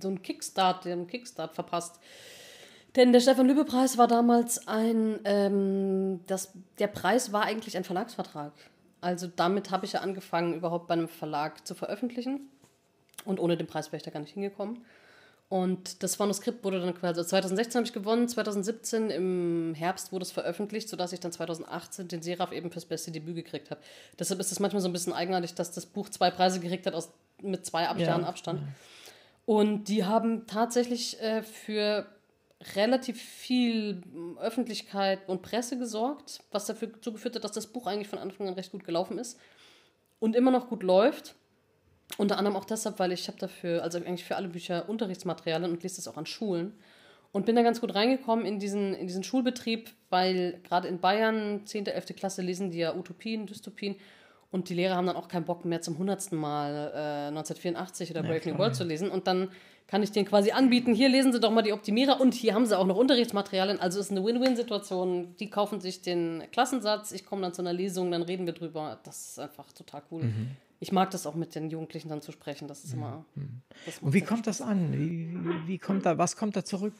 so 0.01 0.07
einen 0.07 0.21
Kickstart, 0.21 0.85
den 0.85 1.07
Kickstart 1.07 1.53
verpasst. 1.53 1.99
Denn 2.95 3.13
der 3.13 3.19
Stefan 3.19 3.47
Lübbe 3.47 3.65
Preis 3.65 3.97
war 3.97 4.07
damals 4.07 4.67
ein, 4.67 5.19
ähm, 5.25 6.21
das, 6.27 6.53
der 6.79 6.87
Preis 6.87 7.31
war 7.31 7.43
eigentlich 7.43 7.77
ein 7.77 7.83
Verlagsvertrag. 7.83 8.53
Also 9.01 9.27
damit 9.27 9.71
habe 9.71 9.85
ich 9.85 9.93
ja 9.93 10.01
angefangen, 10.01 10.53
überhaupt 10.55 10.87
bei 10.87 10.93
einem 10.93 11.07
Verlag 11.07 11.65
zu 11.65 11.75
veröffentlichen. 11.75 12.49
Und 13.25 13.39
ohne 13.39 13.57
den 13.57 13.67
Preis 13.67 13.87
wäre 13.87 13.97
ich 13.97 14.03
da 14.03 14.11
gar 14.11 14.19
nicht 14.21 14.33
hingekommen. 14.33 14.83
Und 15.49 16.03
das 16.03 16.19
Manuskript 16.19 16.63
wurde 16.63 16.79
dann 16.79 16.93
quasi, 16.93 17.19
also 17.19 17.23
2016 17.23 17.79
habe 17.79 17.87
ich 17.87 17.93
gewonnen, 17.93 18.27
2017 18.27 19.09
im 19.09 19.73
Herbst 19.75 20.11
wurde 20.11 20.23
es 20.23 20.31
veröffentlicht, 20.31 20.87
sodass 20.87 21.11
ich 21.11 21.19
dann 21.19 21.31
2018 21.31 22.07
den 22.07 22.21
Seraph 22.21 22.51
eben 22.51 22.71
fürs 22.71 22.85
beste 22.85 23.11
Debüt 23.11 23.35
gekriegt 23.35 23.71
habe. 23.71 23.81
Deshalb 24.19 24.39
ist 24.39 24.51
es 24.51 24.59
manchmal 24.59 24.81
so 24.81 24.87
ein 24.87 24.93
bisschen 24.93 25.11
eigenartig, 25.11 25.55
dass 25.55 25.71
das 25.71 25.87
Buch 25.87 26.09
zwei 26.09 26.29
Preise 26.29 26.59
gekriegt 26.59 26.85
hat 26.85 26.93
aus, 26.93 27.09
mit 27.41 27.65
zwei 27.65 27.87
Ab 27.87 27.97
Jahren 27.97 28.25
Abstand. 28.25 28.61
Ja. 28.61 28.67
Und 29.47 29.85
die 29.85 30.05
haben 30.05 30.45
tatsächlich 30.45 31.19
äh, 31.19 31.41
für 31.41 32.05
relativ 32.75 33.21
viel 33.21 34.01
Öffentlichkeit 34.39 35.27
und 35.27 35.41
Presse 35.41 35.77
gesorgt, 35.77 36.41
was 36.51 36.65
dafür 36.65 37.01
zugeführt 37.01 37.35
hat, 37.35 37.43
dass 37.43 37.53
das 37.53 37.67
Buch 37.67 37.87
eigentlich 37.87 38.09
von 38.09 38.19
Anfang 38.19 38.47
an 38.47 38.53
recht 38.53 38.71
gut 38.71 38.83
gelaufen 38.83 39.17
ist 39.17 39.39
und 40.19 40.35
immer 40.35 40.51
noch 40.51 40.67
gut 40.67 40.83
läuft. 40.83 41.35
Unter 42.17 42.37
anderem 42.37 42.57
auch 42.57 42.65
deshalb, 42.65 42.99
weil 42.99 43.11
ich 43.11 43.27
habe 43.27 43.37
dafür, 43.37 43.83
also 43.83 43.99
eigentlich 43.99 44.25
für 44.25 44.35
alle 44.35 44.49
Bücher 44.49 44.89
Unterrichtsmaterialien 44.89 45.71
und 45.71 45.83
lese 45.83 45.97
das 45.97 46.07
auch 46.07 46.17
an 46.17 46.25
Schulen. 46.25 46.73
Und 47.31 47.45
bin 47.45 47.55
da 47.55 47.61
ganz 47.61 47.79
gut 47.79 47.93
reingekommen 47.93 48.43
in 48.45 48.57
diesen, 48.57 48.95
in 48.95 49.05
diesen 49.05 49.23
Schulbetrieb, 49.23 49.91
weil 50.09 50.59
gerade 50.63 50.87
in 50.87 50.99
Bayern, 50.99 51.65
10., 51.65 51.85
11. 51.85 52.15
Klasse, 52.15 52.41
lesen 52.41 52.71
die 52.71 52.79
ja 52.79 52.95
Utopien, 52.95 53.45
Dystopien. 53.45 53.95
Und 54.51 54.69
die 54.69 54.73
Lehrer 54.73 54.95
haben 54.95 55.05
dann 55.05 55.15
auch 55.15 55.27
keinen 55.27 55.45
Bock 55.45 55.63
mehr 55.65 55.81
zum 55.81 55.97
hundertsten 55.97 56.37
Mal 56.37 56.91
äh, 56.93 57.27
1984 57.27 58.11
oder 58.11 58.23
Brave 58.23 58.49
New 58.49 58.57
World 58.57 58.75
zu 58.75 58.83
lesen. 58.83 59.11
Und 59.11 59.27
dann 59.27 59.49
kann 59.85 60.03
ich 60.03 60.11
denen 60.11 60.25
quasi 60.25 60.51
anbieten, 60.51 60.93
hier 60.93 61.09
lesen 61.09 61.33
sie 61.33 61.39
doch 61.39 61.51
mal 61.51 61.61
die 61.63 61.73
Optimierer 61.73 62.21
und 62.21 62.33
hier 62.33 62.53
haben 62.53 62.65
sie 62.65 62.77
auch 62.77 62.85
noch 62.85 62.95
Unterrichtsmaterialien. 62.95 63.79
Also 63.79 63.99
ist 63.99 64.11
eine 64.11 64.23
Win-Win-Situation. 64.23 65.35
Die 65.39 65.49
kaufen 65.49 65.81
sich 65.81 66.01
den 66.01 66.43
Klassensatz, 66.51 67.11
ich 67.11 67.25
komme 67.25 67.41
dann 67.41 67.53
zu 67.53 67.61
einer 67.61 67.73
Lesung, 67.73 68.11
dann 68.11 68.21
reden 68.21 68.45
wir 68.45 68.53
drüber. 68.53 68.99
Das 69.03 69.29
ist 69.29 69.39
einfach 69.39 69.71
total 69.71 70.03
cool. 70.11 70.23
Mhm 70.23 70.57
ich 70.79 70.91
mag 70.91 71.11
das 71.11 71.27
auch 71.27 71.35
mit 71.35 71.55
den 71.55 71.69
Jugendlichen 71.69 72.09
dann 72.09 72.21
zu 72.21 72.31
sprechen. 72.31 72.67
Das 72.67 72.83
ist 72.83 72.93
immer. 72.93 73.25
Mhm. 73.35 73.61
Das 73.85 73.99
Und 73.99 74.13
wie 74.13 74.21
kommt 74.21 74.47
das 74.47 74.61
an? 74.61 74.93
Wie, 74.93 75.67
wie, 75.67 75.77
kommt 75.77 76.05
da, 76.05 76.17
was 76.17 76.35
kommt 76.37 76.55
da 76.55 76.63
zurück? 76.63 76.93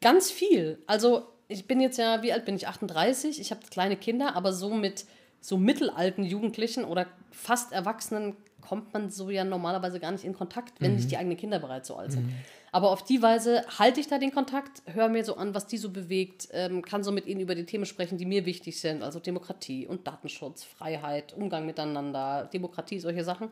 Ganz 0.00 0.30
viel. 0.30 0.82
Also 0.86 1.28
ich 1.46 1.66
bin 1.66 1.80
jetzt 1.80 1.98
ja, 1.98 2.22
wie 2.22 2.32
alt 2.32 2.44
bin 2.44 2.56
ich? 2.56 2.66
38. 2.66 3.40
Ich 3.40 3.50
habe 3.52 3.60
kleine 3.70 3.96
Kinder, 3.96 4.34
aber 4.34 4.52
so 4.52 4.74
mit 4.74 5.06
so 5.42 5.58
mittelalten 5.58 6.24
Jugendlichen 6.24 6.84
oder 6.84 7.06
fast 7.30 7.72
Erwachsenen 7.72 8.36
kommt 8.62 8.94
man 8.94 9.10
so 9.10 9.28
ja 9.28 9.44
normalerweise 9.44 10.00
gar 10.00 10.12
nicht 10.12 10.24
in 10.24 10.32
Kontakt, 10.32 10.80
wenn 10.80 10.92
mhm. 10.92 10.96
nicht 10.98 11.10
die 11.10 11.16
eigenen 11.18 11.36
Kinder 11.36 11.58
bereits 11.58 11.88
so 11.88 11.96
alt 11.96 12.12
sind. 12.12 12.26
Mhm. 12.26 12.34
Aber 12.70 12.90
auf 12.90 13.02
die 13.02 13.20
Weise 13.20 13.64
halte 13.78 14.00
ich 14.00 14.06
da 14.06 14.18
den 14.18 14.32
Kontakt, 14.32 14.82
höre 14.86 15.08
mir 15.08 15.24
so 15.24 15.36
an, 15.36 15.54
was 15.54 15.66
die 15.66 15.76
so 15.76 15.90
bewegt, 15.90 16.48
ähm, 16.52 16.80
kann 16.80 17.04
so 17.04 17.12
mit 17.12 17.26
ihnen 17.26 17.40
über 17.40 17.54
die 17.54 17.66
Themen 17.66 17.84
sprechen, 17.84 18.16
die 18.16 18.24
mir 18.24 18.46
wichtig 18.46 18.80
sind, 18.80 19.02
also 19.02 19.18
Demokratie 19.18 19.86
und 19.86 20.06
Datenschutz, 20.06 20.64
Freiheit, 20.64 21.34
Umgang 21.34 21.66
miteinander, 21.66 22.48
Demokratie, 22.50 22.98
solche 22.98 23.24
Sachen. 23.24 23.50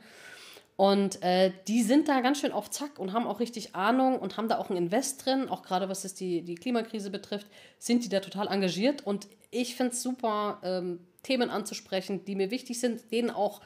Und 0.77 1.23
äh, 1.23 1.53
die 1.69 1.83
sind 1.83 2.09
da 2.09 2.23
ganz 2.23 2.41
schön 2.41 2.53
auf 2.53 2.71
Zack 2.71 2.99
und 2.99 3.13
haben 3.13 3.27
auch 3.27 3.41
richtig 3.41 3.75
Ahnung 3.75 4.19
und 4.19 4.39
haben 4.39 4.49
da 4.49 4.57
auch 4.57 4.71
ein 4.71 4.77
Invest 4.79 5.27
drin, 5.27 5.51
auch 5.51 5.63
gerade 5.63 5.91
was 5.91 6.05
es 6.07 6.15
die, 6.15 6.41
die 6.41 6.55
Klimakrise 6.55 7.11
betrifft, 7.11 7.47
sind 7.79 8.05
die 8.05 8.09
da 8.09 8.21
total 8.21 8.49
engagiert. 8.49 9.07
Und 9.07 9.29
ich 9.51 9.75
finde 9.75 9.93
es 9.93 10.03
super, 10.03 10.59
ähm, 10.63 11.01
Themen 11.23 11.51
anzusprechen, 11.51 12.25
die 12.25 12.35
mir 12.35 12.51
wichtig 12.51 12.81
sind, 12.81 13.11
denen 13.13 13.31
auch 13.31 13.61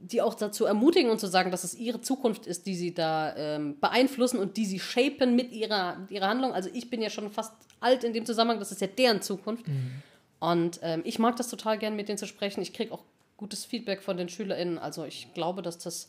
die 0.00 0.22
auch 0.22 0.34
dazu 0.34 0.64
ermutigen 0.64 1.10
und 1.10 1.18
zu 1.18 1.26
sagen, 1.26 1.50
dass 1.50 1.64
es 1.64 1.74
ihre 1.74 2.00
Zukunft 2.00 2.46
ist, 2.46 2.66
die 2.66 2.76
sie 2.76 2.94
da 2.94 3.34
ähm, 3.36 3.78
beeinflussen 3.80 4.38
und 4.38 4.56
die 4.56 4.64
sie 4.64 4.78
shapen 4.78 5.34
mit 5.34 5.52
ihrer, 5.52 5.98
mit 5.98 6.10
ihrer 6.10 6.28
Handlung. 6.28 6.52
Also 6.52 6.70
ich 6.72 6.88
bin 6.88 7.02
ja 7.02 7.10
schon 7.10 7.30
fast 7.30 7.52
alt 7.80 8.04
in 8.04 8.12
dem 8.12 8.24
Zusammenhang, 8.24 8.58
das 8.58 8.72
ist 8.72 8.80
ja 8.80 8.86
deren 8.86 9.22
Zukunft. 9.22 9.66
Mhm. 9.66 10.02
Und 10.40 10.80
ähm, 10.82 11.02
ich 11.04 11.18
mag 11.18 11.36
das 11.36 11.48
total 11.48 11.78
gern, 11.78 11.96
mit 11.96 12.08
denen 12.08 12.18
zu 12.18 12.26
sprechen. 12.26 12.62
Ich 12.62 12.72
kriege 12.72 12.92
auch 12.92 13.02
gutes 13.36 13.64
Feedback 13.64 14.02
von 14.02 14.16
den 14.16 14.28
SchülerInnen. 14.28 14.78
Also 14.78 15.04
ich 15.04 15.34
glaube, 15.34 15.62
dass 15.62 15.78
das, 15.78 16.08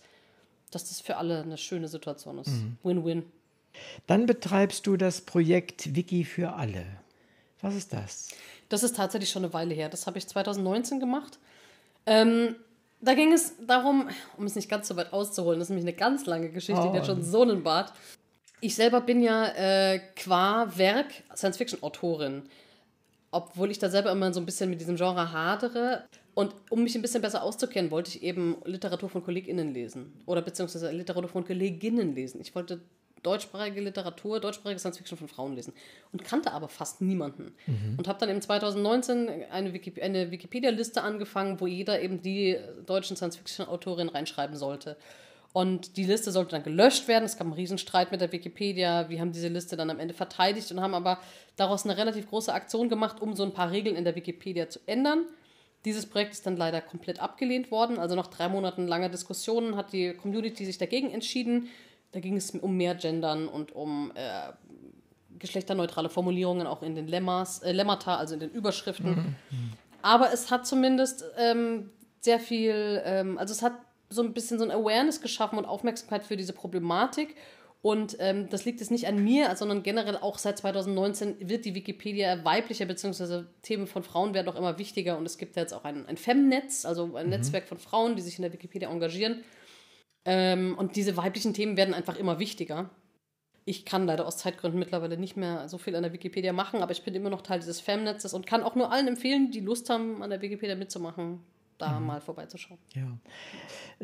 dass 0.71 0.87
das 0.89 1.01
für 1.01 1.17
alle 1.17 1.41
eine 1.41 1.57
schöne 1.57 1.87
Situation 1.87 2.37
ist. 2.37 2.49
Mhm. 2.49 2.77
Win-win. 2.83 3.23
Dann 4.07 4.25
betreibst 4.25 4.85
du 4.87 4.97
das 4.97 5.21
Projekt 5.21 5.95
Wiki 5.95 6.25
für 6.25 6.53
alle. 6.53 6.85
Was 7.61 7.75
ist 7.75 7.93
das? 7.93 8.29
Das 8.69 8.83
ist 8.83 8.95
tatsächlich 8.95 9.29
schon 9.29 9.43
eine 9.43 9.53
Weile 9.53 9.73
her. 9.73 9.89
Das 9.89 10.07
habe 10.07 10.17
ich 10.17 10.27
2019 10.27 10.99
gemacht. 10.99 11.39
Ähm, 12.05 12.55
da 13.01 13.13
ging 13.13 13.33
es 13.33 13.53
darum, 13.65 14.09
um 14.37 14.45
es 14.45 14.55
nicht 14.55 14.69
ganz 14.69 14.87
so 14.87 14.95
weit 14.95 15.13
auszuholen, 15.13 15.59
das 15.59 15.67
ist 15.67 15.69
nämlich 15.69 15.85
eine 15.85 15.95
ganz 15.95 16.25
lange 16.25 16.49
Geschichte, 16.49 16.81
oh. 16.81 16.91
die 16.91 16.99
hat 16.99 17.05
schon 17.05 17.23
so 17.23 17.41
einen 17.41 17.63
Bart. 17.63 17.93
Ich 18.61 18.75
selber 18.75 19.01
bin 19.01 19.21
ja 19.21 19.47
äh, 19.55 19.99
qua 20.15 20.67
Werk 20.75 21.07
Science-Fiction-Autorin. 21.35 22.43
Obwohl 23.31 23.71
ich 23.71 23.79
da 23.79 23.89
selber 23.89 24.11
immer 24.11 24.33
so 24.33 24.39
ein 24.39 24.45
bisschen 24.45 24.69
mit 24.69 24.81
diesem 24.81 24.95
Genre 24.97 25.31
hadere. 25.31 26.03
Und 26.33 26.53
um 26.69 26.83
mich 26.83 26.95
ein 26.95 27.01
bisschen 27.01 27.21
besser 27.21 27.43
auszukennen, 27.43 27.91
wollte 27.91 28.09
ich 28.09 28.23
eben 28.23 28.57
Literatur 28.65 29.09
von 29.09 29.23
KollegInnen 29.23 29.73
lesen. 29.73 30.19
Oder 30.25 30.41
beziehungsweise 30.41 30.91
Literatur 30.91 31.29
von 31.29 31.45
Kolleginnen 31.45 32.15
lesen. 32.15 32.41
Ich 32.41 32.55
wollte 32.55 32.81
deutschsprachige 33.23 33.81
Literatur, 33.81 34.39
deutschsprachige 34.39 34.79
Science 34.79 34.97
Fiction 34.97 35.17
von 35.17 35.27
Frauen 35.27 35.55
lesen 35.55 35.73
und 36.11 36.23
kannte 36.23 36.51
aber 36.51 36.69
fast 36.69 37.01
niemanden. 37.01 37.53
Mhm. 37.67 37.95
Und 37.97 38.07
habe 38.07 38.19
dann 38.19 38.29
im 38.29 38.41
2019 38.41 39.45
eine, 39.51 39.73
Wiki 39.73 40.01
eine 40.01 40.31
Wikipedia-Liste 40.31 41.01
angefangen, 41.01 41.59
wo 41.59 41.67
jeder 41.67 42.01
eben 42.01 42.21
die 42.21 42.57
deutschen 42.85 43.15
Science 43.15 43.37
Fiction-Autorinnen 43.37 44.09
reinschreiben 44.09 44.55
sollte. 44.55 44.97
Und 45.51 45.97
die 45.97 46.03
Liste 46.03 46.31
sollte 46.31 46.51
dann 46.51 46.63
gelöscht 46.63 47.07
werden. 47.07 47.25
Es 47.25 47.37
gab 47.37 47.47
einen 47.47 47.53
Riesenstreit 47.53 48.11
mit 48.11 48.21
der 48.21 48.31
Wikipedia. 48.31 49.09
Wir 49.09 49.19
haben 49.19 49.31
diese 49.31 49.47
Liste 49.47 49.75
dann 49.75 49.89
am 49.89 49.99
Ende 49.99 50.13
verteidigt 50.13 50.71
und 50.71 50.79
haben 50.79 50.93
aber 50.93 51.19
daraus 51.55 51.85
eine 51.85 51.97
relativ 51.97 52.29
große 52.29 52.53
Aktion 52.53 52.87
gemacht, 52.87 53.19
um 53.21 53.35
so 53.35 53.43
ein 53.43 53.53
paar 53.53 53.71
Regeln 53.71 53.95
in 53.95 54.03
der 54.03 54.15
Wikipedia 54.15 54.69
zu 54.69 54.79
ändern. 54.85 55.25
Dieses 55.85 56.05
Projekt 56.05 56.33
ist 56.33 56.45
dann 56.45 56.57
leider 56.57 56.81
komplett 56.81 57.19
abgelehnt 57.19 57.71
worden. 57.71 57.97
Also 57.97 58.15
nach 58.15 58.27
drei 58.27 58.47
Monaten 58.49 58.87
langer 58.87 59.09
Diskussionen 59.09 59.75
hat 59.75 59.93
die 59.93 60.13
Community 60.13 60.65
sich 60.65 60.77
dagegen 60.77 61.09
entschieden. 61.11 61.69
Da 62.11 62.19
ging 62.19 62.37
es 62.37 62.51
um 62.51 62.75
mehr 62.75 62.95
Gendern 62.95 63.47
und 63.47 63.75
um 63.75 64.11
äh, 64.15 64.51
geschlechterneutrale 65.37 66.09
Formulierungen 66.09 66.67
auch 66.67 66.83
in 66.83 66.95
den 66.95 67.07
Lemmas, 67.07 67.59
äh, 67.59 67.71
Lemmata, 67.71 68.17
also 68.17 68.33
in 68.33 68.39
den 68.39 68.51
Überschriften. 68.51 69.09
Mhm. 69.09 69.35
Aber 70.01 70.31
es 70.33 70.49
hat 70.51 70.65
zumindest 70.65 71.23
ähm, 71.37 71.91
sehr 72.21 72.39
viel, 72.39 73.01
ähm, 73.05 73.37
also 73.37 73.53
es 73.53 73.61
hat 73.61 73.73
so 74.09 74.23
ein 74.23 74.33
bisschen 74.33 74.57
so 74.57 74.65
ein 74.65 74.71
Awareness 74.71 75.21
geschaffen 75.21 75.57
und 75.57 75.65
Aufmerksamkeit 75.65 76.23
für 76.23 76.37
diese 76.37 76.53
Problematik. 76.53 77.35
Und 77.81 78.17
ähm, 78.19 78.49
das 78.49 78.65
liegt 78.65 78.81
jetzt 78.81 78.91
nicht 78.91 79.07
an 79.07 79.23
mir, 79.23 79.55
sondern 79.55 79.83
generell 79.83 80.17
auch 80.17 80.37
seit 80.37 80.57
2019 80.57 81.47
wird 81.47 81.63
die 81.63 81.75
Wikipedia 81.75 82.43
weiblicher, 82.43 82.85
beziehungsweise 82.85 83.47
Themen 83.61 83.87
von 83.87 84.03
Frauen 84.03 84.33
werden 84.33 84.49
auch 84.49 84.57
immer 84.57 84.77
wichtiger. 84.77 85.17
Und 85.17 85.25
es 85.25 85.37
gibt 85.37 85.55
jetzt 85.55 85.73
auch 85.73 85.85
ein, 85.85 86.05
ein 86.05 86.17
Femnetz, 86.17 86.85
also 86.85 87.15
ein 87.15 87.27
mhm. 87.27 87.29
Netzwerk 87.29 87.69
von 87.69 87.77
Frauen, 87.77 88.17
die 88.17 88.21
sich 88.21 88.37
in 88.37 88.41
der 88.41 88.51
Wikipedia 88.51 88.89
engagieren. 88.89 89.43
Ähm, 90.31 90.77
und 90.77 90.95
diese 90.95 91.17
weiblichen 91.17 91.55
Themen 91.55 91.75
werden 91.75 91.95
einfach 91.95 92.15
immer 92.15 92.37
wichtiger. 92.37 92.91
Ich 93.65 93.83
kann 93.83 94.05
leider 94.05 94.27
aus 94.27 94.37
Zeitgründen 94.37 94.79
mittlerweile 94.79 95.17
nicht 95.17 95.35
mehr 95.35 95.67
so 95.67 95.79
viel 95.79 95.95
an 95.95 96.03
der 96.03 96.13
Wikipedia 96.13 96.53
machen, 96.53 96.83
aber 96.83 96.91
ich 96.91 97.03
bin 97.03 97.15
immer 97.15 97.31
noch 97.31 97.41
Teil 97.41 97.57
dieses 97.57 97.81
Femnetzes 97.81 98.35
und 98.35 98.45
kann 98.45 98.61
auch 98.61 98.75
nur 98.75 98.91
allen 98.91 99.07
empfehlen, 99.07 99.49
die 99.49 99.59
Lust 99.59 99.89
haben, 99.89 100.21
an 100.21 100.29
der 100.29 100.39
Wikipedia 100.39 100.75
mitzumachen, 100.75 101.39
da 101.79 101.99
mhm. 101.99 102.05
mal 102.05 102.21
vorbeizuschauen. 102.21 102.77
Ja. 102.93 103.07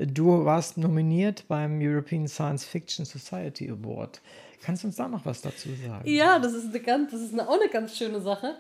Du 0.04 0.44
warst 0.46 0.80
nominiert 0.80 1.48
beim 1.48 1.80
European 1.80 2.28
Science 2.28 2.66
Fiction 2.66 3.06
Society 3.06 3.70
Award. 3.70 4.20
Kannst 4.64 4.82
du 4.82 4.88
uns 4.88 4.96
da 4.96 5.08
noch 5.08 5.24
was 5.28 5.42
dazu 5.42 5.70
sagen? 5.76 6.10
Ja, 6.10 6.40
das 6.40 6.54
ist, 6.54 6.70
eine 6.70 6.80
ganz, 6.80 7.12
das 7.12 7.22
ist 7.22 7.34
eine, 7.34 7.48
auch 7.48 7.60
eine 7.60 7.70
ganz 7.70 7.96
schöne 7.96 8.20
Sache. 8.20 8.56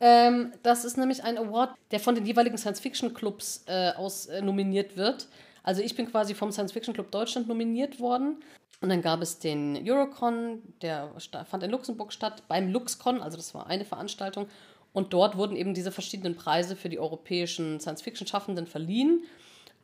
Ähm, 0.00 0.52
das 0.62 0.86
ist 0.86 0.96
nämlich 0.96 1.22
ein 1.24 1.36
Award, 1.36 1.74
der 1.90 2.00
von 2.00 2.14
den 2.14 2.24
jeweiligen 2.24 2.56
Science-Fiction-Clubs 2.56 3.64
äh, 3.66 3.90
aus 3.96 4.26
äh, 4.26 4.40
nominiert 4.40 4.96
wird. 4.96 5.28
Also 5.62 5.82
ich 5.82 5.94
bin 5.94 6.10
quasi 6.10 6.34
vom 6.34 6.52
Science 6.52 6.72
Fiction 6.72 6.94
Club 6.94 7.10
Deutschland 7.10 7.48
nominiert 7.48 8.00
worden. 8.00 8.42
Und 8.80 8.88
dann 8.88 9.00
gab 9.00 9.22
es 9.22 9.38
den 9.38 9.80
Eurocon, 9.88 10.60
der 10.82 11.12
fand 11.48 11.62
in 11.62 11.70
Luxemburg 11.70 12.12
statt, 12.12 12.42
beim 12.48 12.68
LuxCon, 12.68 13.22
also 13.22 13.36
das 13.36 13.54
war 13.54 13.68
eine 13.68 13.84
Veranstaltung. 13.84 14.46
Und 14.92 15.12
dort 15.12 15.36
wurden 15.36 15.56
eben 15.56 15.72
diese 15.72 15.92
verschiedenen 15.92 16.34
Preise 16.34 16.74
für 16.74 16.88
die 16.88 16.98
europäischen 16.98 17.80
Science-Fiction-Schaffenden 17.80 18.66
verliehen. 18.66 19.22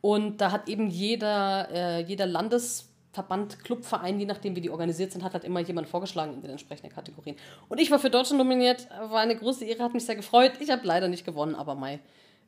Und 0.00 0.40
da 0.40 0.50
hat 0.50 0.68
eben 0.68 0.88
jeder, 0.88 1.68
äh, 1.70 2.02
jeder 2.02 2.26
Landesverband, 2.26 3.64
Clubverein, 3.64 4.18
je 4.18 4.26
nachdem 4.26 4.56
wie 4.56 4.60
die 4.60 4.70
organisiert 4.70 5.12
sind, 5.12 5.22
hat 5.22 5.32
halt 5.32 5.44
immer 5.44 5.60
jemand 5.60 5.88
vorgeschlagen 5.88 6.34
in 6.34 6.42
den 6.42 6.50
entsprechenden 6.50 6.92
Kategorien. 6.92 7.36
Und 7.68 7.80
ich 7.80 7.90
war 7.90 7.98
für 7.98 8.10
Deutschland 8.10 8.38
nominiert, 8.38 8.88
war 8.90 9.20
eine 9.20 9.36
große 9.36 9.64
Ehre, 9.64 9.84
hat 9.84 9.94
mich 9.94 10.04
sehr 10.04 10.16
gefreut. 10.16 10.52
Ich 10.60 10.70
habe 10.70 10.86
leider 10.86 11.08
nicht 11.08 11.24
gewonnen, 11.24 11.54
aber 11.54 11.74
Mai 11.74 12.00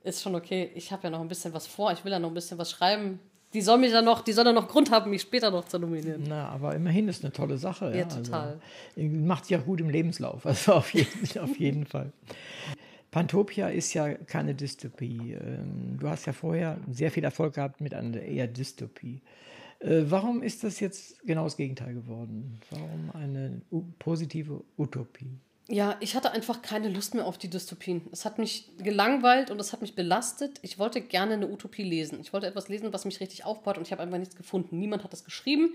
ist 0.03 0.23
schon 0.23 0.35
okay. 0.35 0.71
Ich 0.75 0.93
habe 0.93 1.05
ja 1.05 1.11
noch 1.11 1.21
ein 1.21 1.29
bisschen 1.29 1.53
was 1.53 1.67
vor. 1.67 1.93
Ich 1.93 2.05
will 2.05 2.13
ja 2.13 2.19
noch 2.19 2.29
ein 2.29 2.35
bisschen 2.35 2.59
was 2.59 2.71
schreiben. 2.71 3.21
Die 3.53 3.61
soll 3.63 3.79
mich 3.79 3.91
dann 3.91 4.05
noch, 4.05 4.23
die 4.23 4.33
soll 4.33 4.45
dann 4.45 4.55
noch 4.55 4.69
Grund 4.69 4.93
haben, 4.93 5.11
mich 5.11 5.23
später 5.23 5.51
noch 5.51 5.65
zu 5.65 5.79
nominieren. 5.79 6.25
Na, 6.29 6.49
aber 6.51 6.75
immerhin 6.75 7.09
ist 7.09 7.25
eine 7.25 7.33
tolle 7.33 7.59
Sache. 7.59 7.87
Ja, 7.87 7.97
ja 7.97 8.05
total. 8.05 8.61
Also, 8.97 9.09
macht 9.09 9.47
sich 9.47 9.57
auch 9.57 9.65
gut 9.65 9.81
im 9.81 9.91
Lebenslauf. 9.91 10.47
Also 10.47 10.75
auf 10.75 10.95
jeden, 10.95 11.39
auf 11.41 11.59
jeden 11.59 11.85
Fall. 11.85 12.13
Pantopia 13.11 13.69
ist 13.69 13.93
ja 13.93 14.15
keine 14.15 14.55
Dystopie. 14.55 15.33
Ähm, 15.33 15.99
du 15.99 16.09
hast 16.09 16.27
ja 16.27 16.33
vorher 16.33 16.79
sehr 16.89 17.11
viel 17.11 17.25
Erfolg 17.25 17.55
gehabt 17.55 17.81
mit 17.81 17.93
einer 17.93 18.21
eher 18.21 18.47
Dystopie. 18.47 19.21
Äh, 19.81 20.03
warum 20.05 20.43
ist 20.43 20.63
das 20.63 20.79
jetzt 20.79 21.21
genau 21.27 21.45
das 21.45 21.57
Gegenteil 21.57 21.95
geworden? 21.95 22.61
Warum 22.71 23.11
eine 23.15 23.63
positive 23.99 24.63
Utopie? 24.79 25.41
Ja, 25.73 25.97
ich 26.01 26.17
hatte 26.17 26.33
einfach 26.33 26.63
keine 26.63 26.89
Lust 26.89 27.15
mehr 27.15 27.25
auf 27.25 27.39
die 27.39 27.49
Dystopien. 27.49 28.03
Es 28.11 28.25
hat 28.25 28.39
mich 28.39 28.69
gelangweilt 28.79 29.53
und 29.53 29.61
es 29.61 29.73
hat 29.73 29.83
mich 29.83 29.95
belastet. 29.95 30.59
Ich 30.63 30.81
wollte 30.81 31.01
gerne 31.01 31.35
eine 31.35 31.49
Utopie 31.49 31.85
lesen. 31.85 32.19
Ich 32.21 32.33
wollte 32.33 32.49
etwas 32.49 32.69
lesen, 32.69 32.93
was 32.93 33.05
mich 33.05 33.21
richtig 33.21 33.45
aufbaut 33.45 33.79
und 33.79 33.87
ich 33.87 33.93
habe 33.93 34.03
einfach 34.03 34.19
nichts 34.19 34.35
gefunden. 34.35 34.81
Niemand 34.81 35.05
hat 35.05 35.13
das 35.13 35.25
geschrieben. 35.25 35.75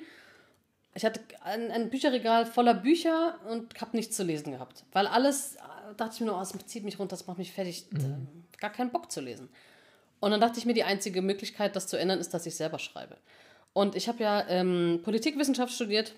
Ich 0.95 1.05
hatte 1.05 1.21
ein, 1.45 1.71
ein 1.71 1.89
Bücherregal 1.89 2.45
voller 2.45 2.73
Bücher 2.73 3.39
und 3.49 3.79
habe 3.79 3.95
nichts 3.95 4.17
zu 4.17 4.23
lesen 4.23 4.51
gehabt. 4.51 4.83
Weil 4.91 5.07
alles, 5.07 5.55
dachte 5.95 6.15
ich 6.15 6.19
mir 6.19 6.27
nur, 6.27 6.35
oh, 6.35 6.39
das 6.39 6.53
zieht 6.65 6.83
mich 6.83 6.99
runter, 6.99 7.15
das 7.15 7.25
macht 7.25 7.37
mich 7.37 7.53
fertig. 7.53 7.85
Mhm. 7.91 8.27
Gar 8.59 8.71
keinen 8.71 8.91
Bock 8.91 9.09
zu 9.09 9.21
lesen. 9.21 9.47
Und 10.19 10.31
dann 10.31 10.41
dachte 10.41 10.59
ich 10.59 10.65
mir, 10.65 10.73
die 10.73 10.83
einzige 10.83 11.21
Möglichkeit, 11.21 11.73
das 11.73 11.87
zu 11.87 11.97
ändern, 11.97 12.19
ist, 12.19 12.33
dass 12.33 12.45
ich 12.45 12.55
selber 12.55 12.79
schreibe. 12.79 13.15
Und 13.71 13.95
ich 13.95 14.09
habe 14.09 14.21
ja 14.21 14.45
ähm, 14.49 14.99
Politikwissenschaft 15.03 15.73
studiert 15.73 16.15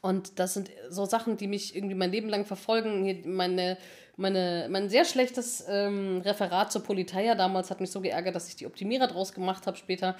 und 0.00 0.38
das 0.38 0.54
sind 0.54 0.70
so 0.88 1.04
Sachen, 1.04 1.36
die 1.36 1.46
mich 1.46 1.74
irgendwie 1.74 1.94
mein 1.94 2.12
Leben 2.12 2.28
lang 2.28 2.44
verfolgen. 2.44 3.04
Hier 3.04 3.26
meine, 3.26 3.78
meine, 4.16 4.68
mein 4.70 4.88
sehr 4.88 5.04
schlechtes 5.04 5.64
ähm, 5.68 6.20
Referat 6.24 6.72
zur 6.72 6.82
Politeia 6.82 7.34
damals 7.34 7.70
hat 7.70 7.80
mich 7.80 7.90
so 7.90 8.00
geärgert, 8.00 8.34
dass 8.34 8.48
ich 8.48 8.56
die 8.56 8.66
Optimierer 8.66 9.06
draus 9.06 9.32
gemacht 9.32 9.66
habe 9.66 9.76
später. 9.76 10.16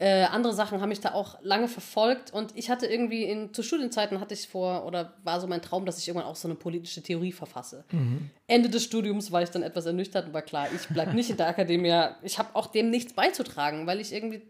Äh, 0.00 0.24
andere 0.24 0.54
Sachen 0.54 0.80
haben 0.80 0.88
mich 0.88 1.00
da 1.00 1.12
auch 1.12 1.36
lange 1.42 1.68
verfolgt 1.68 2.32
und 2.32 2.56
ich 2.56 2.70
hatte 2.70 2.86
irgendwie 2.86 3.24
in, 3.24 3.52
zu 3.52 3.62
Studienzeiten 3.62 4.18
hatte 4.18 4.32
ich 4.32 4.48
vor 4.48 4.86
oder 4.86 5.12
war 5.24 5.38
so 5.42 5.46
mein 5.46 5.60
Traum, 5.60 5.84
dass 5.84 5.98
ich 5.98 6.08
irgendwann 6.08 6.26
auch 6.26 6.36
so 6.36 6.48
eine 6.48 6.54
politische 6.54 7.02
Theorie 7.02 7.32
verfasse. 7.32 7.84
Mhm. 7.92 8.30
Ende 8.46 8.70
des 8.70 8.84
Studiums 8.84 9.30
war 9.30 9.42
ich 9.42 9.50
dann 9.50 9.62
etwas 9.62 9.84
ernüchtert 9.84 10.28
und 10.28 10.32
war 10.32 10.40
klar, 10.40 10.68
ich 10.74 10.88
bleibe 10.88 11.12
nicht 11.14 11.28
in 11.28 11.36
der 11.36 11.48
Akademie. 11.48 11.94
Ich 12.22 12.38
habe 12.38 12.48
auch 12.54 12.68
dem 12.68 12.88
nichts 12.88 13.12
beizutragen, 13.12 13.86
weil 13.86 14.00
ich 14.00 14.14
irgendwie 14.14 14.40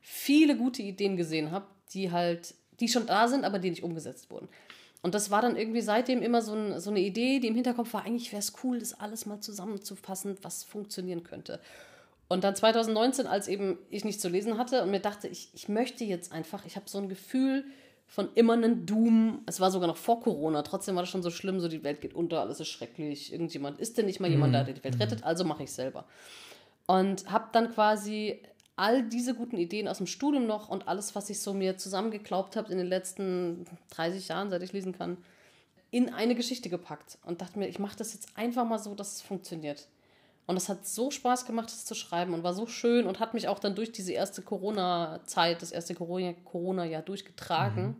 viele 0.00 0.56
gute 0.56 0.82
Ideen 0.82 1.16
gesehen 1.16 1.50
habe, 1.50 1.66
die 1.92 2.12
halt 2.12 2.54
die 2.80 2.88
schon 2.88 3.06
da 3.06 3.28
sind, 3.28 3.44
aber 3.44 3.58
die 3.58 3.70
nicht 3.70 3.82
umgesetzt 3.82 4.30
wurden. 4.30 4.48
Und 5.02 5.14
das 5.14 5.30
war 5.30 5.42
dann 5.42 5.56
irgendwie 5.56 5.80
seitdem 5.80 6.22
immer 6.22 6.42
so, 6.42 6.54
ein, 6.54 6.80
so 6.80 6.90
eine 6.90 7.00
Idee, 7.00 7.40
die 7.40 7.48
im 7.48 7.54
Hinterkopf 7.54 7.92
war, 7.92 8.04
eigentlich 8.04 8.30
wäre 8.30 8.40
es 8.40 8.52
cool, 8.62 8.78
das 8.78 8.98
alles 8.98 9.26
mal 9.26 9.40
zusammenzufassen, 9.40 10.36
was 10.42 10.62
funktionieren 10.62 11.24
könnte. 11.24 11.60
Und 12.28 12.44
dann 12.44 12.54
2019, 12.54 13.26
als 13.26 13.48
eben 13.48 13.78
ich 13.90 14.04
nichts 14.04 14.22
zu 14.22 14.28
lesen 14.28 14.56
hatte 14.56 14.82
und 14.82 14.90
mir 14.90 15.00
dachte, 15.00 15.28
ich, 15.28 15.50
ich 15.54 15.68
möchte 15.68 16.04
jetzt 16.04 16.32
einfach, 16.32 16.64
ich 16.64 16.76
habe 16.76 16.88
so 16.88 16.98
ein 16.98 17.08
Gefühl 17.08 17.64
von 18.06 18.28
immer 18.34 18.52
einem 18.52 18.86
Doom. 18.86 19.40
Es 19.46 19.58
war 19.58 19.70
sogar 19.70 19.88
noch 19.88 19.96
vor 19.96 20.20
Corona, 20.20 20.62
trotzdem 20.62 20.94
war 20.94 21.02
das 21.02 21.10
schon 21.10 21.22
so 21.22 21.30
schlimm, 21.30 21.60
so 21.60 21.68
die 21.68 21.82
Welt 21.82 22.00
geht 22.00 22.14
unter, 22.14 22.40
alles 22.40 22.60
ist 22.60 22.68
schrecklich, 22.68 23.32
irgendjemand 23.32 23.80
ist 23.80 23.98
denn 23.98 24.06
nicht 24.06 24.20
mal 24.20 24.30
jemand 24.30 24.54
da, 24.54 24.64
der 24.64 24.74
die 24.74 24.84
Welt 24.84 24.94
mhm. 24.94 25.02
rettet, 25.02 25.24
also 25.24 25.44
mache 25.44 25.64
ich 25.64 25.72
selber. 25.72 26.04
Und 26.86 27.30
habe 27.30 27.48
dann 27.52 27.70
quasi 27.72 28.40
all 28.82 29.04
diese 29.04 29.34
guten 29.34 29.58
Ideen 29.58 29.86
aus 29.86 29.98
dem 29.98 30.08
Studium 30.08 30.44
noch 30.48 30.68
und 30.68 30.88
alles, 30.88 31.14
was 31.14 31.30
ich 31.30 31.38
so 31.38 31.54
mir 31.54 31.78
zusammengeklaubt 31.78 32.56
habe 32.56 32.72
in 32.72 32.78
den 32.78 32.88
letzten 32.88 33.64
30 33.90 34.26
Jahren, 34.26 34.50
seit 34.50 34.60
ich 34.64 34.72
lesen 34.72 34.92
kann, 34.92 35.18
in 35.92 36.12
eine 36.12 36.34
Geschichte 36.34 36.68
gepackt 36.68 37.16
und 37.24 37.40
dachte 37.40 37.60
mir, 37.60 37.68
ich 37.68 37.78
mache 37.78 37.96
das 37.96 38.12
jetzt 38.12 38.36
einfach 38.36 38.66
mal 38.66 38.80
so, 38.80 38.96
dass 38.96 39.12
es 39.12 39.22
funktioniert. 39.22 39.86
Und 40.46 40.56
es 40.56 40.68
hat 40.68 40.84
so 40.84 41.12
Spaß 41.12 41.46
gemacht, 41.46 41.68
das 41.68 41.84
zu 41.84 41.94
schreiben 41.94 42.34
und 42.34 42.42
war 42.42 42.54
so 42.54 42.66
schön 42.66 43.06
und 43.06 43.20
hat 43.20 43.34
mich 43.34 43.46
auch 43.46 43.60
dann 43.60 43.76
durch 43.76 43.92
diese 43.92 44.14
erste 44.14 44.42
Corona-Zeit, 44.42 45.62
das 45.62 45.70
erste 45.70 45.94
Corona-Jahr 45.94 47.02
durchgetragen. 47.02 47.84
Mhm. 47.84 47.96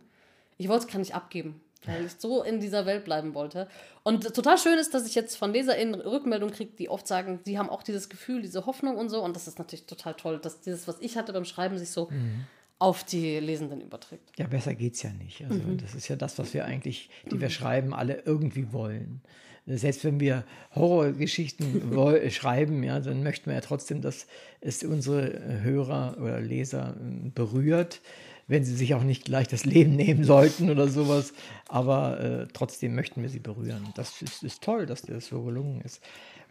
Ich 0.57 0.67
wollte 0.67 0.87
es 0.87 0.91
gar 0.91 0.99
nicht 0.99 1.15
abgeben 1.15 1.62
weil 1.85 2.05
ich 2.05 2.13
so 2.17 2.43
in 2.43 2.59
dieser 2.59 2.85
Welt 2.85 3.05
bleiben 3.05 3.33
wollte. 3.33 3.67
Und 4.03 4.33
total 4.33 4.57
schön 4.57 4.77
ist, 4.77 4.93
dass 4.93 5.07
ich 5.07 5.15
jetzt 5.15 5.35
von 5.35 5.53
LeserInnen 5.53 5.95
Rückmeldungen 5.95 6.53
kriege, 6.53 6.71
die 6.77 6.89
oft 6.89 7.07
sagen, 7.07 7.39
sie 7.45 7.57
haben 7.57 7.69
auch 7.69 7.83
dieses 7.83 8.09
Gefühl, 8.09 8.41
diese 8.41 8.65
Hoffnung 8.65 8.97
und 8.97 9.09
so. 9.09 9.23
Und 9.23 9.35
das 9.35 9.47
ist 9.47 9.59
natürlich 9.59 9.85
total 9.85 10.13
toll, 10.13 10.39
dass 10.39 10.61
dieses, 10.61 10.87
was 10.87 10.97
ich 10.99 11.17
hatte 11.17 11.33
beim 11.33 11.45
Schreiben, 11.45 11.77
sich 11.77 11.91
so 11.91 12.09
mhm. 12.09 12.45
auf 12.79 13.03
die 13.03 13.39
Lesenden 13.39 13.81
überträgt. 13.81 14.37
Ja, 14.37 14.47
besser 14.47 14.75
geht's 14.75 15.03
ja 15.03 15.11
nicht. 15.11 15.43
Also 15.43 15.59
mhm. 15.59 15.77
das 15.77 15.95
ist 15.95 16.07
ja 16.07 16.15
das, 16.15 16.37
was 16.39 16.53
wir 16.53 16.65
eigentlich, 16.65 17.09
die 17.31 17.39
wir 17.39 17.49
schreiben, 17.49 17.93
alle 17.93 18.23
irgendwie 18.25 18.71
wollen. 18.73 19.21
Selbst 19.65 20.03
wenn 20.03 20.19
wir 20.19 20.43
Horrorgeschichten 20.75 21.93
schreiben, 22.31 22.83
ja, 22.83 22.99
dann 22.99 23.23
möchten 23.23 23.45
wir 23.45 23.53
ja 23.53 23.61
trotzdem, 23.61 24.01
dass 24.01 24.27
es 24.59 24.83
unsere 24.83 25.61
Hörer 25.61 26.17
oder 26.19 26.41
Leser 26.41 26.97
äh, 26.99 27.29
berührt 27.29 28.01
wenn 28.47 28.63
sie 28.63 28.75
sich 28.75 28.93
auch 28.93 29.03
nicht 29.03 29.25
gleich 29.25 29.47
das 29.47 29.65
Leben 29.65 29.95
nehmen 29.95 30.23
sollten 30.23 30.69
oder 30.69 30.87
sowas. 30.87 31.33
Aber 31.67 32.19
äh, 32.19 32.47
trotzdem 32.53 32.95
möchten 32.95 33.21
wir 33.21 33.29
sie 33.29 33.39
berühren. 33.39 33.89
Das 33.95 34.21
ist, 34.21 34.43
ist 34.43 34.61
toll, 34.63 34.85
dass 34.85 35.03
dir 35.03 35.13
das 35.13 35.27
so 35.27 35.41
gelungen 35.43 35.81
ist. 35.81 36.01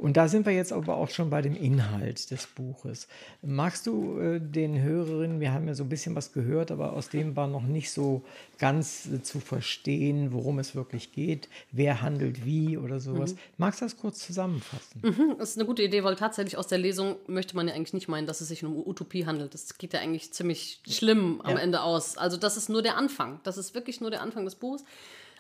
Und 0.03 0.17
da 0.17 0.27
sind 0.27 0.47
wir 0.47 0.53
jetzt 0.53 0.73
aber 0.73 0.97
auch 0.97 1.11
schon 1.11 1.31
bei 1.31 1.43
dem 1.43 1.55
Inhalt 1.55 2.33
des 2.33 2.49
Buches. 2.49 3.07
Magst 3.41 3.87
du 3.87 4.19
äh, 4.19 4.41
den 4.41 4.83
Hörerinnen, 4.83 5.39
wir 5.39 5.53
haben 5.53 5.69
ja 5.69 5.75
so 5.75 5.85
ein 5.85 5.89
bisschen 5.89 6.17
was 6.17 6.33
gehört, 6.33 6.73
aber 6.73 6.95
aus 6.95 7.09
dem 7.09 7.37
war 7.37 7.47
noch 7.47 7.63
nicht 7.63 7.93
so 7.93 8.23
ganz 8.59 9.07
äh, 9.07 9.23
zu 9.23 9.39
verstehen, 9.39 10.33
worum 10.33 10.59
es 10.59 10.75
wirklich 10.75 11.13
geht, 11.13 11.49
wer 11.71 12.03
handelt 12.03 12.45
wie 12.45 12.77
oder 12.77 12.99
sowas. 12.99 13.35
Mhm. 13.35 13.39
Magst 13.59 13.81
du 13.81 13.85
das 13.85 13.97
kurz 13.97 14.19
zusammenfassen? 14.19 15.03
Mhm, 15.03 15.37
das 15.39 15.51
ist 15.51 15.59
eine 15.59 15.67
gute 15.67 15.85
Idee, 15.85 16.03
weil 16.03 16.17
tatsächlich 16.17 16.57
aus 16.57 16.67
der 16.67 16.79
Lesung 16.79 17.15
möchte 17.29 17.55
man 17.55 17.69
ja 17.69 17.75
eigentlich 17.75 17.95
nicht 17.95 18.09
meinen, 18.09 18.27
dass 18.27 18.41
es 18.41 18.49
sich 18.49 18.65
um 18.65 18.77
Utopie 18.77 19.25
handelt. 19.25 19.55
Das 19.55 19.79
geht 19.79 19.93
ja 19.93 20.01
eigentlich 20.01 20.33
ziemlich 20.33 20.81
schlimm 20.85 21.41
am 21.43 21.57
ja. 21.57 21.63
Ende 21.63 21.81
aus. 21.81 22.19
Also 22.19 22.37
das 22.37 22.57
ist 22.57 22.69
nur 22.69 22.83
der 22.83 22.97
Anfang. 22.97 23.39
Das 23.45 23.57
ist 23.57 23.77
wirklich 23.77 24.01
nur 24.01 24.11
der 24.11 24.23
Anfang 24.23 24.45
des 24.47 24.57
Buches. 24.57 24.85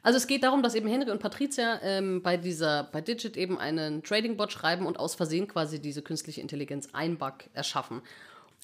Also 0.02 0.16
es 0.16 0.26
geht 0.26 0.42
darum, 0.42 0.62
dass 0.62 0.74
eben 0.74 0.88
Henry 0.88 1.10
und 1.10 1.20
Patricia 1.20 1.80
ähm, 1.82 2.22
bei 2.22 2.36
dieser, 2.36 2.84
bei 2.92 3.00
Digit 3.00 3.36
eben 3.36 3.58
einen 3.58 4.02
Trading-Bot 4.02 4.50
schreiben 4.50 4.86
und 4.86 4.98
aus 4.98 5.14
Versehen 5.14 5.46
quasi 5.46 5.80
diese 5.80 6.02
künstliche 6.02 6.40
Intelligenz 6.40 6.88
Einbug 6.92 7.34
erschaffen. 7.54 8.02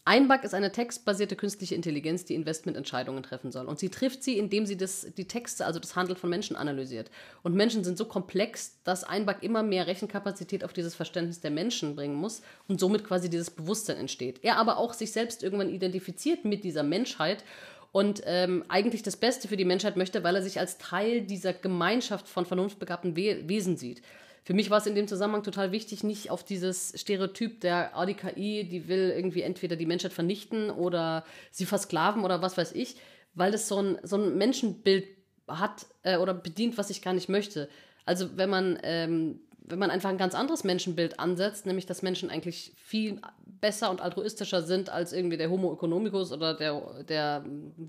Einbug 0.05 0.43
ist 0.43 0.55
eine 0.55 0.73
textbasierte 0.73 1.37
künstliche 1.37 1.75
Intelligenz, 1.75 2.25
die 2.25 2.35
Investmententscheidungen 2.35 3.23
treffen 3.23 3.53
soll. 3.53 3.67
Und 3.67 3.79
sie 3.79 3.91
trifft 3.91 4.23
sie, 4.23 4.39
indem 4.39 4.65
sie 4.65 4.79
das, 4.79 5.07
die 5.17 5.29
Texte, 5.29 5.67
also 5.67 5.79
das 5.79 5.97
Handeln 5.97 6.17
von 6.17 6.31
Menschen 6.31 6.57
analysiert. 6.57 7.11
Und 7.43 7.55
Menschen 7.55 7.85
sind 7.85 7.99
so 7.99 8.07
komplex, 8.07 8.79
dass 8.85 9.05
Einbug 9.05 9.43
immer 9.43 9.63
mehr 9.63 9.87
Rechenkapazität 9.87 10.65
auf 10.65 10.73
dieses 10.73 10.95
Verständnis 10.95 11.41
der 11.41 11.51
Menschen 11.51 11.95
bringen 11.95 12.15
muss 12.15 12.41
und 12.69 12.81
somit 12.81 13.05
quasi 13.05 13.29
dieses 13.29 13.51
Bewusstsein 13.51 13.99
entsteht. 13.99 14.41
Er 14.43 14.57
aber 14.57 14.79
auch 14.79 14.95
sich 14.95 15.13
selbst 15.13 15.43
irgendwann 15.43 15.69
identifiziert 15.69 16.47
mit 16.47 16.65
dieser 16.65 16.85
Menschheit 16.85 17.45
und 17.93 18.23
ähm, 18.27 18.65
eigentlich 18.69 19.03
das 19.03 19.17
Beste 19.17 19.49
für 19.49 19.57
die 19.57 19.65
Menschheit 19.65 19.97
möchte, 19.97 20.23
weil 20.25 20.37
er 20.37 20.43
sich 20.43 20.59
als 20.59 20.79
Teil 20.79 21.23
dieser 21.23 21.53
Gemeinschaft 21.53 22.29
von 22.29 22.45
vernunftbegabten 22.45 23.17
We 23.17 23.49
Wesen 23.49 23.77
sieht. 23.77 24.03
Für 24.45 24.55
mich 24.55 24.71
war 24.71 24.79
es 24.79 24.87
in 24.87 24.95
dem 24.95 25.09
Zusammenhang 25.09 25.43
total 25.43 25.73
wichtig, 25.73 26.05
nicht 26.05 26.31
auf 26.31 26.43
dieses 26.43 26.99
Stereotyp 26.99 27.61
der 27.61 27.93
oh, 27.97 28.05
die 28.05 28.15
KI, 28.15 28.65
die 28.65 28.89
will 28.89 29.13
irgendwie 29.15 29.43
entweder 29.43 29.77
die 29.77 29.87
Menschheit 29.87 30.13
vernichten 30.13 30.71
oder 30.71 31.25
sie 31.51 31.67
versklaven 31.67 32.25
oder 32.25 32.41
was 32.41 32.57
weiß 32.57 32.73
ich, 32.73 32.97
weil 33.35 33.53
das 33.53 33.69
so 33.69 33.83
ein, 33.83 33.99
so 34.03 34.17
ein 34.17 34.39
Menschenbild 34.39 35.07
hat 35.47 35.87
äh, 36.03 36.17
oder 36.17 36.35
bedient, 36.35 36.79
was 36.79 36.91
ich 36.91 37.03
gar 37.03 37.13
nicht 37.13 37.29
möchte. 37.29 37.69
Also 38.05 38.37
wenn 38.37 38.49
man 38.49 38.79
ähm, 38.85 39.41
wenn 39.71 39.79
man 39.79 39.91
einfach 39.91 40.11
ein 40.11 40.19
ganz 40.19 40.35
anderes 40.35 40.65
Menschenbild 40.65 41.19
ansetzt, 41.19 41.67
nämlich 41.67 41.87
dass 41.87 42.03
Menschen 42.03 42.31
eigentlich 42.31 42.73
viel 42.77 43.21
besser 43.61 43.91
und 43.91 44.01
altruistischer 44.01 44.63
sind 44.63 44.91
als 44.91 45.13
irgendwie 45.13 45.37
der 45.37 45.51
Homo 45.51 45.73
economicus 45.73 46.33
oder 46.33 46.55
der, 46.55 47.05
der 47.05 47.45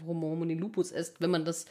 Homo 0.05 0.29
homini 0.29 0.55
lupus 0.55 0.91
ist, 0.91 1.21
wenn 1.21 1.31
man 1.31 1.45
das 1.45 1.65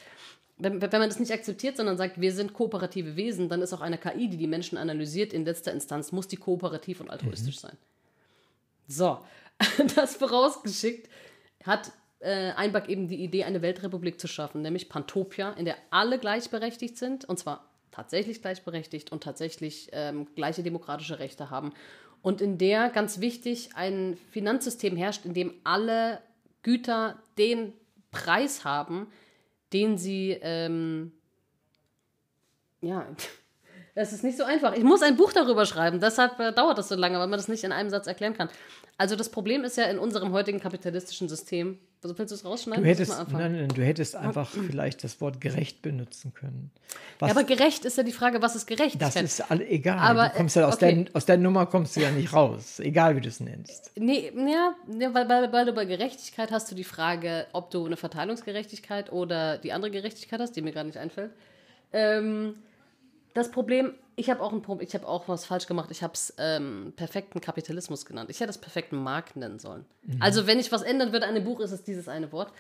wenn, 0.59 0.83
wenn 0.83 0.91
man 0.91 1.09
das 1.09 1.21
nicht 1.21 1.33
akzeptiert, 1.33 1.77
sondern 1.77 1.97
sagt, 1.97 2.21
wir 2.21 2.33
sind 2.33 2.53
kooperative 2.53 3.17
Wesen, 3.17 3.49
dann 3.49 3.63
ist 3.63 3.73
auch 3.73 3.81
eine 3.81 3.97
KI, 3.97 4.29
die 4.29 4.37
die 4.37 4.49
Menschen 4.49 4.77
analysiert, 4.77 5.33
in 5.33 5.45
letzter 5.45 5.73
Instanz 5.73 6.11
muss 6.11 6.27
die 6.27 6.37
kooperativ 6.37 7.01
und 7.01 7.11
altruistisch 7.11 7.57
mhm. 7.57 7.61
sein. 7.61 7.77
So, 8.89 9.19
das 9.95 10.17
vorausgeschickt 10.17 11.09
hat 11.65 11.93
äh, 12.21 12.51
Einbach 12.53 12.89
eben 12.89 13.07
die 13.09 13.23
Idee, 13.23 13.45
eine 13.45 13.63
Weltrepublik 13.63 14.21
zu 14.21 14.27
schaffen, 14.27 14.63
nämlich 14.63 14.89
Pantopia, 14.89 15.53
in 15.53 15.65
der 15.65 15.77
alle 15.91 16.19
gleichberechtigt 16.19 16.99
sind, 16.99 17.25
und 17.25 17.39
zwar 17.39 17.68
tatsächlich 17.91 18.43
gleichberechtigt 18.43 19.13
und 19.13 19.23
tatsächlich 19.23 19.89
ähm, 19.93 20.27
gleiche 20.35 20.63
demokratische 20.63 21.19
Rechte 21.19 21.51
haben. 21.51 21.73
Und 22.23 22.41
in 22.41 22.59
der, 22.59 22.91
ganz 22.91 23.21
wichtig, 23.21 23.71
ein 23.75 24.19
Finanzsystem 24.31 24.97
herrscht, 24.97 25.25
in 25.25 25.35
dem 25.35 25.55
alle 25.65 26.21
Güter 26.63 27.23
den 27.39 27.73
Preis 28.11 28.65
haben, 28.65 29.07
den 29.73 29.99
sie, 29.99 30.39
ähm, 30.43 31.13
ja, 32.81 33.07
das 33.95 34.13
ist 34.13 34.25
nicht 34.25 34.37
so 34.37 34.45
einfach. 34.45 34.75
Ich 34.75 34.85
muss 34.85 35.03
ein 35.03 35.17
Buch 35.17 35.33
darüber 35.33 35.67
schreiben, 35.67 36.01
deshalb 36.01 36.39
äh, 36.41 36.53
dauert 36.53 36.79
das 36.79 36.89
so 36.89 36.95
lange, 36.95 37.19
weil 37.19 37.29
man 37.29 37.39
das 37.39 37.49
nicht 37.49 37.65
in 37.65 37.73
einem 37.73 37.91
Satz 37.91 38.07
erklären 38.07 38.35
kann. 38.35 38.49
Also 38.97 39.15
das 39.15 39.29
Problem 39.31 39.65
ist 39.65 39.77
ja 39.77 39.85
in 39.85 39.99
unserem 39.99 40.33
heutigen 40.33 40.61
kapitalistischen 40.61 41.29
System, 41.29 41.79
also 42.03 42.17
willst 42.17 42.31
du 42.31 42.37
es 42.37 42.45
rausschneiden? 42.45 42.85
Du 42.85 42.89
hättest, 42.89 43.13
nein, 43.33 43.53
nein, 43.53 43.69
du 43.69 43.83
hättest 43.83 44.15
einfach 44.15 44.49
oh. 44.57 44.61
vielleicht 44.63 45.03
das 45.03 45.21
Wort 45.21 45.41
gerecht 45.41 45.83
benutzen 45.83 46.33
können. 46.33 46.71
Was, 47.19 47.31
ja, 47.31 47.37
aber 47.37 47.45
gerecht 47.45 47.85
ist 47.85 47.97
ja 47.97 48.05
die 48.05 48.13
Frage, 48.13 48.41
was 48.41 48.55
ist 48.55 48.67
gerecht? 48.67 49.03
Das 49.03 49.17
ist 49.17 49.51
all, 49.51 49.61
egal. 49.63 49.99
Aber, 49.99 50.29
du 50.29 50.37
kommst 50.37 50.55
ja 50.55 50.69
aus, 50.69 50.75
okay. 50.75 51.05
der, 51.05 51.17
aus 51.17 51.27
der 51.27 51.39
Nummer 51.39 51.67
kommst 51.67 51.97
du 51.97 52.01
ja 52.01 52.11
nicht 52.11 52.33
raus, 52.33 52.79
egal 52.79 53.17
wie 53.17 53.21
du 53.21 53.29
es 53.29 53.41
nennst. 53.41 53.91
Nee, 53.97 54.33
ja, 54.35 54.75
weil, 55.13 55.29
weil, 55.29 55.53
weil 55.53 55.67
du 55.67 55.73
bei 55.73 55.87
Gerechtigkeit 55.87 56.53
hast 56.53 56.71
du 56.71 56.77
die 56.77 56.85
Frage, 56.85 57.47
ob 57.53 57.71
du 57.73 57.85
eine 57.85 57.97
Verteilungsgerechtigkeit 57.97 59.11
oder 59.11 59.59
die 59.59 59.73
andere 59.73 59.91
Gerechtigkeit 59.91 60.41
hast, 60.41 60.53
die 60.53 60.63
mir 60.63 60.73
gerade 60.73 60.87
nicht 60.87 60.99
einfällt. 60.99 61.33
Ähm, 61.93 62.55
das 63.35 63.51
Problem, 63.51 63.95
ich 64.19 64.29
habe 64.31 64.43
auch 64.43 64.53
ein 64.53 64.63
Problem, 64.63 64.87
ich 64.87 64.95
habe 64.95 65.07
auch 65.07 65.29
was 65.29 65.47
falsch 65.47 65.67
gemacht. 65.67 65.91
Ich 65.91 66.03
habe 66.03 66.13
es 66.13 66.35
ähm, 66.39 66.93
perfekten 66.97 67.41
Kapitalismus 67.41 68.05
genannt. 68.05 68.31
Ich 68.31 68.41
hätte 68.41 68.51
es 68.51 68.59
perfekten 68.59 68.97
Markt 68.97 69.37
nennen 69.37 69.59
sollen. 69.59 69.85
Mhm. 70.03 70.21
Also 70.21 70.47
wenn 70.47 70.59
ich 70.59 70.73
was 70.73 70.83
ändern 70.83 71.13
würde 71.13 71.27
an 71.27 71.35
dem 71.35 71.45
Buch, 71.45 71.61
ist 71.61 71.71
es 71.71 71.85
dieses 71.85 72.09
eine 72.09 72.33
Wort. 72.33 72.53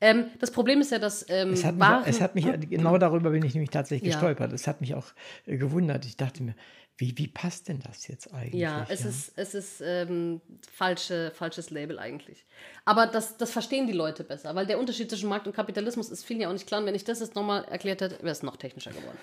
Ähm, 0.00 0.26
das 0.40 0.50
Problem 0.50 0.80
ist 0.80 0.90
ja, 0.90 0.98
dass 0.98 1.24
ähm, 1.28 1.52
Es 1.52 1.64
hat 1.64 1.74
mich, 1.76 1.80
Waren, 1.80 2.04
es 2.06 2.20
hat 2.20 2.34
mich 2.34 2.44
genau 2.68 2.98
darüber 2.98 3.30
bin 3.30 3.42
ich 3.44 3.54
nämlich 3.54 3.70
tatsächlich 3.70 4.12
Ja. 4.12 4.18
gestolpert. 4.18 4.52
Es 4.52 4.66
hat 4.66 4.80
mich 4.80 4.94
auch 4.94 5.06
äh, 5.46 5.56
gewundert. 5.56 6.04
Ich 6.04 6.16
dachte 6.16 6.42
mir, 6.42 6.54
wie, 6.98 7.16
wie 7.16 7.28
passt 7.28 7.68
denn 7.68 7.80
das 7.80 8.08
jetzt 8.08 8.32
eigentlich? 8.34 8.60
Ja, 8.60 8.86
es 8.88 9.04
ist, 9.04 9.32
es 9.36 9.54
ist 9.54 9.82
ähm, 9.84 10.40
falsche, 10.72 11.30
falsches 11.34 11.70
Label 11.70 11.98
eigentlich. 11.98 12.44
Aber 12.84 13.06
das, 13.06 13.36
das 13.36 13.50
verstehen 13.50 13.86
die 13.86 13.92
Leute 13.92 14.24
besser, 14.24 14.54
weil 14.54 14.66
der 14.66 14.78
Unterschied 14.78 15.08
zwischen 15.10 15.28
Markt 15.28 15.46
und 15.46 15.54
Kapitalismus 15.54 16.10
ist 16.10 16.24
vielen 16.24 16.40
ja 16.40 16.48
auch 16.48 16.54
nicht 16.54 16.66
klar. 16.66 16.80
Und 16.80 16.86
wenn 16.86 16.94
ich 16.94 17.04
das 17.04 17.20
jetzt 17.20 17.34
nochmal 17.34 17.64
erklärt 17.64 18.00
hätte, 18.00 18.18
wäre 18.20 18.32
es 18.32 18.42
noch 18.42 18.56
technischer 18.56 18.90
geworden. 18.90 19.18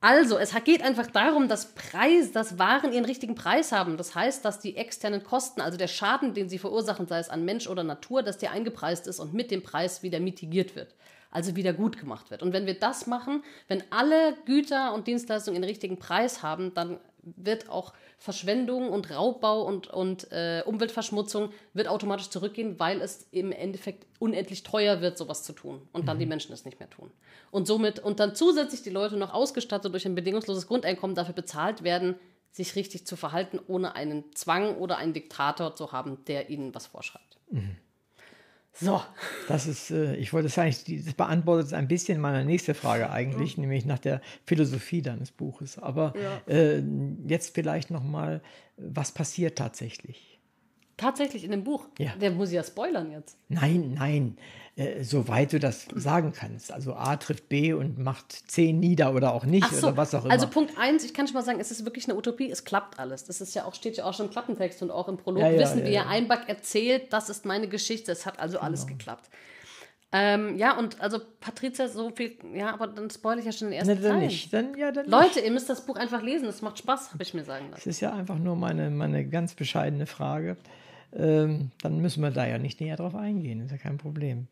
Also, 0.00 0.38
es 0.38 0.54
geht 0.62 0.82
einfach 0.82 1.08
darum, 1.08 1.48
dass 1.48 1.74
Preis, 1.74 2.30
dass 2.30 2.56
Waren 2.56 2.92
ihren 2.92 3.04
richtigen 3.04 3.34
Preis 3.34 3.72
haben. 3.72 3.96
Das 3.96 4.14
heißt, 4.14 4.44
dass 4.44 4.60
die 4.60 4.76
externen 4.76 5.24
Kosten, 5.24 5.60
also 5.60 5.76
der 5.76 5.88
Schaden, 5.88 6.34
den 6.34 6.48
sie 6.48 6.58
verursachen, 6.58 7.08
sei 7.08 7.18
es 7.18 7.28
an 7.28 7.44
Mensch 7.44 7.66
oder 7.66 7.82
Natur, 7.82 8.22
dass 8.22 8.38
der 8.38 8.52
eingepreist 8.52 9.08
ist 9.08 9.18
und 9.18 9.34
mit 9.34 9.50
dem 9.50 9.62
Preis 9.62 10.04
wieder 10.04 10.20
mitigiert 10.20 10.76
wird. 10.76 10.94
Also 11.32 11.56
wieder 11.56 11.72
gut 11.72 11.98
gemacht 11.98 12.30
wird. 12.30 12.42
Und 12.42 12.52
wenn 12.52 12.66
wir 12.66 12.78
das 12.78 13.08
machen, 13.08 13.42
wenn 13.66 13.82
alle 13.90 14.34
Güter 14.46 14.94
und 14.94 15.08
Dienstleistungen 15.08 15.60
den 15.60 15.68
richtigen 15.68 15.98
Preis 15.98 16.42
haben, 16.42 16.72
dann 16.74 17.00
wird 17.36 17.68
auch 17.68 17.92
Verschwendung 18.18 18.90
und 18.90 19.10
Raubbau 19.10 19.62
und, 19.62 19.88
und 19.88 20.30
äh, 20.32 20.62
Umweltverschmutzung 20.64 21.50
wird 21.72 21.88
automatisch 21.88 22.30
zurückgehen, 22.30 22.78
weil 22.78 23.00
es 23.00 23.26
im 23.30 23.52
Endeffekt 23.52 24.06
unendlich 24.18 24.62
teuer 24.62 25.00
wird, 25.00 25.18
sowas 25.18 25.44
zu 25.44 25.52
tun. 25.52 25.88
Und 25.92 26.08
dann 26.08 26.18
die 26.18 26.26
Menschen 26.26 26.52
es 26.52 26.64
nicht 26.64 26.80
mehr 26.80 26.90
tun. 26.90 27.10
Und 27.50 27.66
somit, 27.66 28.00
und 28.00 28.20
dann 28.20 28.34
zusätzlich 28.34 28.82
die 28.82 28.90
Leute 28.90 29.16
noch 29.16 29.32
ausgestattet 29.32 29.92
durch 29.92 30.06
ein 30.06 30.14
bedingungsloses 30.14 30.66
Grundeinkommen 30.66 31.16
dafür 31.16 31.34
bezahlt 31.34 31.82
werden, 31.82 32.16
sich 32.50 32.76
richtig 32.76 33.06
zu 33.06 33.16
verhalten, 33.16 33.60
ohne 33.66 33.94
einen 33.94 34.24
Zwang 34.34 34.76
oder 34.76 34.96
einen 34.96 35.12
Diktator 35.12 35.76
zu 35.76 35.92
haben, 35.92 36.24
der 36.26 36.50
ihnen 36.50 36.74
was 36.74 36.86
vorschreibt. 36.86 37.38
So. 38.80 39.00
Das 39.48 39.66
ist, 39.66 39.90
äh, 39.90 40.14
ich 40.16 40.32
wollte 40.32 40.46
es 40.46 40.58
eigentlich, 40.58 41.04
das 41.04 41.14
beantwortet 41.14 41.72
ein 41.72 41.88
bisschen 41.88 42.20
meine 42.20 42.44
nächste 42.44 42.74
Frage 42.74 43.10
eigentlich, 43.10 43.58
nämlich 43.58 43.84
nach 43.84 43.98
der 43.98 44.20
Philosophie 44.44 45.02
deines 45.02 45.30
Buches. 45.30 45.78
Aber 45.78 46.12
äh, 46.46 46.80
jetzt 47.26 47.54
vielleicht 47.54 47.90
noch 47.90 48.04
mal, 48.04 48.40
was 48.76 49.12
passiert 49.12 49.58
tatsächlich? 49.58 50.27
Tatsächlich 50.98 51.44
in 51.44 51.50
dem 51.52 51.64
Buch. 51.64 51.86
Ja. 51.98 52.10
Der 52.20 52.30
muss 52.30 52.52
ja 52.52 52.62
spoilern 52.62 53.10
jetzt. 53.10 53.38
Nein, 53.48 53.94
nein, 53.96 54.36
äh, 54.76 55.02
soweit 55.04 55.52
du 55.52 55.58
das 55.60 55.86
sagen 55.94 56.32
kannst. 56.32 56.70
Also 56.72 56.92
A 56.94 57.16
trifft 57.16 57.48
B 57.48 57.72
und 57.72 57.98
macht 57.98 58.32
C 58.50 58.72
nieder 58.72 59.14
oder 59.14 59.32
auch 59.32 59.44
nicht 59.44 59.68
so, 59.70 59.86
oder 59.88 59.96
was 59.96 60.14
auch 60.14 60.24
immer. 60.24 60.32
also 60.32 60.48
Punkt 60.48 60.76
eins, 60.76 61.04
ich 61.04 61.14
kann 61.14 61.26
schon 61.26 61.34
mal 61.34 61.42
sagen, 61.44 61.60
es 61.60 61.70
ist 61.70 61.84
wirklich 61.84 62.08
eine 62.08 62.18
Utopie, 62.18 62.50
es 62.50 62.64
klappt 62.64 62.98
alles. 62.98 63.24
Das 63.24 63.40
ist 63.40 63.54
ja 63.54 63.64
auch, 63.64 63.74
steht 63.74 63.96
ja 63.96 64.04
auch 64.04 64.12
schon 64.14 64.26
im 64.26 64.32
Klappentext 64.32 64.82
und 64.82 64.90
auch 64.90 65.08
im 65.08 65.16
Prolog. 65.16 65.40
Ja, 65.42 65.50
ja, 65.50 65.60
Wissen 65.60 65.84
wir, 65.84 65.90
ja. 65.90 66.06
Einback 66.06 66.48
erzählt, 66.48 67.12
das 67.12 67.30
ist 67.30 67.46
meine 67.46 67.68
Geschichte, 67.68 68.12
es 68.12 68.26
hat 68.26 68.38
also 68.40 68.58
alles 68.58 68.86
Genau. 68.86 68.98
geklappt. 68.98 69.30
Ähm, 70.10 70.56
ja, 70.56 70.76
und 70.78 71.00
also 71.02 71.18
Patricia, 71.38 71.86
so 71.86 72.10
viel, 72.10 72.38
ja, 72.54 72.72
aber 72.72 72.86
dann 72.86 73.10
spoil 73.10 73.38
ich 73.40 73.44
ja 73.44 73.52
schon 73.52 73.68
den 73.68 73.78
ersten 73.78 73.94
Ne, 73.94 74.00
dann 74.00 74.12
Teil. 74.12 74.26
nicht. 74.26 74.52
Dann, 74.54 74.74
ja, 74.76 74.90
dann 74.90 75.04
nicht. 75.04 75.12
Leute, 75.12 75.40
ihr 75.40 75.50
müsst 75.50 75.68
das 75.68 75.84
Buch 75.84 75.96
einfach 75.96 76.22
lesen, 76.22 76.48
es 76.48 76.62
macht 76.62 76.78
Spaß, 76.78 77.12
habe 77.12 77.22
ich 77.22 77.34
mir 77.34 77.44
sagen 77.44 77.66
lassen. 77.66 77.74
Das 77.76 77.86
ist 77.86 78.00
ja 78.00 78.14
einfach 78.14 78.38
nur 78.38 78.56
meine, 78.56 78.88
meine 78.90 79.28
ganz 79.28 79.52
bescheidene 79.54 80.06
Frage. 80.06 80.56
Ähm, 81.14 81.70
dann 81.82 82.00
müssen 82.00 82.22
wir 82.22 82.30
da 82.30 82.46
ja 82.46 82.58
nicht 82.58 82.80
näher 82.80 82.96
drauf 82.96 83.14
eingehen, 83.14 83.60
ist 83.60 83.70
ja 83.70 83.78
kein 83.78 83.98
Problem. 83.98 84.48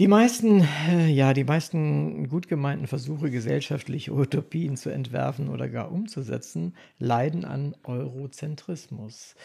Die 0.00 0.08
meisten, 0.08 0.66
äh, 0.88 1.06
ja, 1.06 1.32
die 1.32 1.44
meisten 1.44 2.28
gut 2.28 2.48
gemeinten 2.48 2.88
Versuche, 2.88 3.30
gesellschaftliche 3.30 4.12
Utopien 4.12 4.76
zu 4.76 4.90
entwerfen 4.90 5.48
oder 5.48 5.68
gar 5.68 5.92
umzusetzen, 5.92 6.74
leiden 6.98 7.44
an 7.44 7.76
Eurozentrismus. 7.84 9.36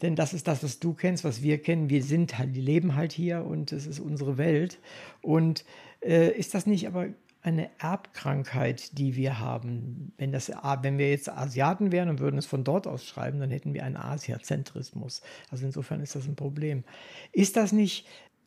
Denn 0.00 0.16
das 0.16 0.32
ist 0.32 0.48
das, 0.48 0.62
was 0.64 0.78
du 0.78 0.94
kennst, 0.94 1.24
was 1.24 1.42
wir 1.42 1.60
kennen. 1.60 1.90
Wir 1.90 2.02
sind 2.02 2.38
halt, 2.38 2.56
die 2.56 2.62
leben 2.62 2.94
halt 2.94 3.12
hier 3.12 3.44
und 3.44 3.70
es 3.72 3.86
ist 3.86 4.00
unsere 4.00 4.38
Welt. 4.38 4.78
Und 5.20 5.66
äh, 6.00 6.30
ist 6.30 6.54
das 6.54 6.66
nicht 6.66 6.86
aber 6.86 7.08
eine 7.42 7.70
Erbkrankheit, 7.78 8.98
die 8.98 9.16
wir 9.16 9.38
haben. 9.38 10.12
Wenn, 10.18 10.32
das, 10.32 10.50
wenn 10.82 10.98
wir 10.98 11.10
jetzt 11.10 11.28
Asiaten 11.28 11.92
wären 11.92 12.08
und 12.08 12.20
würden 12.20 12.38
es 12.38 12.46
von 12.46 12.64
dort 12.64 12.86
aus 12.86 13.04
schreiben, 13.04 13.40
dann 13.40 13.50
hätten 13.50 13.74
wir 13.74 13.84
einen 13.84 13.96
Asiazentrismus. 13.96 15.22
Also 15.50 15.64
insofern 15.64 16.00
ist 16.00 16.14
das 16.14 16.26
ein 16.26 16.36
Problem. 16.36 16.84
Ist 17.32 17.56
das 17.56 17.72
nicht 17.72 18.06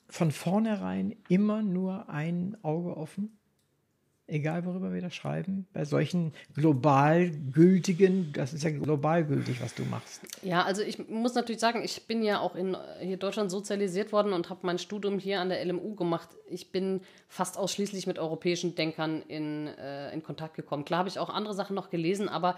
von 0.09 0.31
vornherein 0.31 1.15
immer 1.29 1.61
nur 1.61 2.09
ein 2.09 2.57
Auge 2.63 2.97
offen? 2.97 3.40
Egal, 4.31 4.63
worüber 4.63 4.93
wir 4.93 5.01
da 5.01 5.09
schreiben, 5.09 5.67
bei 5.73 5.83
solchen 5.83 6.31
global 6.55 7.31
gültigen, 7.51 8.31
das 8.31 8.53
ist 8.53 8.63
ja 8.63 8.69
global 8.69 9.25
gültig, 9.25 9.61
was 9.61 9.75
du 9.75 9.83
machst. 9.83 10.21
Ja, 10.41 10.63
also 10.63 10.83
ich 10.83 11.09
muss 11.09 11.35
natürlich 11.35 11.59
sagen, 11.59 11.83
ich 11.83 12.07
bin 12.07 12.23
ja 12.23 12.39
auch 12.39 12.55
in 12.55 12.77
hier 13.01 13.17
Deutschland 13.17 13.51
sozialisiert 13.51 14.13
worden 14.13 14.31
und 14.31 14.49
habe 14.49 14.61
mein 14.63 14.79
Studium 14.79 15.19
hier 15.19 15.41
an 15.41 15.49
der 15.49 15.65
LMU 15.65 15.95
gemacht. 15.95 16.29
Ich 16.49 16.71
bin 16.71 17.01
fast 17.27 17.57
ausschließlich 17.57 18.07
mit 18.07 18.19
europäischen 18.19 18.73
Denkern 18.73 19.21
in, 19.27 19.67
äh, 19.67 20.13
in 20.13 20.23
Kontakt 20.23 20.55
gekommen. 20.55 20.85
Klar 20.85 20.99
habe 20.99 21.09
ich 21.09 21.19
auch 21.19 21.29
andere 21.29 21.53
Sachen 21.53 21.75
noch 21.75 21.89
gelesen, 21.89 22.29
aber 22.29 22.57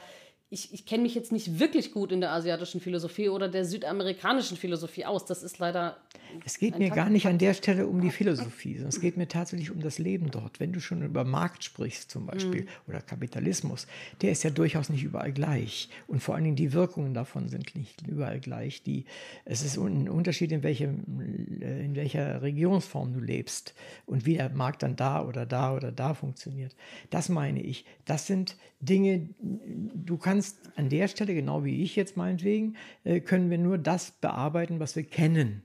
ich, 0.54 0.72
ich 0.72 0.86
kenne 0.86 1.04
mich 1.04 1.16
jetzt 1.16 1.32
nicht 1.32 1.60
wirklich 1.60 1.92
gut 1.92 2.12
in 2.12 2.22
der 2.22 2.32
asiatischen 2.32 2.80
Philosophie 2.80 3.28
oder 3.28 3.50
der 3.50 3.66
südamerikanischen 3.66 4.56
Philosophie 4.56 5.04
aus. 5.04 5.26
Das 5.26 5.42
ist 5.42 5.58
leider. 5.58 5.98
Es 6.46 6.60
geht 6.60 6.78
mir 6.78 6.90
Fakt- 6.90 6.96
gar 6.96 7.10
nicht 7.10 7.26
an 7.28 7.40
der 7.40 7.56
Stelle 7.56 7.88
um 7.88 8.02
die 8.02 8.12
Philosophie, 8.12 8.74
sondern 8.76 8.90
es 8.90 9.02
geht 9.02 9.18
mir 9.18 9.28
tatsächlich 9.28 9.72
um 9.72 9.82
das 9.82 9.98
Leben 9.98 10.30
dort. 10.30 10.60
Wenn 10.60 10.72
du 10.72 10.80
schon 10.80 11.04
über 11.04 11.24
Markt 11.24 11.64
sprichst 11.64 12.12
zum 12.12 12.28
Beispiel 12.28 12.68
oder 12.88 13.02
Kapitalismus, 13.02 13.88
der 14.22 14.32
ist 14.32 14.44
ja 14.44 14.52
durchaus 14.52 14.90
nicht 14.90 15.04
überall 15.04 15.32
gleich. 15.32 15.90
Und 16.08 16.22
vor 16.22 16.36
allen 16.36 16.44
Dingen 16.44 16.56
die 16.56 16.72
Wirkungen 16.74 17.14
davon 17.14 17.50
sind 17.50 17.76
nicht 17.76 18.08
überall 18.08 18.40
gleich. 18.40 18.84
Die, 18.84 19.06
es 19.46 19.64
ist 19.64 19.78
ein 19.78 20.08
Unterschied, 20.08 20.52
in, 20.52 20.62
welchem, 20.62 21.62
äh, 21.62 21.86
in 21.86 21.96
welcher 21.96 22.42
Regierungsform 22.44 23.14
du 23.14 23.20
lebst 23.20 23.74
und 24.06 24.26
wie 24.28 24.36
der 24.36 24.50
Markt 24.50 24.84
dann 24.84 24.96
da 24.96 25.26
oder 25.26 25.46
da 25.48 25.76
oder 25.76 25.92
da 25.92 26.14
funktioniert. 26.14 26.76
Das 27.10 27.30
meine 27.30 27.62
ich. 27.62 27.86
Das 28.06 28.28
sind 28.28 28.56
Dinge, 28.82 29.30
du 29.40 30.18
kannst 30.18 30.43
an 30.76 30.90
der 30.90 31.08
Stelle, 31.08 31.34
genau 31.34 31.64
wie 31.64 31.84
ich 31.84 31.96
jetzt 31.96 32.18
meinetwegen, 32.18 32.76
äh, 33.04 33.20
können 33.20 33.50
wir 33.50 33.58
nur 33.58 33.78
das 33.78 34.12
bearbeiten, 34.12 34.80
was 34.80 34.96
wir 34.96 35.04
kennen. 35.04 35.64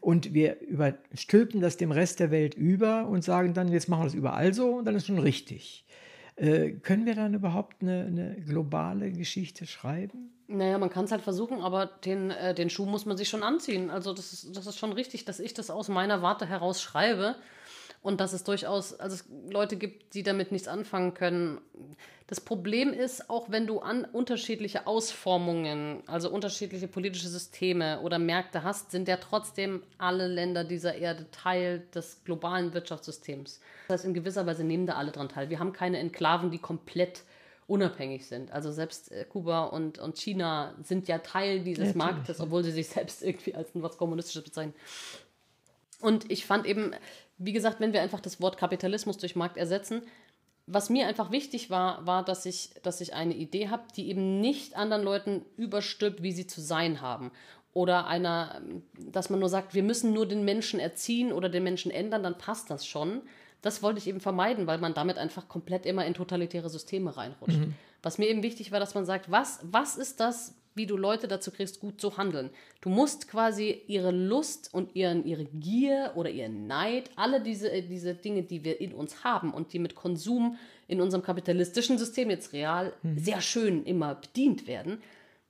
Und 0.00 0.34
wir 0.34 0.60
überstülpen 0.60 1.60
das 1.60 1.76
dem 1.76 1.92
Rest 1.92 2.20
der 2.20 2.30
Welt 2.30 2.54
über 2.54 3.06
und 3.08 3.24
sagen 3.24 3.54
dann, 3.54 3.68
jetzt 3.68 3.88
machen 3.88 4.02
wir 4.02 4.06
das 4.06 4.14
überall 4.14 4.54
so 4.54 4.76
und 4.76 4.84
dann 4.84 4.94
ist 4.94 5.06
schon 5.06 5.18
richtig. 5.18 5.84
Äh, 6.36 6.72
können 6.72 7.06
wir 7.06 7.14
dann 7.14 7.34
überhaupt 7.34 7.80
eine, 7.80 8.06
eine 8.06 8.36
globale 8.44 9.12
Geschichte 9.12 9.66
schreiben? 9.66 10.30
Naja, 10.48 10.78
man 10.78 10.90
kann 10.90 11.04
es 11.04 11.12
halt 11.12 11.22
versuchen, 11.22 11.60
aber 11.60 11.86
den, 11.86 12.30
äh, 12.30 12.54
den 12.54 12.70
Schuh 12.70 12.86
muss 12.86 13.06
man 13.06 13.16
sich 13.16 13.28
schon 13.28 13.42
anziehen. 13.42 13.88
Also 13.88 14.12
das 14.12 14.32
ist, 14.32 14.56
das 14.56 14.66
ist 14.66 14.78
schon 14.78 14.92
richtig, 14.92 15.24
dass 15.24 15.38
ich 15.40 15.54
das 15.54 15.70
aus 15.70 15.88
meiner 15.88 16.22
Warte 16.22 16.46
heraus 16.46 16.82
schreibe 16.82 17.36
und 18.04 18.20
dass 18.20 18.34
es 18.34 18.44
durchaus 18.44 18.92
also 19.00 19.16
es 19.16 19.24
Leute 19.50 19.76
gibt, 19.76 20.12
die 20.12 20.22
damit 20.22 20.52
nichts 20.52 20.68
anfangen 20.68 21.14
können. 21.14 21.58
Das 22.26 22.38
Problem 22.38 22.92
ist, 22.92 23.30
auch 23.30 23.50
wenn 23.50 23.66
du 23.66 23.80
an 23.80 24.04
unterschiedliche 24.04 24.86
Ausformungen, 24.86 26.02
also 26.06 26.30
unterschiedliche 26.30 26.86
politische 26.86 27.28
Systeme 27.28 28.00
oder 28.02 28.18
Märkte 28.18 28.62
hast, 28.62 28.90
sind 28.90 29.08
ja 29.08 29.16
trotzdem 29.16 29.82
alle 29.96 30.26
Länder 30.26 30.64
dieser 30.64 30.94
Erde 30.94 31.30
Teil 31.30 31.86
des 31.94 32.22
globalen 32.24 32.74
Wirtschaftssystems. 32.74 33.60
Das 33.88 34.00
heißt, 34.00 34.04
in 34.04 34.12
gewisser 34.14 34.44
Weise 34.44 34.64
nehmen 34.64 34.86
da 34.86 34.96
alle 34.96 35.10
dran 35.10 35.30
teil. 35.30 35.48
Wir 35.48 35.58
haben 35.58 35.72
keine 35.72 35.98
Enklaven, 35.98 36.50
die 36.50 36.58
komplett 36.58 37.22
unabhängig 37.66 38.26
sind. 38.26 38.52
Also 38.52 38.70
selbst 38.70 39.12
äh, 39.12 39.24
Kuba 39.24 39.64
und, 39.64 39.98
und 39.98 40.18
China 40.18 40.74
sind 40.82 41.08
ja 41.08 41.18
Teil 41.18 41.60
dieses 41.60 41.94
Natürlich, 41.94 41.96
Marktes, 41.96 42.40
obwohl 42.40 42.64
sie 42.64 42.72
sich 42.72 42.88
selbst 42.88 43.22
irgendwie 43.22 43.54
als 43.54 43.70
was 43.72 43.96
Kommunistisches 43.96 44.44
bezeichnen. 44.44 44.74
Und 46.00 46.30
ich 46.30 46.44
fand 46.44 46.66
eben, 46.66 46.92
wie 47.38 47.52
gesagt, 47.52 47.80
wenn 47.80 47.92
wir 47.92 48.02
einfach 48.02 48.20
das 48.20 48.40
Wort 48.40 48.56
Kapitalismus 48.56 49.18
durch 49.18 49.36
Markt 49.36 49.56
ersetzen, 49.56 50.02
was 50.66 50.88
mir 50.88 51.06
einfach 51.06 51.30
wichtig 51.30 51.68
war, 51.68 52.06
war, 52.06 52.24
dass 52.24 52.46
ich, 52.46 52.70
dass 52.82 53.00
ich 53.00 53.12
eine 53.14 53.34
Idee 53.34 53.68
habe, 53.68 53.84
die 53.96 54.08
eben 54.08 54.40
nicht 54.40 54.76
anderen 54.76 55.02
Leuten 55.02 55.44
überstülpt, 55.56 56.22
wie 56.22 56.32
sie 56.32 56.46
zu 56.46 56.60
sein 56.60 57.00
haben. 57.00 57.32
Oder 57.74 58.06
einer, 58.06 58.62
dass 58.98 59.30
man 59.30 59.40
nur 59.40 59.48
sagt, 59.48 59.74
wir 59.74 59.82
müssen 59.82 60.12
nur 60.12 60.26
den 60.26 60.44
Menschen 60.44 60.80
erziehen 60.80 61.32
oder 61.32 61.48
den 61.48 61.64
Menschen 61.64 61.90
ändern, 61.90 62.22
dann 62.22 62.38
passt 62.38 62.70
das 62.70 62.86
schon. 62.86 63.22
Das 63.62 63.82
wollte 63.82 63.98
ich 63.98 64.06
eben 64.06 64.20
vermeiden, 64.20 64.66
weil 64.66 64.78
man 64.78 64.94
damit 64.94 65.18
einfach 65.18 65.48
komplett 65.48 65.84
immer 65.84 66.06
in 66.06 66.14
totalitäre 66.14 66.70
Systeme 66.70 67.16
reinrutscht. 67.16 67.58
Was 68.02 68.18
mir 68.18 68.28
eben 68.28 68.42
wichtig 68.42 68.72
war, 68.72 68.80
dass 68.80 68.94
man 68.94 69.06
sagt, 69.06 69.30
was, 69.30 69.60
was 69.62 69.96
ist 69.96 70.20
das, 70.20 70.54
wie 70.74 70.86
du 70.86 70.96
Leute 70.96 71.28
dazu 71.28 71.50
kriegst, 71.50 71.80
gut 71.80 72.00
zu 72.00 72.16
handeln. 72.16 72.50
Du 72.80 72.88
musst 72.88 73.28
quasi 73.28 73.82
ihre 73.86 74.10
Lust 74.10 74.72
und 74.72 74.94
ihren, 74.94 75.24
ihre 75.24 75.44
Gier 75.44 76.12
oder 76.16 76.30
ihren 76.30 76.66
Neid, 76.66 77.10
alle 77.16 77.40
diese, 77.40 77.70
äh, 77.70 77.82
diese 77.82 78.14
Dinge, 78.14 78.42
die 78.42 78.64
wir 78.64 78.80
in 78.80 78.92
uns 78.92 79.24
haben 79.24 79.52
und 79.52 79.72
die 79.72 79.78
mit 79.78 79.94
Konsum 79.94 80.58
in 80.88 81.00
unserem 81.00 81.22
kapitalistischen 81.22 81.98
System 81.98 82.30
jetzt 82.30 82.52
real 82.52 82.92
sehr 83.16 83.40
schön 83.40 83.84
immer 83.84 84.16
bedient 84.16 84.66
werden, 84.66 85.02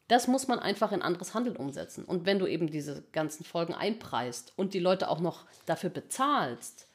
das 0.09 0.29
muss 0.29 0.49
man 0.49 0.59
einfach 0.59 0.93
in 0.93 1.03
anderes 1.03 1.35
Handeln 1.35 1.57
umsetzen. 1.57 2.05
Und 2.05 2.27
wenn 2.27 2.39
du 2.39 2.47
eben 2.47 2.71
diese 2.71 3.03
ganzen 3.13 3.45
Folgen 3.45 3.73
einpreist 3.73 4.53
und 4.57 4.75
die 4.75 4.81
Leute 4.81 5.09
auch 5.09 5.21
noch 5.21 5.47
dafür 5.65 5.91
bezahlst, 5.91 6.89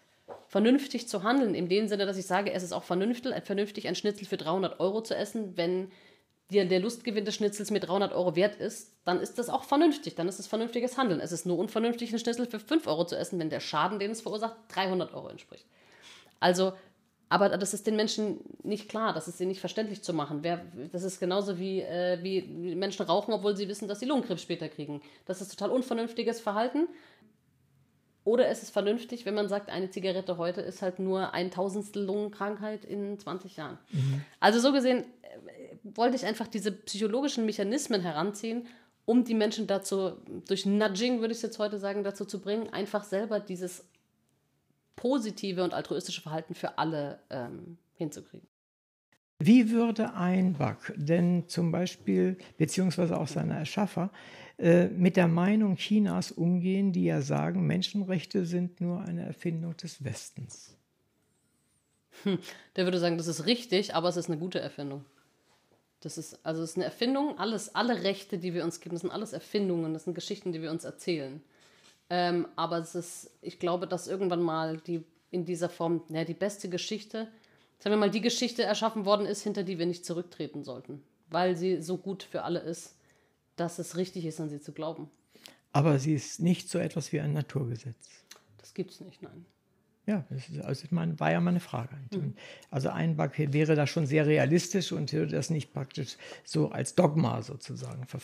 vernünftig 0.48 1.08
zu 1.08 1.24
handeln, 1.24 1.56
in 1.56 1.70
dem 1.70 1.88
Sinne, 1.88 2.06
dass 2.06 2.18
ich 2.18 2.28
sage, 2.28 2.52
es 2.52 2.64
ist 2.64 2.72
auch 2.72 2.84
vernünftig, 2.84 3.34
vernünftig 3.44 3.88
ein 3.88 3.96
Schnitzel 3.96 4.28
für 4.28 4.38
300 4.38 4.80
Euro 4.80 5.02
zu 5.02 5.16
essen, 5.16 5.58
wenn 5.58 5.92
der, 6.52 6.66
der 6.66 6.80
Lustgewinn 6.80 7.26
des 7.26 7.36
Schnitzels 7.36 7.70
mir 7.70 7.80
300 7.80 8.12
Euro 8.12 8.36
wert 8.36 8.56
ist, 8.56 8.94
dann 9.06 9.20
ist 9.20 9.38
das 9.38 9.50
auch 9.50 9.64
vernünftig. 9.64 10.16
Dann 10.16 10.28
ist 10.28 10.40
es 10.40 10.48
vernünftiges 10.48 10.98
Handeln. 10.98 11.20
Es 11.20 11.32
ist 11.32 11.46
nur 11.46 11.58
unvernünftig, 11.58 12.10
einen 12.10 12.20
Schnitzel 12.20 12.48
für 12.48 12.60
5 12.60 12.88
Euro 12.88 13.06
zu 13.06 13.16
essen, 13.16 13.40
wenn 13.40 13.50
der 13.50 13.60
Schaden, 13.60 14.00
den 14.00 14.12
es 14.12 14.22
verursacht, 14.22 14.56
300 14.70 15.14
Euro 15.14 15.30
entspricht. 15.30 15.66
Also, 16.40 16.74
aber 17.28 17.50
das 17.50 17.76
ist 17.76 17.86
den 17.86 17.96
Menschen 17.96 18.40
nicht 18.64 18.90
klar, 18.90 19.14
das 19.14 19.28
ist 19.28 19.40
ihnen 19.40 19.50
nicht 19.50 19.60
verständlich 19.60 20.02
zu 20.02 20.14
machen. 20.14 20.40
Wer, 20.42 20.66
das 20.92 21.04
ist 21.04 21.20
genauso 21.20 21.60
wie, 21.60 21.82
äh, 21.82 22.18
wie 22.24 22.42
Menschen 22.76 23.06
rauchen, 23.06 23.34
obwohl 23.34 23.56
sie 23.56 23.68
wissen, 23.68 23.88
dass 23.88 24.00
sie 24.00 24.08
Lungenkrebs 24.08 24.42
später 24.42 24.70
kriegen. 24.70 25.02
Das 25.26 25.42
ist 25.42 25.50
total 25.50 25.70
unvernünftiges 25.70 26.40
Verhalten. 26.40 26.88
Oder 28.24 28.48
es 28.48 28.64
ist 28.64 28.72
vernünftig, 28.72 29.26
wenn 29.26 29.36
man 29.36 29.48
sagt, 29.48 29.70
eine 29.70 29.92
Zigarette 29.92 30.38
heute 30.38 30.62
ist 30.62 30.82
halt 30.82 31.00
nur 31.00 31.34
ein 31.34 31.52
Tausendstel 31.52 32.04
Lungenkrankheit 32.04 32.86
in 32.86 33.18
20 33.20 33.58
Jahren. 33.58 33.78
Mhm. 33.92 34.24
Also 34.40 34.60
so 34.60 34.72
gesehen 34.72 35.06
wollte 35.96 36.16
ich 36.16 36.26
einfach 36.26 36.48
diese 36.48 36.72
psychologischen 36.72 37.46
Mechanismen 37.46 38.02
heranziehen, 38.02 38.68
um 39.06 39.24
die 39.24 39.34
Menschen 39.34 39.66
dazu, 39.66 40.14
durch 40.48 40.66
Nudging 40.66 41.20
würde 41.20 41.32
ich 41.32 41.40
es 41.40 41.42
jetzt 41.42 41.60
heute 41.60 41.80
sagen, 41.80 42.04
dazu 42.04 42.26
zu 42.26 42.40
bringen, 42.40 42.70
einfach 42.70 43.04
selber 43.04 43.40
dieses 43.40 43.84
positive 44.96 45.64
und 45.64 45.74
altruistische 45.74 46.22
Verhalten 46.22 46.54
für 46.54 46.78
alle 46.78 47.20
ähm, 47.30 47.78
hinzukriegen. 47.96 48.48
Wie 49.40 49.72
würde 49.72 50.14
ein 50.14 50.54
Bug 50.54 50.94
denn 50.98 51.48
zum 51.48 51.72
Beispiel, 51.72 52.38
beziehungsweise 52.58 53.18
auch 53.18 53.28
seine 53.28 53.56
Erschaffer, 53.56 54.12
äh, 54.58 54.88
mit 54.90 55.16
der 55.16 55.30
Meinung 55.30 55.78
Chinas 55.78 56.32
umgehen, 56.32 56.92
die 56.92 57.06
ja 57.06 57.22
sagen, 57.22 57.66
Menschenrechte 57.66 58.46
sind 58.46 58.82
nur 58.82 59.02
eine 59.02 59.26
Erfindung 59.26 59.78
des 59.78 60.04
Westens? 60.04 60.76
Hm, 62.24 62.40
der 62.76 62.84
würde 62.84 63.00
sagen, 63.00 63.18
das 63.18 63.28
ist 63.28 63.46
richtig, 63.46 63.96
aber 63.96 64.10
es 64.10 64.18
ist 64.18 64.30
eine 64.30 64.38
gute 64.38 64.60
Erfindung. 64.60 65.06
Das 66.02 66.18
ist, 66.18 66.40
also 66.44 66.64
es 66.64 66.72
ist 66.72 66.76
eine 66.78 66.86
Erfindung, 66.86 67.38
alles, 67.38 67.76
alle 67.76 68.04
Rechte, 68.04 68.38
die 68.38 68.54
wir 68.54 68.64
uns 68.64 68.80
geben, 68.80 68.96
das 68.96 69.02
sind 69.02 69.12
alles 69.12 69.34
Erfindungen, 69.34 69.94
das 69.94 70.06
sind 70.06 70.14
Geschichten, 70.14 70.54
die 70.54 70.62
wir 70.62 70.72
uns 70.72 70.86
erzählen. 70.86 71.42
Ähm, 72.10 72.48
aber 72.56 72.78
es 72.78 72.96
ist, 72.96 73.32
ich 73.42 73.60
glaube, 73.60 73.86
dass 73.86 74.08
irgendwann 74.08 74.42
mal 74.42 74.78
die 74.78 75.04
in 75.32 75.46
dieser 75.46 75.70
Form, 75.70 76.02
ja, 76.10 76.24
die 76.24 76.34
beste 76.34 76.70
Geschichte, 76.70 77.28
sagen 77.80 77.94
wir 77.94 77.98
mal, 77.98 78.10
die 78.10 78.22
Geschichte 78.22 78.64
erschaffen 78.64 79.06
worden 79.06 79.26
ist, 79.26 79.44
hinter 79.44 79.64
die 79.64 79.78
wir 79.78 79.86
nicht 79.86 80.06
zurücktreten 80.06 80.64
sollten, 80.64 81.04
weil 81.30 81.56
sie 81.56 81.82
so 81.82 81.98
gut 81.98 82.24
für 82.24 82.44
alle 82.44 82.60
ist, 82.60 82.96
dass 83.56 83.78
es 83.78 83.96
richtig 83.96 84.26
ist, 84.26 84.40
an 84.40 84.50
sie 84.50 84.62
zu 84.62 84.72
glauben. 84.72 85.12
Aber 85.72 86.00
sie 86.00 86.14
ist 86.14 86.40
nicht 86.40 86.70
so 86.70 86.80
etwas 86.80 87.12
wie 87.12 87.20
ein 87.20 87.34
Naturgesetz. 87.34 88.10
Das 88.58 88.74
gibt 88.74 88.92
es 88.92 89.02
nicht, 89.02 89.22
nein. 89.22 89.46
Ja, 90.10 90.26
das 90.32 90.50
ist, 90.50 90.60
also 90.62 90.88
meine, 90.90 91.20
war 91.20 91.32
ja 91.32 91.40
meine 91.40 91.60
Frage. 91.60 91.96
Mhm. 92.12 92.34
Also 92.72 92.90
ein 92.90 93.16
wäre 93.20 93.76
da 93.76 93.86
schon 93.86 94.08
sehr 94.08 94.26
realistisch 94.26 94.92
und 94.92 95.14
würde 95.14 95.36
das 95.36 95.52
nicht 95.52 95.72
praktisch 95.72 96.18
so 96.44 96.72
als 96.72 96.96
Dogma 96.96 97.44
sozusagen 97.44 98.08
ver 98.08 98.20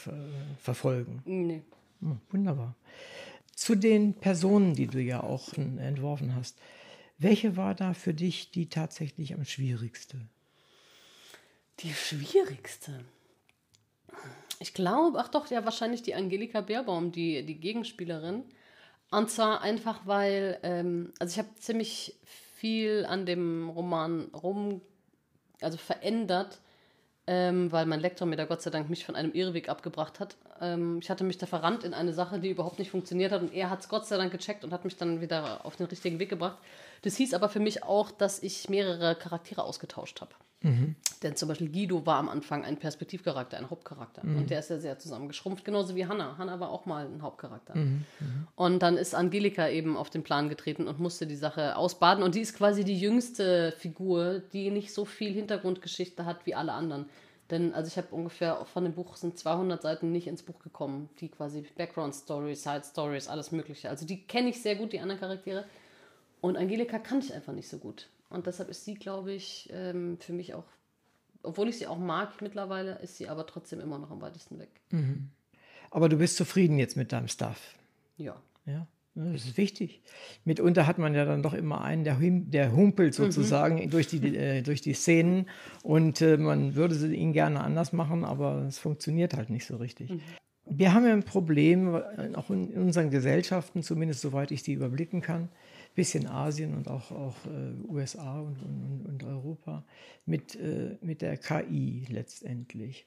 verfolgen. 0.60 1.22
Nee. 1.26 1.62
Oh, 2.02 2.16
wunderbar. 2.32 2.74
Zu 3.56 3.76
den 3.76 4.16
Personen, 4.16 4.74
die 4.74 4.88
du 4.88 5.00
ja 5.00 5.22
auch 5.22 5.54
entworfen 5.54 6.34
hast. 6.34 6.58
Welche 7.20 7.56
war 7.56 7.76
da 7.76 7.94
für 7.94 8.16
dich 8.16 8.50
die 8.50 8.68
tatsächlich 8.68 9.36
am 9.36 9.46
schwierigste? 9.46 10.18
Die 11.82 11.94
schwierigste? 11.94 13.06
Ich 14.60 14.74
glaube, 14.74 15.20
ach 15.20 15.28
doch, 15.28 15.52
ja, 15.52 15.64
wahrscheinlich 15.66 16.02
die 16.02 16.16
Angelika 16.16 16.62
Beerbaum, 16.62 17.12
die, 17.12 17.46
die 17.46 17.60
Gegenspielerin. 17.60 18.44
Und 19.16 19.32
zwar 19.32 19.62
einfach, 19.62 20.02
weil, 20.04 20.60
ähm, 20.64 21.14
also 21.20 21.32
ich 21.32 21.38
habe 21.38 21.56
ziemlich 21.56 22.16
viel 22.26 23.06
an 23.06 23.26
dem 23.26 23.70
Roman 23.70 24.26
rum, 24.34 24.82
also 25.62 25.78
verändert, 25.78 26.60
ähm, 27.26 27.72
weil 27.72 27.86
mein 27.86 28.02
Lektor 28.02 28.28
mir 28.28 28.36
da 28.36 28.44
Gott 28.44 28.62
sei 28.62 28.72
Dank 28.72 28.90
mich 28.90 29.06
von 29.06 29.16
einem 29.16 29.32
Irrweg 29.32 29.70
abgebracht 29.70 30.20
hat. 30.20 30.36
Ähm, 30.60 31.00
ich 31.02 31.10
hatte 31.10 31.24
mich 31.24 31.38
da 31.38 31.46
verrannt 31.46 31.86
in 31.86 31.94
eine 31.94 32.12
Sache, 32.12 32.40
die 32.40 32.50
überhaupt 32.50 32.78
nicht 32.78 32.92
funktioniert 32.92 33.32
hat 33.32 33.42
und 33.42 33.54
er 33.54 33.70
hat 33.70 33.80
es 33.80 33.88
Gott 33.88 34.06
sei 34.06 34.18
Dank 34.18 34.34
gecheckt 34.34 34.66
und 34.66 34.74
hat 34.74 34.84
mich 34.84 34.98
dann 34.98 35.22
wieder 35.22 35.66
auf 35.66 35.78
den 35.78 35.86
richtigen 35.86 36.20
Weg 36.20 36.30
gebracht. 36.30 36.58
Das 37.04 37.16
hieß 37.16 37.34
aber 37.36 37.48
für 37.48 37.62
mich 37.62 37.84
auch, 37.84 38.12
dass 38.12 38.44
ich 38.44 38.68
mehrere 38.68 39.16
Charaktere 39.16 39.64
ausgetauscht 39.64 40.20
habe. 40.20 40.34
Mhm. 40.66 40.96
Denn 41.22 41.36
zum 41.36 41.48
Beispiel 41.48 41.70
Guido 41.70 42.06
war 42.06 42.18
am 42.18 42.28
Anfang 42.28 42.66
ein 42.66 42.78
Perspektivcharakter, 42.78 43.58
ein 43.58 43.70
Hauptcharakter. 43.70 44.26
Mhm. 44.26 44.38
Und 44.38 44.50
der 44.50 44.60
ist 44.60 44.70
ja 44.70 44.80
sehr 44.80 44.98
zusammengeschrumpft, 44.98 45.64
genauso 45.64 45.96
wie 45.96 46.06
Hannah. 46.06 46.38
Hannah 46.38 46.60
war 46.60 46.70
auch 46.70 46.86
mal 46.86 47.06
ein 47.06 47.22
Hauptcharakter. 47.22 47.76
Mhm. 47.76 48.04
mhm. 48.20 48.48
Und 48.56 48.80
dann 48.80 48.98
ist 48.98 49.14
Angelika 49.14 49.70
eben 49.70 49.96
auf 49.96 50.10
den 50.10 50.24
Plan 50.24 50.50
getreten 50.50 50.88
und 50.88 51.00
musste 51.00 51.28
die 51.28 51.36
Sache 51.36 51.76
ausbaden. 51.76 52.24
Und 52.24 52.36
die 52.36 52.42
ist 52.42 52.58
quasi 52.58 52.84
die 52.84 53.00
jüngste 53.00 53.74
Figur, 53.78 54.42
die 54.54 54.72
nicht 54.72 54.94
so 54.94 55.06
viel 55.06 55.34
Hintergrundgeschichte 55.34 56.26
hat 56.26 56.46
wie 56.46 56.56
alle 56.56 56.74
anderen. 56.74 57.06
Denn 57.52 57.76
also 57.76 57.88
ich 57.88 57.98
habe 57.98 58.08
ungefähr 58.10 58.66
von 58.66 58.84
dem 58.84 58.94
Buch 58.94 59.16
sind 59.16 59.38
200 59.38 59.82
Seiten 59.82 60.12
nicht 60.12 60.26
ins 60.26 60.42
Buch 60.42 60.60
gekommen, 60.60 61.10
die 61.20 61.30
quasi 61.30 61.64
Background 61.78 62.16
Stories, 62.16 62.64
Side 62.64 62.84
Stories, 62.90 63.28
alles 63.28 63.52
Mögliche. 63.52 63.90
Also 63.90 64.06
die 64.08 64.24
kenne 64.24 64.50
ich 64.50 64.62
sehr 64.62 64.76
gut, 64.76 64.94
die 64.94 65.00
anderen 65.00 65.20
Charaktere. 65.20 65.66
Und 66.42 66.58
Angelika 66.58 66.98
kannte 66.98 67.28
ich 67.28 67.34
einfach 67.34 67.54
nicht 67.54 67.70
so 67.70 67.78
gut. 67.78 68.08
Und 68.30 68.48
deshalb 68.48 68.70
ist 68.70 68.86
sie, 68.86 68.96
glaube 68.96 69.34
ich, 69.34 69.70
ähm, 69.72 70.18
für 70.20 70.34
mich 70.34 70.54
auch, 70.54 70.66
obwohl 71.44 71.70
ich 71.70 71.78
sie 71.78 71.88
auch 71.88 72.00
mag 72.00 72.42
mittlerweile, 72.42 73.00
ist 73.00 73.18
sie 73.18 73.30
aber 73.30 73.46
trotzdem 73.46 73.80
immer 73.80 74.00
noch 74.00 74.12
am 74.12 74.22
weitesten 74.22 74.60
weg. 74.60 74.82
Mhm. 74.92 75.30
Aber 75.92 76.10
du 76.10 76.18
bist 76.18 76.36
zufrieden 76.36 76.78
jetzt 76.80 76.98
mit 76.98 77.12
deinem 77.12 77.28
Stuff? 77.28 77.76
Ja. 78.18 78.42
Ja. 78.66 78.88
Das 79.18 79.46
ist 79.46 79.58
wichtig. 79.58 80.02
Mitunter 80.44 80.88
hat 80.88 80.98
man 80.98 81.16
ja 81.16 81.24
dann 81.24 81.42
doch 81.42 81.54
immer 81.54 81.82
einen, 81.82 82.04
der, 82.04 82.18
der 82.20 82.76
humpelt 82.76 83.18
mhm. 83.18 83.24
sozusagen 83.24 83.86
mhm. 83.86 83.90
durch, 83.90 84.08
die, 84.08 84.36
äh, 84.36 84.62
durch 84.62 84.82
die 84.82 84.94
Szenen 84.94 85.48
und 85.84 86.22
äh, 86.22 86.36
man 86.36 86.76
würde 86.76 87.14
ihn 87.16 87.32
gerne 87.32 87.62
anders 87.62 87.94
machen, 87.94 88.26
aber 88.26 88.66
es 88.68 88.78
funktioniert 88.78 89.34
halt 89.34 89.50
nicht 89.50 89.66
so 89.66 89.78
richtig. 89.78 90.10
Mhm. 90.12 90.22
Wir 90.66 90.94
haben 90.94 91.06
ja 91.06 91.14
ein 91.14 91.24
Problem, 91.24 91.96
auch 92.34 92.50
in 92.50 92.74
unseren 92.74 93.10
Gesellschaften, 93.10 93.84
zumindest 93.84 94.22
soweit 94.22 94.52
ich 94.52 94.64
die 94.64 94.74
überblicken 94.74 95.22
kann, 95.22 95.48
bisschen 95.96 96.28
Asien 96.28 96.76
und 96.76 96.88
auch, 96.88 97.12
auch 97.12 97.36
äh, 97.46 97.90
USA 97.90 98.40
und, 98.42 98.62
und, 98.62 99.06
und, 99.08 99.24
Europa, 99.24 99.84
mit, 100.26 100.56
äh, 100.56 100.98
mit 101.02 101.22
der 101.22 101.38
KI 101.38 102.06
letztendlich. 102.10 103.06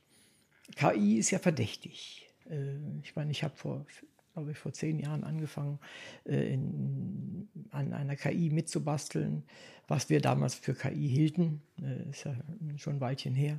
KI 0.75 1.19
ist 1.19 1.31
ja 1.31 1.39
verdächtig. 1.39 2.29
Äh, 2.51 2.77
ich 3.03 3.15
meine, 3.15 3.31
ich 3.31 3.45
habe 3.45 3.57
vor 3.57 3.85
glaube 4.39 4.53
ich, 4.53 4.59
vor 4.59 4.73
zehn 4.73 5.01
Jahren 5.01 5.25
angefangen, 5.25 5.81
äh, 6.25 6.55
in, 6.55 7.49
an 7.73 7.93
einer 7.93 8.15
KI 8.15 8.51
mitzubasteln, 8.51 9.43
was 9.89 10.11
wir 10.11 10.21
damals 10.21 10.55
für 10.55 10.75
KI 10.75 11.09
hielten. 11.09 11.61
Äh, 11.83 12.11
ist 12.11 12.25
ja 12.25 12.35
schon 12.77 12.97
ein 12.97 13.01
Weilchen 13.01 13.35
her. 13.35 13.59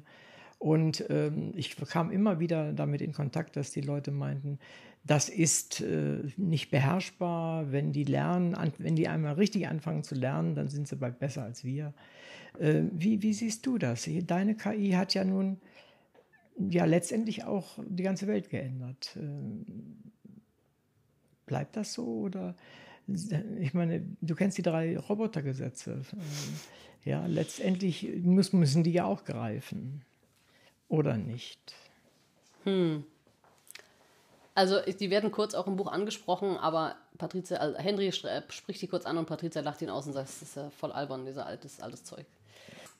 Und 0.58 1.06
ähm, 1.10 1.52
ich 1.56 1.76
kam 1.76 2.12
immer 2.12 2.40
wieder 2.40 2.72
damit 2.72 3.02
in 3.02 3.12
Kontakt, 3.12 3.58
dass 3.58 3.72
die 3.72 3.82
Leute 3.82 4.12
meinten, 4.12 4.60
das 5.04 5.30
ist 5.30 5.82
äh, 5.82 6.24
nicht 6.38 6.72
beherrschbar. 6.72 7.72
Wenn 7.72 7.92
die 7.92 8.04
lernen, 8.04 8.56
an, 8.56 8.74
wenn 8.78 8.96
die 8.96 9.08
einmal 9.08 9.34
richtig 9.34 9.68
anfangen 9.68 10.04
zu 10.04 10.16
lernen, 10.16 10.56
dann 10.56 10.68
sind 10.68 10.88
sie 10.88 10.96
bald 10.96 11.20
besser 11.20 11.44
als 11.44 11.64
wir. 11.64 11.94
Äh, 12.60 12.84
wie, 12.92 13.22
wie 13.22 13.34
siehst 13.34 13.66
du 13.66 13.78
das? 13.78 14.10
Deine 14.26 14.56
KI 14.56 14.92
hat 14.92 15.14
ja 15.14 15.24
nun 15.24 15.60
ja 16.58 16.86
letztendlich 16.86 17.46
auch 17.46 17.80
die 17.88 18.04
ganze 18.04 18.28
Welt 18.28 18.50
geändert. 18.50 19.18
Äh, 19.18 19.72
bleibt 21.46 21.76
das 21.78 21.94
so 21.94 22.06
oder 22.06 22.56
ich 23.60 23.74
meine, 23.74 24.06
du 24.22 24.36
kennst 24.36 24.58
die 24.58 24.62
drei 24.62 24.98
Robotergesetze. 24.98 26.02
Ja, 27.06 27.26
letztendlich 27.26 28.08
müssen 28.22 28.84
die 28.84 28.92
ja 28.92 29.06
auch 29.06 29.24
greifen 29.24 30.04
oder 30.90 31.18
nicht? 31.18 31.74
Hm. 32.66 33.04
Also 34.60 34.82
die 34.82 35.10
werden 35.10 35.32
kurz 35.32 35.54
auch 35.54 35.68
im 35.68 35.78
Buch 35.78 35.90
angesprochen, 35.90 36.58
aber 36.58 36.98
Patricia, 37.18 37.60
also 37.60 37.78
Henry 37.78 38.12
spricht 38.12 38.82
die 38.82 38.88
kurz 38.88 39.06
an 39.06 39.18
und 39.18 39.26
Patricia 39.26 39.62
lacht 39.62 39.82
ihn 39.82 39.90
aus 39.90 40.06
und 40.06 40.12
sagt, 40.12 40.28
das 40.28 40.42
ist 40.42 40.58
ja 40.58 40.70
voll 40.70 40.92
albern, 40.92 41.26
dieser 41.26 41.46
altes, 41.46 41.80
altes 41.80 42.04
Zeug. 42.04 42.26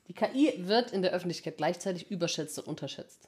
Die 0.08 0.14
KI 0.14 0.54
wird 0.60 0.94
in 0.94 1.02
der 1.02 1.12
Öffentlichkeit 1.12 1.58
gleichzeitig 1.58 2.10
überschätzt 2.10 2.58
und 2.60 2.68
unterschätzt. 2.68 3.28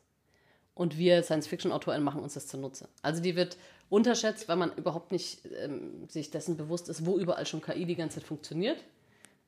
Und 0.75 0.97
wir 0.97 1.21
Science-Fiction-Autoren 1.23 2.03
machen 2.03 2.23
uns 2.23 2.35
das 2.35 2.47
zunutze. 2.47 2.87
Also 3.01 3.21
die 3.21 3.35
wird 3.35 3.57
unterschätzt, 3.89 4.47
weil 4.47 4.55
man 4.55 4.71
überhaupt 4.77 5.11
nicht 5.11 5.41
ähm, 5.61 6.07
sich 6.07 6.31
dessen 6.31 6.55
bewusst 6.55 6.87
ist, 6.87 7.05
wo 7.05 7.17
überall 7.17 7.45
schon 7.45 7.61
KI 7.61 7.83
die 7.83 7.97
ganze 7.97 8.21
Zeit 8.21 8.27
funktioniert 8.29 8.81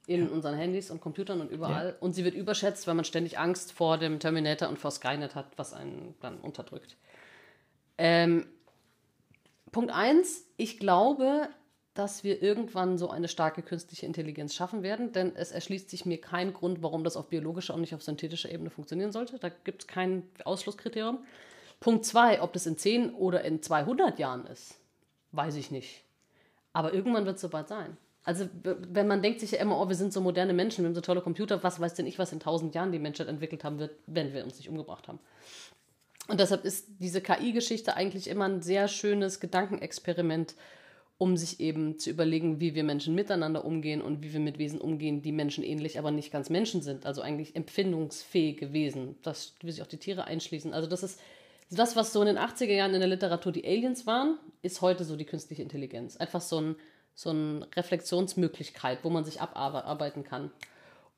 in 0.07 0.25
ja. 0.25 0.29
unseren 0.29 0.55
Handys 0.55 0.91
und 0.91 0.99
Computern 0.99 1.39
und 1.39 1.49
überall. 1.49 1.87
Ja. 1.87 1.95
Und 2.01 2.15
sie 2.15 2.25
wird 2.25 2.35
überschätzt, 2.35 2.85
weil 2.85 2.95
man 2.95 3.05
ständig 3.05 3.39
Angst 3.39 3.71
vor 3.71 3.97
dem 3.97 4.19
Terminator 4.19 4.67
und 4.67 4.77
vor 4.77 4.91
Skynet 4.91 5.35
hat, 5.35 5.45
was 5.55 5.71
einen 5.71 6.15
dann 6.19 6.37
unterdrückt. 6.39 6.97
Ähm, 7.97 8.45
Punkt 9.73 9.91
1, 9.91 10.45
ich 10.55 10.79
glaube, 10.79 11.49
dass 11.93 12.23
wir 12.23 12.41
irgendwann 12.41 12.97
so 12.97 13.09
eine 13.09 13.27
starke 13.27 13.61
künstliche 13.61 14.05
Intelligenz 14.05 14.55
schaffen 14.55 14.83
werden, 14.83 15.11
denn 15.11 15.35
es 15.35 15.51
erschließt 15.51 15.89
sich 15.89 16.05
mir 16.05 16.21
kein 16.21 16.53
Grund, 16.53 16.81
warum 16.81 17.03
das 17.03 17.17
auf 17.17 17.27
biologischer 17.27 17.73
und 17.73 17.81
nicht 17.81 17.93
auf 17.93 18.01
synthetischer 18.01 18.51
Ebene 18.51 18.69
funktionieren 18.69 19.11
sollte. 19.11 19.37
Da 19.37 19.49
gibt 19.49 19.81
es 19.81 19.87
kein 19.87 20.23
Ausschlusskriterium. 20.45 21.25
Punkt 21.79 22.05
2, 22.05 22.41
ob 22.41 22.53
das 22.53 22.65
in 22.65 22.77
10 22.77 23.13
oder 23.13 23.43
in 23.43 23.61
200 23.61 24.17
Jahren 24.17 24.45
ist, 24.45 24.79
weiß 25.33 25.55
ich 25.55 25.69
nicht. 25.69 26.03
Aber 26.71 26.93
irgendwann 26.93 27.25
wird 27.25 27.35
es 27.35 27.41
soweit 27.41 27.67
sein. 27.67 27.97
Also, 28.23 28.47
wenn 28.63 29.07
man 29.07 29.21
denkt 29.21 29.41
sich 29.41 29.51
ja 29.51 29.59
immer, 29.59 29.79
oh, 29.79 29.89
wir 29.89 29.95
sind 29.95 30.13
so 30.13 30.21
moderne 30.21 30.53
Menschen, 30.53 30.83
wir 30.83 30.87
haben 30.87 30.95
so 30.95 31.01
tolle 31.01 31.21
Computer, 31.21 31.61
was 31.61 31.79
weiß 31.79 31.93
denn 31.95 32.07
ich, 32.07 32.17
was 32.17 32.31
in 32.31 32.39
tausend 32.39 32.73
Jahren 32.73 32.91
die 32.93 32.99
Menschheit 32.99 33.27
entwickelt 33.27 33.65
haben 33.65 33.79
wird, 33.79 33.91
wenn 34.07 34.33
wir 34.33 34.45
uns 34.45 34.57
nicht 34.57 34.69
umgebracht 34.69 35.09
haben. 35.09 35.19
Und 36.27 36.39
deshalb 36.39 36.63
ist 36.63 36.87
diese 36.99 37.21
KI-Geschichte 37.21 37.95
eigentlich 37.95 38.29
immer 38.29 38.45
ein 38.45 38.61
sehr 38.61 38.87
schönes 38.87 39.39
Gedankenexperiment, 39.39 40.55
um 41.17 41.37
sich 41.37 41.59
eben 41.59 41.99
zu 41.99 42.09
überlegen, 42.09 42.59
wie 42.59 42.75
wir 42.75 42.83
Menschen 42.83 43.13
miteinander 43.13 43.65
umgehen 43.65 44.01
und 44.01 44.23
wie 44.23 44.33
wir 44.33 44.39
mit 44.39 44.57
Wesen 44.57 44.79
umgehen, 44.79 45.21
die 45.21 45.31
menschenähnlich, 45.31 45.99
aber 45.99 46.11
nicht 46.11 46.31
ganz 46.31 46.49
Menschen 46.49 46.81
sind, 46.81 47.05
also 47.05 47.21
eigentlich 47.21 47.55
empfindungsfähige 47.55 48.73
Wesen. 48.73 49.15
Das 49.21 49.53
will 49.61 49.71
sich 49.71 49.81
auch 49.81 49.87
die 49.87 49.97
Tiere 49.97 50.25
einschließen. 50.25 50.73
Also 50.73 50.87
das 50.87 51.03
ist 51.03 51.19
das, 51.69 51.95
was 51.95 52.13
so 52.13 52.21
in 52.21 52.27
den 52.27 52.37
80er 52.37 52.73
Jahren 52.73 52.93
in 52.93 52.99
der 52.99 53.09
Literatur 53.09 53.51
die 53.51 53.65
Aliens 53.65 54.05
waren, 54.05 54.37
ist 54.61 54.81
heute 54.81 55.03
so 55.03 55.15
die 55.15 55.25
künstliche 55.25 55.61
Intelligenz. 55.61 56.17
Einfach 56.17 56.41
so, 56.41 56.59
ein, 56.59 56.75
so 57.15 57.29
eine 57.29 57.67
Reflexionsmöglichkeit, 57.75 58.99
wo 59.03 59.09
man 59.09 59.25
sich 59.25 59.41
abarbeiten 59.41 60.23
kann. 60.23 60.51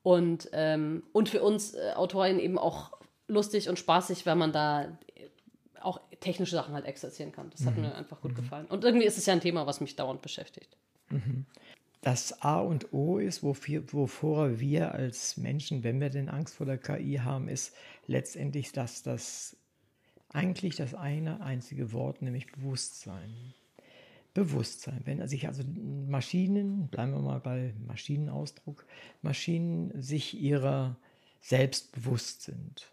Und, 0.02 0.48
ähm, 0.52 1.02
und 1.12 1.28
für 1.28 1.42
uns 1.42 1.74
äh, 1.74 1.92
Autoren 1.94 2.38
eben 2.38 2.58
auch 2.58 2.92
lustig 3.28 3.68
und 3.68 3.78
spaßig, 3.78 4.26
weil 4.26 4.36
man 4.36 4.52
da 4.52 4.98
auch 5.80 6.00
technische 6.20 6.56
Sachen 6.56 6.74
halt 6.74 6.84
exerzieren 6.84 7.32
kann. 7.32 7.50
Das 7.50 7.64
hat 7.64 7.76
mhm. 7.76 7.82
mir 7.82 7.94
einfach 7.94 8.20
gut 8.20 8.32
mhm. 8.32 8.36
gefallen. 8.36 8.66
Und 8.66 8.84
irgendwie 8.84 9.06
ist 9.06 9.18
es 9.18 9.26
ja 9.26 9.32
ein 9.32 9.40
Thema, 9.40 9.66
was 9.66 9.80
mich 9.80 9.96
dauernd 9.96 10.22
beschäftigt. 10.22 10.76
Mhm. 11.10 11.46
Das 12.00 12.42
A 12.42 12.60
und 12.60 12.92
O 12.92 13.18
ist, 13.18 13.42
wofür, 13.42 13.92
wovor 13.92 14.60
wir 14.60 14.92
als 14.92 15.36
Menschen, 15.36 15.82
wenn 15.82 16.00
wir 16.00 16.10
denn 16.10 16.28
Angst 16.28 16.54
vor 16.54 16.66
der 16.66 16.78
KI 16.78 17.20
haben, 17.22 17.48
ist 17.48 17.74
letztendlich, 18.06 18.72
dass 18.72 19.02
das 19.02 19.56
eigentlich 20.32 20.76
das 20.76 20.94
eine 20.94 21.40
einzige 21.40 21.92
Wort, 21.92 22.22
nämlich 22.22 22.50
Bewusstsein. 22.52 23.54
Bewusstsein. 24.34 25.00
Wenn 25.04 25.26
sich 25.26 25.46
also 25.48 25.62
Maschinen, 26.08 26.88
bleiben 26.88 27.12
wir 27.12 27.20
mal 27.20 27.40
bei 27.40 27.74
Maschinenausdruck, 27.86 28.84
Maschinen 29.22 29.90
sich 30.00 30.38
ihrer 30.38 30.96
selbst 31.40 31.92
bewusst 31.92 32.42
sind 32.42 32.92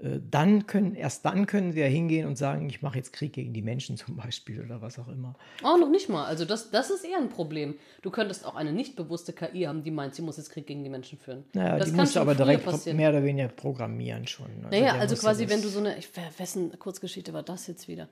dann 0.00 0.66
können, 0.68 0.94
erst 0.94 1.24
dann 1.24 1.46
können 1.46 1.72
sie 1.72 1.80
ja 1.80 1.86
hingehen 1.86 2.28
und 2.28 2.38
sagen, 2.38 2.68
ich 2.70 2.82
mache 2.82 2.96
jetzt 2.96 3.12
Krieg 3.12 3.32
gegen 3.32 3.52
die 3.52 3.62
Menschen 3.62 3.96
zum 3.96 4.16
Beispiel 4.16 4.64
oder 4.64 4.80
was 4.80 4.96
auch 4.98 5.08
immer. 5.08 5.34
Oh, 5.64 5.76
noch 5.76 5.90
nicht 5.90 6.08
mal. 6.08 6.24
Also 6.24 6.44
das, 6.44 6.70
das 6.70 6.90
ist 6.90 7.04
eher 7.04 7.18
ein 7.18 7.30
Problem. 7.30 7.74
Du 8.02 8.10
könntest 8.10 8.46
auch 8.46 8.54
eine 8.54 8.72
nicht 8.72 8.94
bewusste 8.94 9.32
KI 9.32 9.62
haben, 9.62 9.82
die 9.82 9.90
meint, 9.90 10.14
sie 10.14 10.22
muss 10.22 10.36
jetzt 10.36 10.50
Krieg 10.50 10.68
gegen 10.68 10.84
die 10.84 10.90
Menschen 10.90 11.18
führen. 11.18 11.44
Naja, 11.52 11.78
das 11.78 11.90
die 11.90 11.96
musst 11.96 12.14
du 12.14 12.20
aber 12.20 12.36
direkt 12.36 12.64
passieren. 12.64 12.96
mehr 12.96 13.10
oder 13.10 13.24
weniger 13.24 13.48
programmieren 13.48 14.24
schon. 14.28 14.46
Also 14.62 14.68
naja, 14.70 14.94
also 14.94 15.16
quasi, 15.16 15.48
wenn 15.48 15.62
du 15.62 15.68
so 15.68 15.80
eine, 15.80 15.98
ich, 15.98 16.08
wessen 16.38 16.78
Kurzgeschichte 16.78 17.32
war 17.32 17.42
das 17.42 17.66
jetzt 17.66 17.88
wieder? 17.88 18.08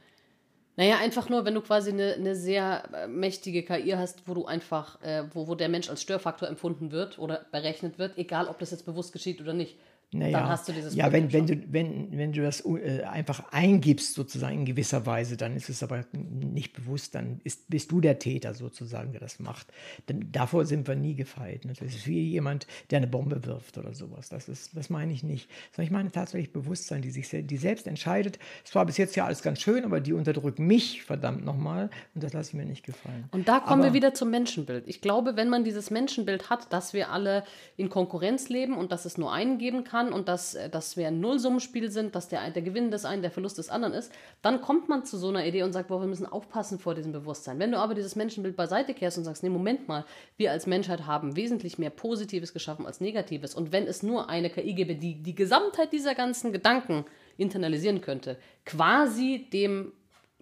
Naja, 0.74 0.98
einfach 0.98 1.28
nur, 1.28 1.44
wenn 1.44 1.54
du 1.54 1.62
quasi 1.62 1.90
eine, 1.90 2.14
eine 2.14 2.34
sehr 2.34 2.82
äh, 2.92 3.06
mächtige 3.06 3.62
KI 3.62 3.92
hast, 3.92 4.26
wo 4.26 4.34
du 4.34 4.44
einfach, 4.44 5.00
äh, 5.02 5.24
wo, 5.32 5.46
wo 5.46 5.54
der 5.54 5.68
Mensch 5.68 5.88
als 5.88 6.02
Störfaktor 6.02 6.48
empfunden 6.48 6.90
wird 6.90 7.18
oder 7.18 7.46
berechnet 7.50 7.98
wird, 7.98 8.18
egal 8.18 8.48
ob 8.48 8.58
das 8.58 8.72
jetzt 8.72 8.84
bewusst 8.84 9.12
geschieht 9.12 9.40
oder 9.40 9.54
nicht. 9.54 9.76
Naja, 10.12 10.40
dann 10.40 10.48
hast 10.48 10.68
du 10.68 10.72
dieses 10.72 10.94
ja, 10.94 11.10
wenn, 11.10 11.32
wenn, 11.32 11.46
du, 11.46 11.60
wenn, 11.72 12.16
wenn 12.16 12.32
du 12.32 12.42
das 12.42 12.64
äh, 12.64 13.02
einfach 13.02 13.52
eingibst, 13.52 14.14
sozusagen 14.14 14.60
in 14.60 14.64
gewisser 14.64 15.04
Weise, 15.04 15.36
dann 15.36 15.56
ist 15.56 15.68
es 15.68 15.82
aber 15.82 16.04
nicht 16.12 16.74
bewusst, 16.74 17.16
dann 17.16 17.40
ist, 17.42 17.68
bist 17.68 17.90
du 17.90 18.00
der 18.00 18.18
Täter 18.18 18.54
sozusagen, 18.54 19.12
der 19.12 19.20
das 19.20 19.40
macht. 19.40 19.66
Denn 20.08 20.30
davor 20.30 20.64
sind 20.64 20.86
wir 20.86 20.94
nie 20.94 21.16
gefeit. 21.16 21.64
Ne? 21.64 21.72
Das 21.78 21.88
ist 21.88 22.06
wie 22.06 22.20
jemand, 22.20 22.66
der 22.90 22.98
eine 22.98 23.08
Bombe 23.08 23.44
wirft 23.44 23.78
oder 23.78 23.94
sowas. 23.94 24.28
Das, 24.28 24.48
ist, 24.48 24.76
das 24.76 24.90
meine 24.90 25.12
ich 25.12 25.24
nicht. 25.24 25.50
Sondern 25.72 25.86
ich 25.86 25.92
meine 25.92 26.12
tatsächlich 26.12 26.52
Bewusstsein, 26.52 27.02
die 27.02 27.10
sich 27.10 27.28
die 27.28 27.56
selbst 27.56 27.86
entscheidet. 27.86 28.38
Es 28.64 28.74
war 28.74 28.86
bis 28.86 28.96
jetzt 28.96 29.16
ja 29.16 29.26
alles 29.26 29.42
ganz 29.42 29.60
schön, 29.60 29.84
aber 29.84 30.00
die 30.00 30.12
unterdrücken 30.12 30.66
mich, 30.66 31.02
verdammt 31.02 31.44
nochmal, 31.44 31.90
und 32.14 32.22
das 32.22 32.32
lasse 32.32 32.50
ich 32.50 32.54
mir 32.54 32.64
nicht 32.64 32.84
gefallen. 32.84 33.24
Und 33.32 33.48
da 33.48 33.60
kommen 33.60 33.82
aber, 33.82 33.90
wir 33.90 33.94
wieder 33.94 34.14
zum 34.14 34.30
Menschenbild. 34.30 34.84
Ich 34.86 35.00
glaube, 35.00 35.36
wenn 35.36 35.48
man 35.48 35.64
dieses 35.64 35.90
Menschenbild 35.90 36.48
hat, 36.48 36.72
dass 36.72 36.92
wir 36.92 37.10
alle 37.10 37.44
in 37.76 37.90
Konkurrenz 37.90 38.48
leben 38.48 38.76
und 38.76 38.92
dass 38.92 39.04
es 39.04 39.18
nur 39.18 39.32
einen 39.32 39.58
geben 39.58 39.84
kann, 39.84 40.05
kann 40.06 40.12
und 40.12 40.28
dass, 40.28 40.54
äh, 40.54 40.68
dass 40.68 40.96
wir 40.96 41.08
ein 41.08 41.20
Nullsummenspiel 41.20 41.90
sind, 41.90 42.14
dass 42.14 42.28
der, 42.28 42.50
der 42.50 42.62
Gewinn 42.62 42.90
des 42.90 43.04
einen 43.04 43.22
der 43.22 43.30
Verlust 43.30 43.58
des 43.58 43.68
anderen 43.68 43.94
ist, 43.94 44.12
dann 44.42 44.60
kommt 44.60 44.88
man 44.88 45.04
zu 45.04 45.18
so 45.18 45.28
einer 45.28 45.44
Idee 45.44 45.62
und 45.62 45.72
sagt, 45.72 45.88
boah, 45.88 46.00
wir 46.00 46.08
müssen 46.08 46.26
aufpassen 46.26 46.78
vor 46.78 46.94
diesem 46.94 47.12
Bewusstsein. 47.12 47.58
Wenn 47.58 47.72
du 47.72 47.78
aber 47.78 47.94
dieses 47.94 48.16
Menschenbild 48.16 48.56
beiseite 48.56 48.94
kehrst 48.94 49.18
und 49.18 49.24
sagst, 49.24 49.42
nee, 49.42 49.50
Moment 49.50 49.88
mal, 49.88 50.04
wir 50.36 50.52
als 50.52 50.66
Menschheit 50.66 51.06
haben 51.06 51.36
wesentlich 51.36 51.78
mehr 51.78 51.90
Positives 51.90 52.52
geschaffen 52.52 52.86
als 52.86 53.00
Negatives 53.00 53.54
und 53.54 53.72
wenn 53.72 53.86
es 53.86 54.02
nur 54.02 54.28
eine 54.28 54.50
KI 54.50 54.74
gäbe, 54.74 54.94
die 54.94 55.22
die 55.22 55.34
Gesamtheit 55.34 55.92
dieser 55.92 56.14
ganzen 56.14 56.52
Gedanken 56.52 57.04
internalisieren 57.36 58.00
könnte, 58.00 58.38
quasi 58.64 59.48
dem 59.52 59.92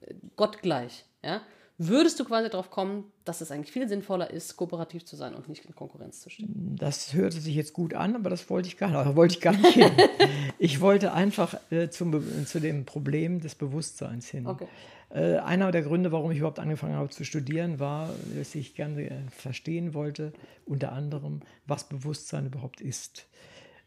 äh, 0.01 0.15
Gott 0.37 0.63
gleich, 0.63 1.05
ja, 1.23 1.41
würdest 1.79 2.21
du 2.21 2.25
quasi 2.25 2.51
darauf 2.51 2.71
kommen, 2.71 3.11
dass 3.25 3.41
es 3.41 3.51
eigentlich 3.51 3.73
viel 3.73 3.89
sinnvoller 3.89 4.31
ist, 4.31 4.57
kooperativ 4.57 5.05
zu 5.05 5.17
sein 5.17 5.35
und 5.35 5.49
nicht 5.49 5.65
in 5.65 5.75
Konkurrenz 5.75 6.21
zu 6.21 6.31
stehen. 6.31 6.77
Das 6.79 7.15
hörte 7.15 7.41
sich 7.41 7.55
jetzt 7.55 7.73
gut 7.73 7.95
an, 7.95 8.15
aber 8.17 8.31
das 8.31 8.51
wollte 8.51 8.69
ich 8.69 8.77
gar 8.77 9.05
nicht. 9.05 9.17
Wollte 9.17 9.35
ich, 9.35 9.41
gar 9.41 9.53
nicht 9.57 9.75
hin. 9.75 9.93
ich 10.59 10.81
wollte 10.81 11.13
einfach 11.13 11.57
äh, 11.71 11.89
zum, 11.89 12.47
zu 12.47 12.61
dem 12.61 12.85
Problem 12.85 13.41
des 13.41 13.55
Bewusstseins 13.55 14.29
hin. 14.29 14.47
Okay. 14.47 14.67
Äh, 15.11 15.39
einer 15.39 15.71
der 15.71 15.83
Gründe, 15.83 16.13
warum 16.13 16.31
ich 16.33 16.39
überhaupt 16.39 16.59
angefangen 16.59 16.95
habe 16.95 17.09
zu 17.11 17.25
studieren, 17.25 17.79
war, 17.79 18.11
dass 18.37 18.55
ich 18.55 18.75
gerne 18.75 19.09
äh, 19.09 19.13
verstehen 19.31 19.95
wollte, 19.95 20.33
unter 20.67 20.93
anderem, 20.93 21.41
was 21.67 21.89
Bewusstsein 21.89 22.47
überhaupt 22.47 22.81
ist. 22.81 23.27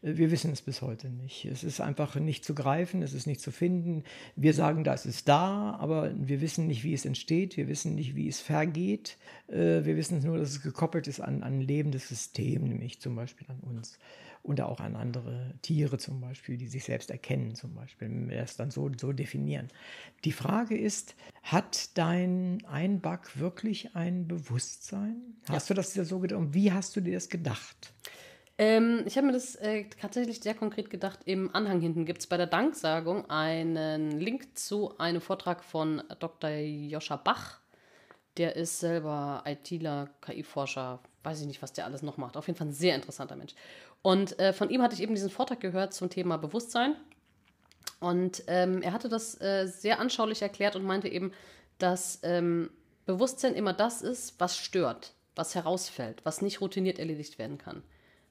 Wir 0.00 0.30
wissen 0.30 0.52
es 0.52 0.62
bis 0.62 0.80
heute 0.80 1.08
nicht. 1.08 1.44
Es 1.44 1.64
ist 1.64 1.80
einfach 1.80 2.14
nicht 2.14 2.44
zu 2.44 2.54
greifen, 2.54 3.02
es 3.02 3.14
ist 3.14 3.26
nicht 3.26 3.40
zu 3.40 3.50
finden. 3.50 4.04
Wir 4.36 4.54
sagen, 4.54 4.84
das 4.84 5.06
ist 5.06 5.28
da, 5.28 5.76
aber 5.80 6.12
wir 6.16 6.40
wissen 6.40 6.68
nicht, 6.68 6.84
wie 6.84 6.94
es 6.94 7.04
entsteht. 7.04 7.56
Wir 7.56 7.66
wissen 7.66 7.96
nicht, 7.96 8.14
wie 8.14 8.28
es 8.28 8.40
vergeht. 8.40 9.18
Äh, 9.48 9.84
wir 9.84 9.96
wissen 9.96 10.22
nur, 10.22 10.38
dass 10.38 10.50
es 10.50 10.62
gekoppelt 10.62 11.08
ist 11.08 11.20
an, 11.20 11.42
ein 11.42 11.60
lebendes 11.60 12.08
System, 12.08 12.64
nämlich 12.64 13.00
zum 13.00 13.16
Beispiel 13.16 13.46
an 13.50 13.60
uns 13.60 13.98
und 14.42 14.60
auch 14.60 14.80
an 14.80 14.96
andere 14.96 15.54
Tiere 15.62 15.98
zum 15.98 16.20
Beispiel, 16.20 16.56
die 16.56 16.68
sich 16.68 16.84
selbst 16.84 17.10
erkennen 17.10 17.54
zum 17.54 17.74
Beispiel, 17.74 18.08
wenn 18.08 18.30
wir 18.30 18.38
das 18.38 18.56
dann 18.56 18.70
so, 18.70 18.90
so 18.98 19.12
definieren. 19.12 19.68
Die 20.24 20.32
Frage 20.32 20.76
ist, 20.76 21.16
hat 21.42 21.96
dein 21.98 22.64
Einback 22.66 23.38
wirklich 23.38 23.94
ein 23.94 24.26
Bewusstsein? 24.26 25.16
Hast 25.48 25.68
ja. 25.68 25.74
du 25.74 25.80
das 25.80 25.92
dir 25.92 26.04
so 26.04 26.18
gedacht? 26.20 26.38
Und 26.38 26.54
wie 26.54 26.72
hast 26.72 26.96
du 26.96 27.00
dir 27.00 27.14
das 27.14 27.28
gedacht? 27.28 27.92
Ähm, 28.58 29.04
ich 29.06 29.16
habe 29.16 29.28
mir 29.28 29.32
das 29.32 29.54
äh, 29.54 29.84
tatsächlich 30.00 30.40
sehr 30.40 30.54
konkret 30.54 30.90
gedacht. 30.90 31.20
Im 31.24 31.54
Anhang 31.54 31.80
hinten 31.80 32.04
gibt 32.04 32.18
es 32.18 32.26
bei 32.26 32.36
der 32.36 32.48
Danksagung 32.48 33.30
einen 33.30 34.20
Link 34.20 34.58
zu 34.58 34.98
einem 34.98 35.20
Vortrag 35.20 35.62
von 35.62 36.02
Dr. 36.18 36.50
Joscha 36.50 37.16
Bach. 37.16 37.60
Der 38.36 38.56
ist 38.56 38.80
selber 38.80 39.42
ITler, 39.46 40.10
KI-Forscher, 40.22 41.00
weiß 41.22 41.40
ich 41.40 41.46
nicht, 41.46 41.62
was 41.62 41.72
der 41.72 41.84
alles 41.84 42.02
noch 42.02 42.16
macht. 42.16 42.36
Auf 42.36 42.48
jeden 42.48 42.58
Fall 42.58 42.68
ein 42.68 42.72
sehr 42.72 42.96
interessanter 42.96 43.36
Mensch. 43.36 43.54
Und 44.02 44.38
äh, 44.40 44.52
von 44.52 44.70
ihm 44.70 44.82
hatte 44.82 44.94
ich 44.94 45.02
eben 45.02 45.14
diesen 45.14 45.30
Vortrag 45.30 45.60
gehört 45.60 45.94
zum 45.94 46.10
Thema 46.10 46.36
Bewusstsein. 46.36 46.96
Und 48.00 48.42
ähm, 48.48 48.82
er 48.82 48.92
hatte 48.92 49.08
das 49.08 49.40
äh, 49.40 49.66
sehr 49.66 50.00
anschaulich 50.00 50.42
erklärt 50.42 50.76
und 50.76 50.84
meinte 50.84 51.08
eben, 51.08 51.32
dass 51.78 52.20
ähm, 52.22 52.70
Bewusstsein 53.06 53.54
immer 53.54 53.72
das 53.72 54.02
ist, 54.02 54.38
was 54.38 54.56
stört, 54.56 55.14
was 55.36 55.54
herausfällt, 55.54 56.24
was 56.24 56.42
nicht 56.42 56.60
routiniert 56.60 56.98
erledigt 56.98 57.38
werden 57.38 57.58
kann. 57.58 57.82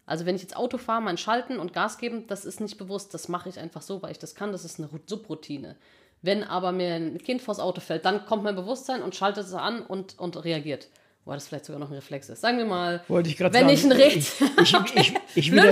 Also 0.08 0.26
wenn 0.26 0.36
ich 0.36 0.42
jetzt 0.42 0.56
Auto 0.56 0.78
fahre, 0.78 1.02
mein 1.02 1.18
Schalten 1.18 1.60
und 1.60 1.74
Gas 1.74 1.98
geben, 1.98 2.26
das 2.28 2.46
ist 2.46 2.62
nicht 2.62 2.78
bewusst, 2.78 3.14
das 3.14 3.28
mache 3.28 3.50
ich 3.50 3.60
einfach 3.60 3.82
so, 3.82 4.02
weil 4.02 4.12
ich 4.12 4.20
das 4.20 4.34
kann, 4.36 4.54
das 4.54 4.64
ist 4.64 4.80
eine 4.80 4.90
Subroutine. 5.06 5.76
Wenn 6.22 6.44
aber 6.44 6.72
mir 6.72 6.96
ein 6.96 7.18
Kind 7.20 7.42
vors 7.42 7.60
Auto 7.60 7.82
fällt, 7.82 8.06
dann 8.06 8.26
kommt 8.26 8.44
mein 8.44 8.56
Bewusstsein 8.56 9.04
und 9.04 9.16
schaltet 9.16 9.46
es 9.46 9.54
an 9.54 9.82
und, 9.82 10.18
und 10.18 10.44
reagiert. 10.44 10.88
Wo 11.26 11.34
das 11.34 11.50
vielleicht 11.50 11.66
sogar 11.66 11.82
noch 11.82 11.90
ein 11.90 11.96
Reflex 11.96 12.30
ist. 12.30 12.40
Sagen 12.40 12.58
wir 12.58 12.64
mal, 12.64 13.04
Wollte 13.10 13.30
ich 13.30 13.38
wenn 13.38 13.52
sagen, 13.52 13.70
ich 13.70 13.84
ein 13.84 13.92
Recht. 13.92 14.18
Ich, 14.18 14.74
ich, 14.74 14.96
ich, 14.96 15.14
ich, 15.36 15.52
wieder, 15.52 15.70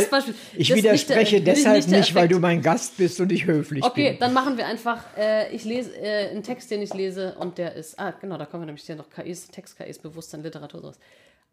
ich 0.57 0.75
widerspreche 0.75 1.41
der, 1.41 1.53
deshalb 1.53 1.77
nicht, 1.77 1.89
nicht 1.91 2.13
weil 2.13 2.27
du 2.27 2.39
mein 2.39 2.61
Gast 2.61 2.97
bist 2.97 3.21
und 3.21 3.31
ich 3.31 3.45
höflich 3.45 3.81
okay, 3.81 3.93
bin. 3.95 4.05
Okay, 4.07 4.17
dann 4.19 4.33
machen 4.33 4.57
wir 4.57 4.67
einfach, 4.67 5.01
äh, 5.17 5.55
ich 5.55 5.63
lese 5.63 5.95
äh, 5.95 6.29
einen 6.29 6.43
Text, 6.43 6.69
den 6.71 6.81
ich 6.81 6.93
lese 6.93 7.35
und 7.39 7.57
der 7.57 7.73
ist, 7.73 7.97
ah, 7.97 8.11
genau, 8.11 8.37
da 8.37 8.45
kommen 8.45 8.63
wir 8.63 8.65
nämlich 8.65 8.83
hier 8.83 8.97
noch 8.97 9.09
KIs, 9.09 9.47
Text-KIs, 9.47 9.99
Bewusstsein, 9.99 10.43
Literatur, 10.43 10.81
sowas. 10.81 10.99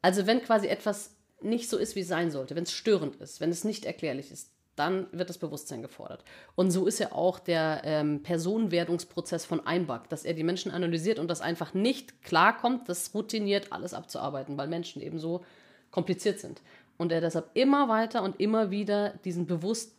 Also 0.03 0.27
wenn 0.27 0.43
quasi 0.43 0.67
etwas 0.67 1.15
nicht 1.45 1.69
so 1.69 1.77
ist, 1.79 1.97
wie 1.97 2.01
es 2.01 2.09
sein 2.09 2.31
sollte, 2.31 2.57
wenn 2.57 2.65
es 2.65 2.73
störend 2.73 3.17
ist, 3.17 3.41
wenn 3.41 3.51
es 3.51 3.65
nicht 3.65 3.85
erklärlich 3.85 4.31
ist, 4.31 4.51
dann 4.77 5.07
wird 5.13 5.29
das 5.29 5.39
Bewusstsein 5.39 5.83
gefordert. 5.83 6.25
Und 6.55 6.71
so 6.71 6.87
ist 6.87 6.99
ja 6.99 7.13
auch 7.13 7.39
der 7.39 7.83
ähm, 7.85 8.23
Personenwerdungsprozess 8.23 9.45
von 9.45 9.67
Einback, 9.67 10.09
dass 10.09 10.25
er 10.25 10.35
die 10.35 10.45
Menschen 10.45 10.73
analysiert 10.73 11.19
und 11.19 11.29
das 11.29 11.41
einfach 11.41 11.75
nicht 11.75 12.23
klarkommt, 12.23 12.89
das 12.89 13.15
routiniert 13.15 13.73
alles 13.73 13.93
abzuarbeiten, 13.93 14.57
weil 14.57 14.69
Menschen 14.69 15.03
eben 15.03 15.19
so 15.19 15.45
kompliziert 15.91 16.41
sind. 16.41 16.63
Und 16.97 17.13
er 17.13 17.21
deshalb 17.21 17.51
immer 17.55 17.89
weiter 17.89 18.23
und 18.23 18.41
immer 18.41 18.71
wieder 18.71 19.11
diesen 19.25 19.47
bewusst 19.47 19.93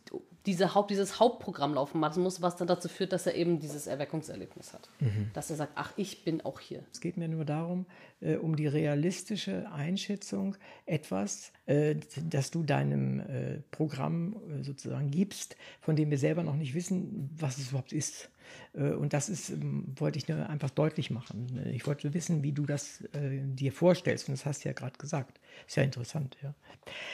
diese 0.46 0.74
Haupt, 0.74 0.90
dieses 0.90 1.20
Hauptprogramm 1.20 1.74
laufen 1.74 2.00
lassen 2.00 2.22
muss, 2.22 2.42
was 2.42 2.56
dann 2.56 2.68
dazu 2.68 2.88
führt, 2.88 3.12
dass 3.12 3.26
er 3.26 3.34
eben 3.34 3.60
dieses 3.60 3.86
Erweckungserlebnis 3.86 4.74
hat. 4.74 4.90
Mhm. 5.00 5.30
Dass 5.32 5.50
er 5.50 5.56
sagt, 5.56 5.72
ach, 5.76 5.92
ich 5.96 6.24
bin 6.24 6.42
auch 6.42 6.60
hier. 6.60 6.84
Es 6.92 7.00
geht 7.00 7.16
mir 7.16 7.28
nur 7.28 7.44
darum, 7.44 7.86
äh, 8.20 8.36
um 8.36 8.54
die 8.56 8.66
realistische 8.66 9.70
Einschätzung 9.72 10.56
etwas, 10.84 11.52
äh, 11.66 11.96
das 12.28 12.50
du 12.50 12.62
deinem 12.62 13.20
äh, 13.20 13.60
Programm 13.70 14.36
äh, 14.50 14.62
sozusagen 14.62 15.10
gibst, 15.10 15.56
von 15.80 15.96
dem 15.96 16.10
wir 16.10 16.18
selber 16.18 16.42
noch 16.42 16.56
nicht 16.56 16.74
wissen, 16.74 17.30
was 17.38 17.58
es 17.58 17.70
überhaupt 17.70 17.92
ist. 17.92 18.30
Äh, 18.74 18.90
und 18.90 19.12
das 19.12 19.28
ist, 19.28 19.50
ähm, 19.50 19.86
wollte 19.96 20.18
ich 20.18 20.32
einfach 20.32 20.70
deutlich 20.70 21.10
machen. 21.10 21.60
Ich 21.72 21.86
wollte 21.86 22.14
wissen, 22.14 22.42
wie 22.42 22.52
du 22.52 22.66
das 22.66 23.00
äh, 23.12 23.40
dir 23.42 23.72
vorstellst. 23.72 24.28
Und 24.28 24.36
das 24.36 24.46
hast 24.46 24.64
du 24.64 24.68
ja 24.68 24.72
gerade 24.72 24.96
gesagt. 24.98 25.40
Ist 25.66 25.76
ja 25.76 25.82
interessant, 25.82 26.36
ja. 26.42 26.54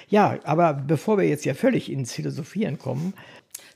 Ja, 0.09 0.39
aber 0.45 0.75
bevor 0.75 1.19
wir 1.19 1.29
jetzt 1.29 1.45
ja 1.45 1.55
völlig 1.55 1.91
ins 1.91 2.13
Philosophieren 2.13 2.79
kommen. 2.79 3.15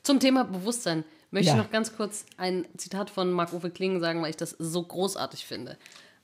Zum 0.02 0.20
Thema 0.20 0.44
Bewusstsein 0.44 1.04
möchte 1.30 1.48
ja. 1.48 1.56
ich 1.56 1.62
noch 1.62 1.70
ganz 1.70 1.96
kurz 1.96 2.26
ein 2.36 2.66
Zitat 2.76 3.10
von 3.10 3.30
Marc-Uwe 3.32 3.70
Klingen 3.70 4.00
sagen, 4.00 4.22
weil 4.22 4.30
ich 4.30 4.36
das 4.36 4.50
so 4.58 4.82
großartig 4.82 5.46
finde. 5.46 5.76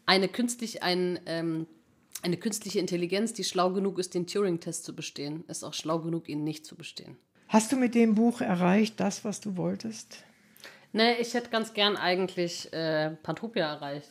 Eine, 0.06 0.28
künstlich, 0.28 0.82
ein, 0.82 1.20
ähm, 1.26 1.66
eine 2.22 2.36
künstliche 2.36 2.78
Intelligenz, 2.78 3.32
die 3.32 3.44
schlau 3.44 3.70
genug 3.70 3.98
ist, 3.98 4.14
den 4.14 4.26
Turing-Test 4.26 4.84
zu 4.84 4.94
bestehen, 4.94 5.44
ist 5.48 5.64
auch 5.64 5.74
schlau 5.74 6.00
genug, 6.00 6.28
ihn 6.28 6.44
nicht 6.44 6.66
zu 6.66 6.74
bestehen. 6.74 7.16
Hast 7.48 7.72
du 7.72 7.76
mit 7.76 7.94
dem 7.94 8.14
Buch 8.14 8.40
erreicht, 8.40 9.00
das, 9.00 9.24
was 9.24 9.40
du 9.40 9.56
wolltest? 9.56 10.24
Nee, 10.92 11.14
ich 11.20 11.34
hätte 11.34 11.50
ganz 11.50 11.72
gern 11.72 11.96
eigentlich 11.96 12.72
äh, 12.72 13.10
Pantopia 13.22 13.72
erreicht. 13.74 14.08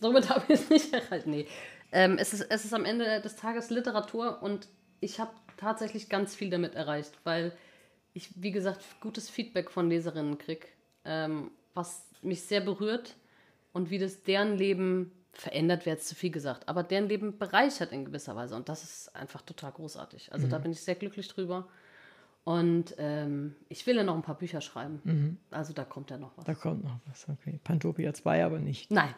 Somit 0.00 0.28
habe 0.30 0.44
ich 0.48 0.60
es 0.60 0.70
nicht 0.70 0.92
erreicht. 0.92 1.26
Nee. 1.26 1.46
Ähm, 1.92 2.18
es, 2.18 2.32
ist, 2.32 2.42
es 2.50 2.64
ist 2.64 2.74
am 2.74 2.84
Ende 2.84 3.20
des 3.20 3.36
Tages 3.36 3.70
Literatur 3.70 4.42
und 4.42 4.68
ich 5.00 5.20
habe 5.20 5.30
tatsächlich 5.56 6.08
ganz 6.08 6.34
viel 6.34 6.50
damit 6.50 6.74
erreicht, 6.74 7.12
weil 7.24 7.52
ich, 8.12 8.30
wie 8.34 8.50
gesagt, 8.50 8.82
gutes 9.00 9.30
Feedback 9.30 9.70
von 9.70 9.88
Leserinnen 9.88 10.38
kriege, 10.38 10.66
ähm, 11.04 11.50
was 11.74 12.08
mich 12.22 12.42
sehr 12.42 12.60
berührt 12.60 13.14
und 13.72 13.90
wie 13.90 13.98
das 13.98 14.22
deren 14.22 14.56
Leben 14.56 15.12
verändert, 15.32 15.84
wäre 15.84 15.96
jetzt 15.96 16.08
zu 16.08 16.14
viel 16.14 16.30
gesagt, 16.30 16.68
aber 16.68 16.82
deren 16.82 17.08
Leben 17.08 17.38
bereichert 17.38 17.92
in 17.92 18.06
gewisser 18.06 18.34
Weise 18.34 18.56
und 18.56 18.68
das 18.68 18.82
ist 18.82 19.14
einfach 19.14 19.42
total 19.42 19.72
großartig. 19.72 20.32
Also 20.32 20.46
mhm. 20.46 20.50
da 20.50 20.58
bin 20.58 20.72
ich 20.72 20.80
sehr 20.80 20.94
glücklich 20.94 21.28
drüber. 21.28 21.68
Und 22.46 22.94
ähm, 22.98 23.56
ich 23.68 23.88
will 23.88 23.96
ja 23.96 24.04
noch 24.04 24.14
ein 24.14 24.22
paar 24.22 24.38
Bücher 24.38 24.60
schreiben. 24.60 25.00
Mhm. 25.02 25.36
Also 25.50 25.72
da 25.72 25.82
kommt 25.82 26.10
ja 26.12 26.16
noch 26.16 26.30
was. 26.36 26.44
Da 26.44 26.54
kommt 26.54 26.84
noch 26.84 27.00
was, 27.08 27.28
okay. 27.28 27.58
Pantopia 27.64 28.14
2 28.14 28.44
aber 28.44 28.60
nicht. 28.60 28.88
Nein. 28.88 29.12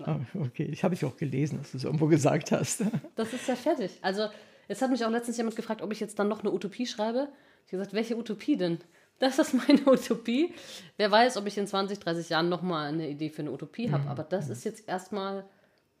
Nein. 0.00 0.26
okay, 0.34 0.64
ich 0.64 0.82
habe 0.82 0.94
ich 0.94 1.04
auch 1.04 1.16
gelesen, 1.16 1.58
dass 1.58 1.70
du 1.70 1.76
es 1.76 1.84
irgendwo 1.84 2.08
gesagt 2.08 2.50
hast. 2.50 2.82
das 3.14 3.32
ist 3.32 3.46
ja 3.46 3.54
fertig. 3.54 3.96
Also 4.02 4.26
es 4.66 4.82
hat 4.82 4.90
mich 4.90 5.04
auch 5.04 5.10
letztens 5.10 5.36
jemand 5.36 5.54
gefragt, 5.54 5.80
ob 5.80 5.92
ich 5.92 6.00
jetzt 6.00 6.18
dann 6.18 6.26
noch 6.26 6.40
eine 6.40 6.50
Utopie 6.50 6.86
schreibe. 6.86 7.28
Ich 7.66 7.72
habe 7.72 7.78
gesagt, 7.78 7.92
welche 7.92 8.16
Utopie 8.16 8.56
denn? 8.56 8.78
Das 9.20 9.38
ist 9.38 9.54
meine 9.54 9.86
Utopie. 9.86 10.52
Wer 10.96 11.12
weiß, 11.12 11.36
ob 11.36 11.46
ich 11.46 11.56
in 11.58 11.68
20, 11.68 12.00
30 12.00 12.30
Jahren 12.30 12.48
nochmal 12.48 12.88
eine 12.88 13.08
Idee 13.08 13.30
für 13.30 13.42
eine 13.42 13.52
Utopie 13.52 13.92
habe. 13.92 14.02
Mhm. 14.02 14.08
Aber 14.08 14.24
das 14.24 14.48
ist 14.48 14.64
jetzt 14.64 14.88
erstmal, 14.88 15.44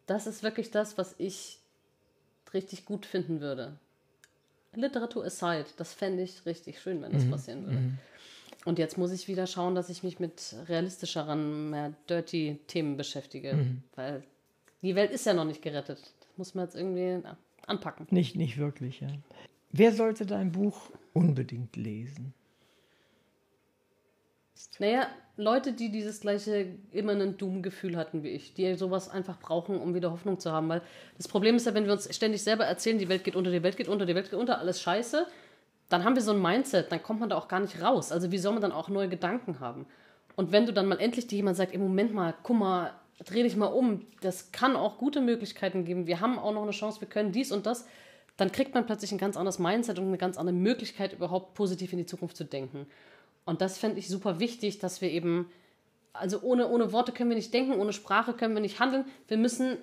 das 0.06 0.26
ist 0.26 0.42
wirklich 0.42 0.72
das, 0.72 0.98
was 0.98 1.14
ich 1.18 1.60
richtig 2.52 2.86
gut 2.86 3.06
finden 3.06 3.40
würde. 3.40 3.78
Literatur 4.76 5.24
aside, 5.24 5.66
das 5.76 5.92
fände 5.92 6.22
ich 6.22 6.46
richtig 6.46 6.80
schön, 6.80 7.02
wenn 7.02 7.12
das 7.12 7.24
mhm. 7.24 7.30
passieren 7.30 7.64
würde. 7.64 7.78
Mhm. 7.78 7.98
Und 8.64 8.78
jetzt 8.78 8.98
muss 8.98 9.12
ich 9.12 9.28
wieder 9.28 9.46
schauen, 9.46 9.74
dass 9.74 9.88
ich 9.90 10.02
mich 10.02 10.18
mit 10.18 10.56
realistischeren, 10.68 11.70
mehr 11.70 11.92
dirty 12.08 12.58
Themen 12.66 12.96
beschäftige. 12.96 13.54
Mhm. 13.54 13.82
Weil 13.94 14.24
die 14.82 14.94
Welt 14.94 15.12
ist 15.12 15.24
ja 15.24 15.34
noch 15.34 15.44
nicht 15.44 15.62
gerettet. 15.62 16.00
Das 16.00 16.38
muss 16.38 16.54
man 16.54 16.64
jetzt 16.64 16.74
irgendwie 16.74 17.20
na, 17.22 17.36
anpacken. 17.66 18.06
Nicht, 18.10 18.34
nicht 18.34 18.58
wirklich, 18.58 19.00
ja. 19.00 19.08
Wer 19.70 19.92
sollte 19.92 20.26
dein 20.26 20.52
Buch 20.52 20.90
unbedingt 21.12 21.76
lesen? 21.76 22.34
Naja, 24.78 25.08
Leute, 25.38 25.72
die 25.72 25.90
dieses 25.90 26.20
gleiche 26.20 26.66
immanent 26.92 27.40
Doom-Gefühl 27.42 27.96
hatten 27.96 28.22
wie 28.22 28.30
ich, 28.30 28.54
die 28.54 28.74
sowas 28.74 29.10
einfach 29.10 29.38
brauchen, 29.38 29.78
um 29.78 29.94
wieder 29.94 30.10
Hoffnung 30.10 30.40
zu 30.40 30.50
haben. 30.50 30.68
Weil 30.68 30.80
das 31.18 31.28
Problem 31.28 31.56
ist 31.56 31.66
ja, 31.66 31.74
wenn 31.74 31.84
wir 31.84 31.92
uns 31.92 32.14
ständig 32.14 32.42
selber 32.42 32.64
erzählen, 32.64 32.98
die 32.98 33.08
Welt 33.08 33.22
geht 33.22 33.36
unter, 33.36 33.50
die 33.50 33.62
Welt 33.62 33.76
geht 33.76 33.88
unter, 33.88 34.06
die 34.06 34.14
Welt 34.14 34.30
geht 34.30 34.38
unter, 34.38 34.58
alles 34.58 34.80
scheiße, 34.80 35.26
dann 35.88 36.04
haben 36.04 36.16
wir 36.16 36.22
so 36.22 36.32
ein 36.32 36.40
Mindset, 36.40 36.90
dann 36.90 37.02
kommt 37.02 37.20
man 37.20 37.28
da 37.28 37.36
auch 37.36 37.48
gar 37.48 37.60
nicht 37.60 37.82
raus. 37.82 38.12
Also 38.12 38.32
wie 38.32 38.38
soll 38.38 38.54
man 38.54 38.62
dann 38.62 38.72
auch 38.72 38.88
neue 38.88 39.08
Gedanken 39.08 39.60
haben? 39.60 39.86
Und 40.36 40.52
wenn 40.52 40.66
du 40.66 40.72
dann 40.72 40.86
mal 40.86 40.98
endlich 41.00 41.26
dir 41.26 41.36
jemand 41.36 41.56
sagt, 41.56 41.72
im 41.72 41.82
Moment 41.82 42.14
mal, 42.14 42.34
guck 42.42 42.56
mal, 42.56 42.92
dreh 43.24 43.42
dich 43.42 43.56
mal 43.56 43.66
um, 43.66 44.06
das 44.22 44.52
kann 44.52 44.74
auch 44.74 44.98
gute 44.98 45.20
Möglichkeiten 45.20 45.84
geben, 45.84 46.06
wir 46.06 46.20
haben 46.20 46.38
auch 46.38 46.52
noch 46.52 46.62
eine 46.62 46.72
Chance, 46.72 47.00
wir 47.00 47.08
können 47.08 47.32
dies 47.32 47.52
und 47.52 47.66
das, 47.66 47.86
dann 48.36 48.52
kriegt 48.52 48.74
man 48.74 48.84
plötzlich 48.84 49.12
ein 49.12 49.18
ganz 49.18 49.36
anderes 49.36 49.58
Mindset 49.58 49.98
und 49.98 50.08
eine 50.08 50.18
ganz 50.18 50.36
andere 50.36 50.54
Möglichkeit, 50.54 51.14
überhaupt 51.14 51.54
positiv 51.54 51.92
in 51.92 51.98
die 51.98 52.06
Zukunft 52.06 52.36
zu 52.36 52.44
denken. 52.44 52.86
Und 53.46 53.60
das 53.60 53.78
fände 53.78 53.98
ich 53.98 54.08
super 54.08 54.40
wichtig, 54.40 54.80
dass 54.80 55.00
wir 55.00 55.10
eben, 55.10 55.48
also 56.12 56.42
ohne, 56.42 56.68
ohne 56.68 56.92
Worte 56.92 57.12
können 57.12 57.30
wir 57.30 57.36
nicht 57.36 57.54
denken, 57.54 57.78
ohne 57.78 57.92
Sprache 57.92 58.34
können 58.34 58.54
wir 58.54 58.60
nicht 58.60 58.80
handeln. 58.80 59.04
Wir 59.28 59.38
müssen, 59.38 59.78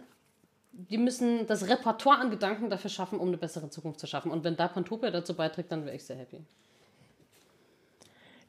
wir 0.73 0.99
müssen 0.99 1.47
das 1.47 1.67
Repertoire 1.67 2.19
an 2.19 2.29
Gedanken 2.29 2.69
dafür 2.69 2.89
schaffen, 2.89 3.19
um 3.19 3.29
eine 3.29 3.37
bessere 3.37 3.69
Zukunft 3.69 4.01
zu 4.01 4.05
schaffen. 4.05 4.31
Und 4.31 4.43
wenn 4.43 4.57
da 4.57 4.67
Pantopia 4.67 5.11
dazu 5.11 5.33
beiträgt, 5.33 5.71
dann 5.71 5.85
wäre 5.85 5.95
ich 5.95 6.03
sehr 6.03 6.17
happy. 6.17 6.41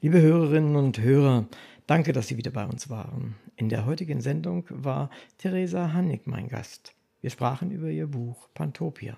Liebe 0.01 0.21
Hörerinnen 0.21 0.75
und 0.75 0.99
Hörer, 0.99 1.45
danke, 1.87 2.11
dass 2.11 2.27
Sie 2.27 2.35
wieder 2.35 2.51
bei 2.51 2.65
uns 2.65 2.89
waren. 2.89 3.35
In 3.55 3.69
der 3.69 3.85
heutigen 3.85 4.19
Sendung 4.19 4.65
war 4.69 5.09
Theresa 5.37 5.93
Hannig 5.93 6.27
mein 6.27 6.49
Gast. 6.49 6.93
Wir 7.21 7.29
sprachen 7.29 7.71
über 7.71 7.87
ihr 7.87 8.07
Buch 8.07 8.49
Pantopia. 8.53 9.17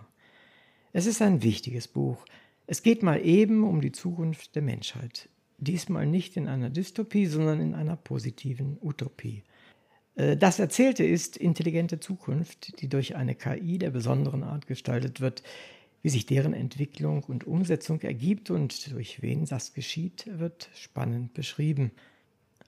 Es 0.94 1.08
ist 1.08 1.24
ein 1.24 1.42
wichtiges 1.42 1.88
Buch. 1.88 2.24
Es 2.68 2.84
geht 2.84 3.02
mal 3.02 3.20
eben 3.26 3.64
um 3.64 3.82
die 3.82 3.92
Zukunft 3.92 4.56
der 4.56 4.62
Menschheit 4.62 5.28
diesmal 5.58 6.06
nicht 6.06 6.38
in 6.38 6.48
einer 6.48 6.70
Dystopie, 6.70 7.26
sondern 7.26 7.60
in 7.60 7.74
einer 7.74 7.96
positiven 7.96 8.78
Utopie. 8.82 9.44
Äh, 10.16 10.38
das 10.38 10.60
Erzählte 10.60 11.04
ist 11.04 11.38
intelligente 11.38 12.00
Zukunft, 12.00 12.82
die 12.82 12.90
durch 12.90 13.16
eine 13.16 13.36
KI 13.36 13.78
der 13.78 13.92
besonderen 13.92 14.44
Art 14.44 14.68
gestaltet 14.68 15.22
wird. 15.22 15.44
Wie 16.04 16.10
sich 16.10 16.26
deren 16.26 16.54
Entwicklung 16.54 17.24
und 17.24 17.46
Umsetzung 17.48 18.02
ergibt 18.02 18.52
und 18.52 18.92
durch 18.94 19.22
wen 19.22 19.46
das 19.46 19.74
geschieht, 19.74 20.28
wird 20.40 20.70
spannend 20.76 21.34
beschrieben. 21.34 21.92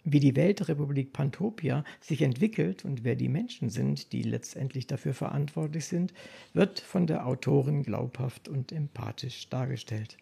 Wie 0.03 0.19
die 0.19 0.35
Weltrepublik 0.35 1.13
Pantopia 1.13 1.83
sich 2.01 2.21
entwickelt 2.21 2.85
und 2.85 3.03
wer 3.03 3.15
die 3.15 3.29
Menschen 3.29 3.69
sind, 3.69 4.13
die 4.13 4.23
letztendlich 4.23 4.87
dafür 4.87 5.13
verantwortlich 5.13 5.85
sind, 5.85 6.13
wird 6.53 6.79
von 6.79 7.05
der 7.05 7.27
Autorin 7.27 7.83
glaubhaft 7.83 8.47
und 8.47 8.71
empathisch 8.71 9.49
dargestellt. 9.49 10.17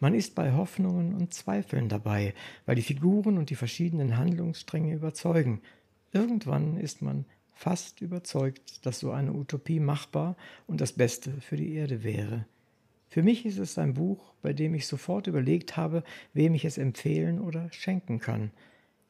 Man 0.00 0.14
ist 0.14 0.34
bei 0.34 0.52
Hoffnungen 0.52 1.14
und 1.14 1.34
Zweifeln 1.34 1.90
dabei, 1.90 2.32
weil 2.64 2.74
die 2.74 2.82
Figuren 2.82 3.36
und 3.36 3.50
die 3.50 3.54
verschiedenen 3.54 4.16
Handlungsstränge 4.16 4.94
überzeugen. 4.94 5.60
Irgendwann 6.12 6.78
ist 6.78 7.02
man 7.02 7.26
fast 7.52 8.00
überzeugt, 8.00 8.86
dass 8.86 9.00
so 9.00 9.10
eine 9.10 9.34
Utopie 9.34 9.78
machbar 9.78 10.36
und 10.66 10.80
das 10.80 10.94
Beste 10.94 11.32
für 11.42 11.56
die 11.56 11.74
Erde 11.74 12.02
wäre. 12.02 12.46
Für 13.10 13.22
mich 13.22 13.44
ist 13.44 13.58
es 13.58 13.76
ein 13.76 13.92
Buch, 13.92 14.32
bei 14.40 14.54
dem 14.54 14.74
ich 14.74 14.86
sofort 14.86 15.26
überlegt 15.26 15.76
habe, 15.76 16.02
wem 16.32 16.54
ich 16.54 16.64
es 16.64 16.78
empfehlen 16.78 17.38
oder 17.38 17.70
schenken 17.70 18.20
kann. 18.20 18.52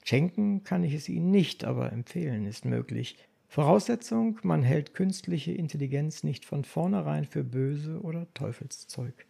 Schenken 0.04 0.64
kann 0.64 0.82
ich 0.82 0.94
es 0.94 1.08
Ihnen 1.08 1.30
nicht, 1.30 1.64
aber 1.64 1.92
empfehlen 1.92 2.46
ist 2.46 2.64
möglich. 2.64 3.16
Voraussetzung, 3.46 4.40
man 4.42 4.62
hält 4.62 4.94
künstliche 4.94 5.52
Intelligenz 5.52 6.24
nicht 6.24 6.44
von 6.44 6.64
vornherein 6.64 7.26
für 7.26 7.44
böse 7.44 8.00
oder 8.00 8.26
Teufelszeug. 8.34 9.26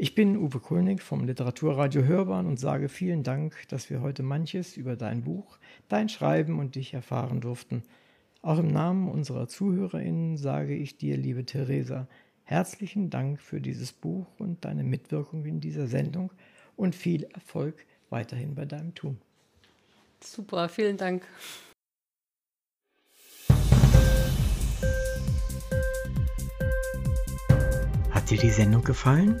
Ich 0.00 0.14
bin 0.14 0.36
Uwe 0.36 0.60
Kulnig 0.60 1.02
vom 1.02 1.24
Literaturradio 1.24 2.04
Hörbahn 2.04 2.46
und 2.46 2.60
sage 2.60 2.88
vielen 2.88 3.24
Dank, 3.24 3.66
dass 3.66 3.90
wir 3.90 4.00
heute 4.00 4.22
manches 4.22 4.76
über 4.76 4.94
dein 4.94 5.24
Buch, 5.24 5.58
dein 5.88 6.08
Schreiben 6.08 6.60
und 6.60 6.76
dich 6.76 6.94
erfahren 6.94 7.40
durften. 7.40 7.82
Auch 8.40 8.60
im 8.60 8.68
Namen 8.68 9.08
unserer 9.08 9.48
ZuhörerInnen 9.48 10.36
sage 10.36 10.76
ich 10.76 10.98
dir, 10.98 11.16
liebe 11.16 11.44
Theresa, 11.44 12.06
herzlichen 12.44 13.10
Dank 13.10 13.40
für 13.40 13.60
dieses 13.60 13.92
Buch 13.92 14.28
und 14.38 14.64
deine 14.64 14.84
Mitwirkung 14.84 15.44
in 15.44 15.58
dieser 15.58 15.88
Sendung 15.88 16.30
und 16.76 16.94
viel 16.94 17.24
Erfolg 17.34 17.84
weiterhin 18.08 18.54
bei 18.54 18.66
deinem 18.66 18.94
Tun. 18.94 19.18
Super, 20.22 20.68
vielen 20.68 20.96
Dank. 20.96 21.24
Hat 28.12 28.30
dir 28.30 28.38
die 28.38 28.50
Sendung 28.50 28.84
gefallen? 28.84 29.40